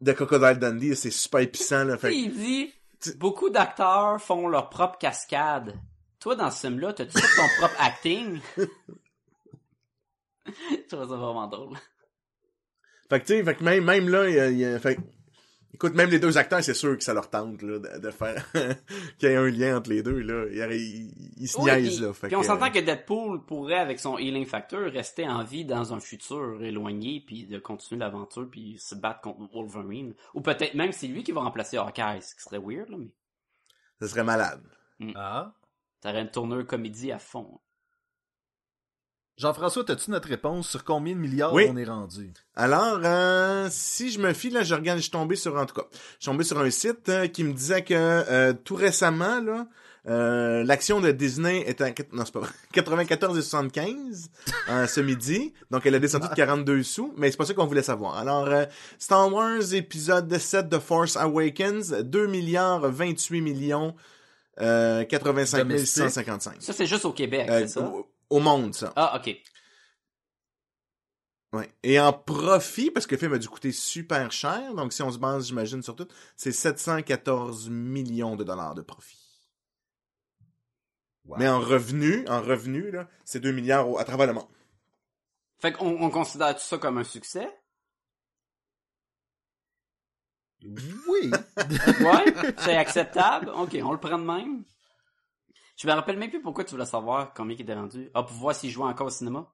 [0.00, 0.96] de Crocodile Dundee.
[0.96, 1.98] C'est super puissant là.
[1.98, 2.72] Fait Il dit,
[3.02, 5.74] Tu- beaucoup d'acteurs font leur propre cascade.
[6.20, 8.40] Toi, dans ce film-là, t'as-tu fait ton propre acting?
[10.46, 11.76] Je trouve ça vraiment drôle.
[13.10, 14.78] Fait que tu sais, fait que même, même là, il y a, il y a-
[14.78, 15.00] fait que
[15.72, 18.44] Écoute, même les deux acteurs, c'est sûr que ça leur tente là, de, de faire
[19.18, 20.18] qu'il y ait un lien entre les deux.
[20.18, 20.44] Là.
[20.74, 22.02] Ils, se Oui, niaisent.
[22.02, 22.12] là.
[22.12, 25.64] Fait puis on s'entend euh, que Deadpool pourrait, avec son healing factor, rester en vie
[25.64, 30.12] dans un futur éloigné, puis de continuer l'aventure, puis se battre contre Wolverine.
[30.34, 33.08] Ou peut-être même c'est lui qui va remplacer Hawkeye, ce qui serait weird, là, mais
[34.00, 34.62] Ça serait malade.
[35.14, 35.54] Ah.
[36.02, 37.58] t'aurais une tournure comédie à fond.
[39.40, 41.66] Jean-François, as-tu notre réponse sur combien de milliards Oui.
[41.70, 42.30] on est rendu?
[42.56, 45.74] Alors, euh, si je me fie, là, je regarde, je suis tombé sur, en tout
[45.74, 49.40] cas, je suis tombé sur un site euh, qui me disait que euh, tout récemment,
[49.40, 49.66] là,
[50.08, 54.26] euh, l'action de Disney est à, non, c'est pas vrai, 94,75
[54.68, 55.54] euh, ce midi.
[55.70, 58.18] Donc, elle a descendu de 42 sous, mais c'est pas ça qu'on voulait savoir.
[58.18, 58.64] Alors, euh,
[58.98, 63.94] Star Wars épisode 7 de Force Awakens, 2 milliards 28 millions
[64.60, 65.86] euh, 85 Domestique.
[66.10, 66.56] 655.
[66.60, 67.90] Ça, c'est juste au Québec, Euh, c'est ça?
[68.30, 68.92] Au, monde, ça.
[68.96, 69.36] Ah, ok.
[71.52, 71.68] Ouais.
[71.82, 75.10] Et en profit, parce que le film a dû coûter super cher, donc si on
[75.10, 76.06] se base, j'imagine, sur tout,
[76.36, 79.18] c'est 714 millions de dollars de profit.
[81.24, 81.38] Wow.
[81.38, 84.48] Mais en revenu, en revenu, là, c'est 2 milliards au- à travers le monde.
[85.60, 87.48] Fait qu'on on considère tout ça comme un succès?
[90.64, 91.30] Oui.
[92.00, 93.50] Ouais, c'est acceptable.
[93.50, 94.64] Ok, on le prend de même.
[95.80, 98.10] Je me rappelle même plus pourquoi tu voulais savoir combien il était rendu.
[98.12, 99.50] Ah, pour voir s'il jouait encore au cinéma?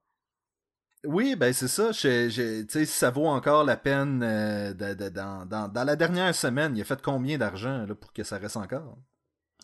[1.05, 1.91] Oui, ben c'est ça.
[1.91, 5.67] Je, je- tu sais, si ça vaut encore la peine euh, de- de- dans, dans,
[5.67, 8.97] dans la dernière semaine, il a fait combien d'argent là, pour que ça reste encore?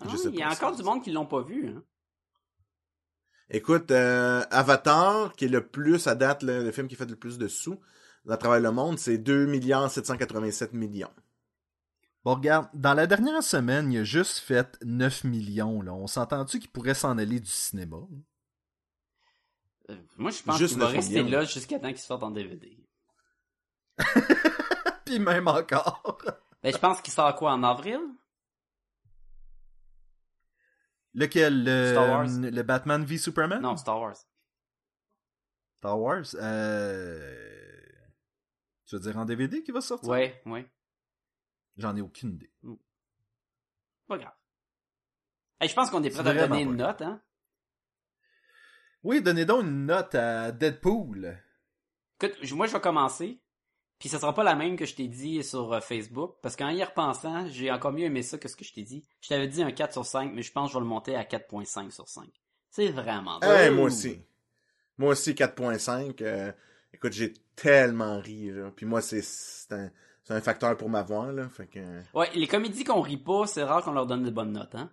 [0.01, 1.67] Ah, Je sais il y a encore ça, du monde qui l'ont pas vu.
[1.69, 1.83] Hein.
[3.49, 7.15] Écoute, euh, Avatar, qui est le plus à date, le, le film qui fait le
[7.15, 7.79] plus de sous
[8.29, 11.11] à travers le monde, c'est 2 milliards 787 millions.
[12.23, 15.81] Bon, regarde, dans la dernière semaine, il a juste fait 9 millions.
[15.81, 15.93] Là.
[15.93, 17.97] On s'entend-tu qu'il pourrait s'en aller du cinéma?
[19.89, 21.39] Euh, moi, je pense Juste qu'il va rester millions.
[21.39, 22.77] là jusqu'à temps qu'il sorte en DVD.
[25.05, 26.19] Puis même encore.
[26.63, 27.99] Ben, je pense qu'il sort quoi, en avril?
[31.13, 31.65] Lequel?
[31.65, 32.27] Le, Star Wars.
[32.39, 33.61] le Batman v Superman?
[33.61, 34.15] Non, Star Wars.
[35.79, 36.23] Star Wars?
[36.35, 37.35] Euh...
[38.85, 40.07] Tu veux dire en DVD qui va sortir?
[40.07, 40.65] Ouais, ouais.
[41.77, 42.51] J'en ai aucune idée.
[44.07, 44.33] Pas grave.
[45.59, 47.21] Hey, je pense qu'on est prêt à donner une note, hein?
[49.03, 51.37] Oui, donnez donc une note à Deadpool.
[52.21, 53.39] Écoute, moi, je vais commencer.
[53.99, 56.35] Puis ce sera pas la même que je t'ai dit sur euh, Facebook.
[56.41, 59.05] Parce qu'en y repensant, j'ai encore mieux aimé ça que ce que je t'ai dit.
[59.21, 61.15] Je t'avais dit un 4 sur 5, mais je pense que je vais le monter
[61.15, 62.27] à 4.5 sur 5.
[62.69, 63.75] C'est vraiment Hey, drôle.
[63.77, 64.21] moi aussi.
[64.97, 66.21] Moi aussi, 4.5.
[66.21, 66.51] euh,
[66.93, 68.71] écoute, j'ai tellement ri, là.
[68.75, 69.91] Puis moi, c'est c'est un,
[70.23, 71.49] c'est un facteur pour m'avoir, là.
[71.49, 71.79] Fait que...
[72.13, 74.91] Ouais, les comédies qu'on rit pas, c'est rare qu'on leur donne des bonnes notes, hein?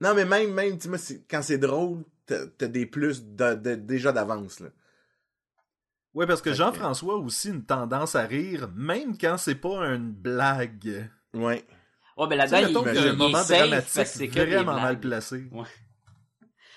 [0.00, 3.74] Non, mais même, même, tu sais, quand c'est drôle, t'as t'as des plus de- de-
[3.74, 4.68] déjà d'avance, là.
[6.14, 10.10] Oui, parce que Jean-François a aussi une tendance à rire, même quand c'est pas une
[10.12, 11.10] blague.
[11.34, 11.64] Ouais.
[12.16, 12.56] Ouais, ben là-dedans,
[12.92, 15.48] il, il- est moment safe, dramatique parce que c'est vraiment mal placé.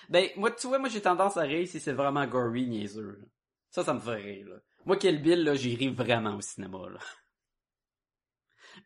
[0.08, 3.18] Ben, moi, tu vois, moi, j'ai tendance à rire si c'est vraiment gory, niaiseux.
[3.20, 3.26] là.
[3.70, 4.56] Ça, ça me fait rire, là.
[4.84, 7.00] Moi, Kill Bill, là, j'y ris vraiment au cinéma, là.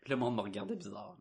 [0.06, 1.16] Le monde me regardait bizarre.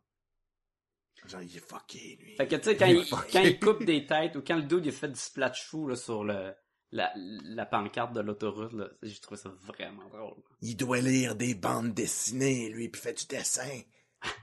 [1.26, 2.36] Genre, il est fucké, lui.
[2.36, 4.86] Fait que, tu sais, quand, il, quand il coupe des têtes, ou quand le dude,
[4.86, 6.54] il fait du splash fou, là, sur le,
[6.92, 10.44] la, la pancarte de l'autoroute, là, j'ai trouvé ça vraiment drôle.
[10.62, 13.82] Il doit lire des bandes dessinées, lui, puis fait du dessin.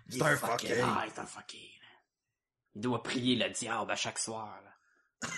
[0.09, 0.69] Il est un fucké.
[0.69, 0.81] fucké.
[0.83, 1.89] Ah, il est un fucké, là.
[2.75, 5.29] Il doit prier le diable à chaque soir, là.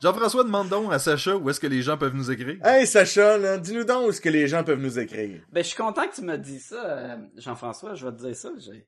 [0.00, 2.58] Jean-François demande donc à Sacha où est-ce que les gens peuvent nous écrire.
[2.64, 5.40] Hey, Sacha, là, dis-nous donc où est-ce que les gens peuvent nous écrire.
[5.50, 7.94] Ben, je suis content que tu me dises ça, euh, Jean-François.
[7.94, 8.50] Je vais te dire ça.
[8.58, 8.82] Tu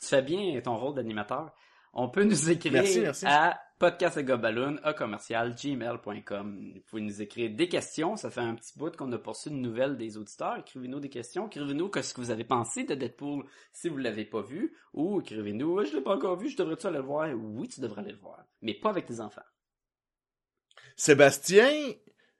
[0.00, 1.52] fais bien ton rôle d'animateur.
[1.92, 3.24] On peut nous écrire Merci, merci.
[3.26, 6.72] à podcastlegobaloon, à commercial, gmail.com.
[6.74, 8.16] Vous pouvez nous écrire des questions.
[8.16, 10.56] Ça fait un petit bout qu'on a poursu une nouvelle des auditeurs.
[10.58, 11.46] Écrivez-nous des questions.
[11.46, 14.74] Écrivez-nous ce que vous avez pensé de Deadpool si vous l'avez pas vu.
[14.92, 17.28] Ou écrivez-nous, Ouais, je l'ai pas encore vu, je devrais-tu aller le voir?
[17.36, 18.44] Oui, tu devrais aller le voir.
[18.62, 19.42] Mais pas avec tes enfants.
[20.96, 21.70] Sébastien,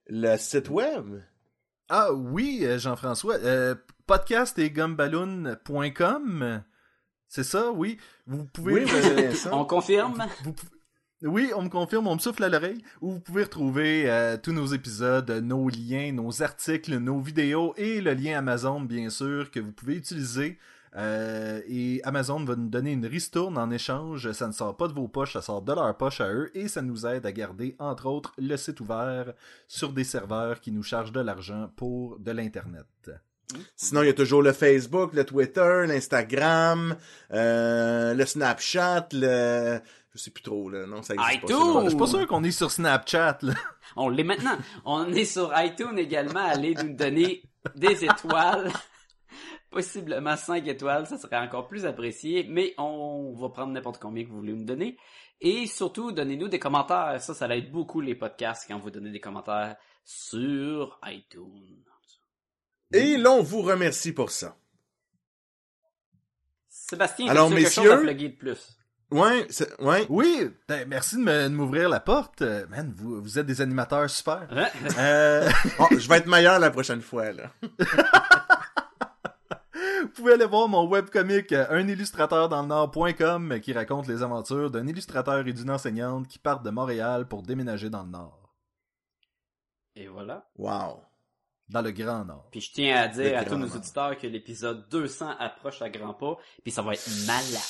[0.07, 1.21] le site web?
[1.89, 3.37] Ah oui, euh, Jean-François.
[3.37, 3.75] Euh,
[4.07, 6.63] podcast et gumballoon.com.
[7.29, 7.99] C'est ça, oui.
[8.27, 8.85] Vous pouvez.
[8.85, 9.33] Oui, euh.
[9.53, 10.25] On confirme?
[10.45, 10.55] vous
[11.23, 12.83] oui, on me confirme, on me souffle à l'oreille.
[13.01, 18.03] Où vous pouvez retrouver euh, tous nos épisodes, nos liens, nos articles, nos vidéos et
[18.03, 20.59] le lien Amazon, bien sûr, que vous pouvez utiliser.
[20.97, 24.31] Euh, et Amazon va nous donner une ristourne en échange.
[24.33, 26.69] Ça ne sort pas de vos poches, ça sort de leur poche à eux et
[26.69, 29.33] ça nous aide à garder, entre autres, le site ouvert
[29.67, 32.87] sur des serveurs qui nous chargent de l'argent pour de l'Internet.
[33.77, 36.97] Sinon, il y a toujours le Facebook, le Twitter, l'Instagram,
[37.33, 39.81] euh, le Snapchat, le
[40.13, 40.87] Je sais plus trop, là.
[40.87, 41.47] Non, ça existe pas.
[41.47, 41.57] iTunes!
[41.57, 41.85] non.
[41.85, 43.55] Je suis pas sûr qu'on est sur Snapchat, là.
[43.97, 44.57] On l'est maintenant.
[44.85, 46.45] On est sur iTunes également.
[46.45, 47.43] Allez nous donner
[47.77, 48.73] des étoiles.
[49.75, 54.29] Possiblement 5 étoiles, ça serait encore plus apprécié, mais on va prendre n'importe combien que
[54.31, 54.97] vous voulez nous donner.
[55.41, 57.21] Et surtout, donnez-nous des commentaires.
[57.21, 59.75] Ça, ça aide beaucoup les podcasts quand vous donnez des commentaires
[60.05, 61.83] sur iTunes.
[62.93, 64.57] Et là, on vous remercie pour ça.
[66.69, 68.79] Sébastien, Alors, as-tu quelque chose messieurs- à plugger de plus?
[69.11, 69.47] Ouais,
[69.81, 70.07] ouais.
[70.09, 72.43] Oui, ben, merci de me- m'ouvrir la porte.
[72.43, 74.47] Euh, Man, vous, vous êtes des animateurs super.
[74.99, 75.49] Euh,
[75.79, 77.51] Oh, je vais être meilleur la prochaine fois, là.
[80.15, 85.45] vous pouvez aller voir mon webcomic euh, unillustrateurdanslenord.com euh, qui raconte les aventures d'un illustrateur
[85.45, 88.55] et d'une enseignante qui partent de Montréal pour déménager dans le Nord.
[89.97, 90.49] Et voilà.
[90.55, 91.03] Wow.
[91.69, 92.47] Dans le Grand Nord.
[92.53, 95.91] Puis je tiens à dire Le à tous nos auditeurs que l'épisode 200 approche à
[95.91, 97.63] grands pas, puis ça va être malade.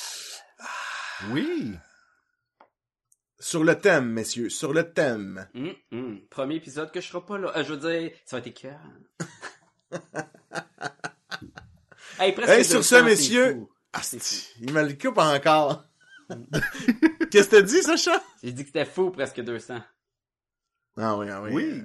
[1.31, 1.73] Oui!
[3.39, 5.47] Sur le thème, messieurs, sur le thème.
[5.55, 6.21] Hum, hum.
[6.29, 7.53] Premier épisode que je serai pas là.
[7.57, 8.93] Euh, je veux dire, ça va être écœurant.
[12.19, 13.57] hey, presque Hey, sur 200, ce, messieurs-.
[13.93, 14.01] Ah,
[14.61, 15.85] il me le coupe encore.
[17.31, 18.21] Qu'est-ce que t'as dit, Sacha?
[18.43, 19.79] J'ai dit que c'était fou, presque 200.
[20.97, 21.51] Ah oui, ah oui.
[21.53, 21.63] Oui.
[21.63, 21.83] Euh,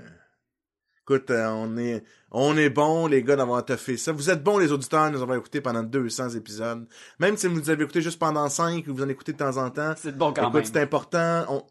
[1.03, 4.13] Écoute, euh, on est, on est bons, les gars, d'avoir fait ça.
[4.13, 6.87] Vous êtes bons, les auditeurs, de nous avoir écoutés pendant 200 épisodes.
[7.19, 9.57] Même si vous nous avez écouté juste pendant 5 ou vous en écoutez de temps
[9.57, 9.95] en temps.
[9.97, 10.85] C'est bon quand Écoute, c'est même.
[10.85, 11.47] important.
[11.49, 11.67] On...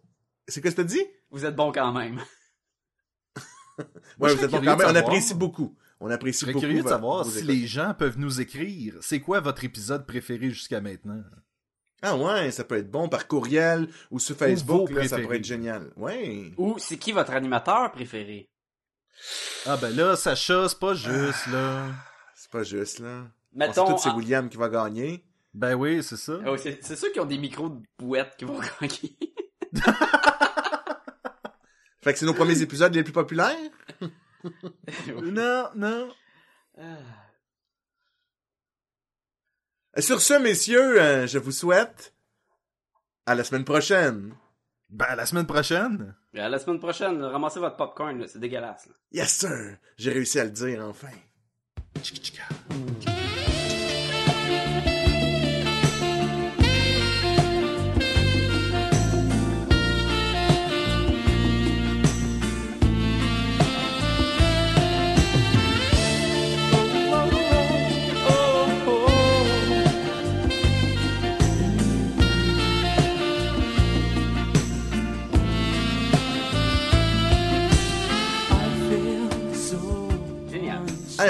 [0.47, 1.05] C'est que t'as dit?
[1.31, 2.19] Vous êtes bon quand même.
[4.19, 4.87] Ouais, je vous êtes bons quand même.
[4.91, 5.73] On apprécie beaucoup.
[6.01, 6.65] On Je apprécie serais beaucoup.
[6.65, 8.95] curieux de vo- savoir si les gens peuvent nous écrire.
[9.01, 11.21] C'est quoi votre épisode préféré jusqu'à maintenant?
[12.01, 15.43] Ah ouais, ça peut être bon par courriel ou sur Facebook, là, ça pourrait être
[15.45, 15.91] génial.
[15.97, 16.53] Ouais.
[16.57, 18.47] Ou c'est qui votre animateur préféré?
[19.65, 21.87] Ah ben là, Sacha, c'est pas juste, là.
[22.35, 23.25] C'est pas juste, là.
[23.53, 23.85] On Mettons.
[23.87, 25.25] sait tous c'est William qui va gagner.
[25.53, 26.39] Ben oui, c'est ça.
[26.45, 29.17] Ah c'est ceux qui ont des micros de bouettes qui vont gagner.
[32.01, 33.57] Fait que c'est nos premiers épisodes les plus populaires?
[35.21, 36.09] Non, non.
[36.77, 36.97] Ah.
[39.99, 42.13] Sur ce, messieurs, euh, je vous souhaite
[43.25, 44.33] à la semaine prochaine.
[44.89, 46.15] Ben, la semaine prochaine.
[46.33, 48.87] Et à la semaine prochaine, ramassez votre popcorn, là, c'est dégueulasse.
[48.87, 48.93] là.
[49.11, 49.77] Yes, sir!
[49.97, 51.09] J'ai réussi à le dire, enfin.
[51.95, 53.18] Hey,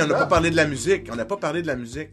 [0.04, 1.08] on n'a pas parlé de la musique.
[1.12, 2.10] On n'a pas parlé de la musique.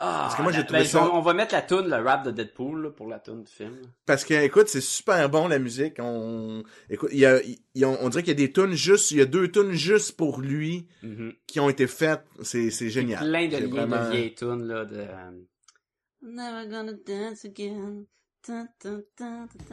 [0.00, 1.96] Ah, Parce que moi, j'ai trouvé ben, ça- On, on va mettre la tune, le
[2.02, 3.80] rap de Deadpool, là, pour la tune du film.
[4.04, 5.94] Parce que, écoute, c'est super bon, la musique.
[6.00, 8.72] On, écoute, il y a, il y a- on dirait qu'il y a des tunes
[8.74, 11.32] juste, il y a deux tunes juste pour lui Mhm.
[11.46, 12.24] qui ont été faites.
[12.42, 13.20] C'est, c'est génial.
[13.20, 14.96] Plein de liens vraiment- de vieilles tunes, là, de...
[14.96, 15.30] euh,
[16.22, 18.04] Never gonna dance again.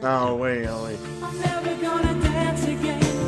[0.02, 0.96] Ah ouais, ah ouais.
[1.20, 3.21] I'm never gonna dance again.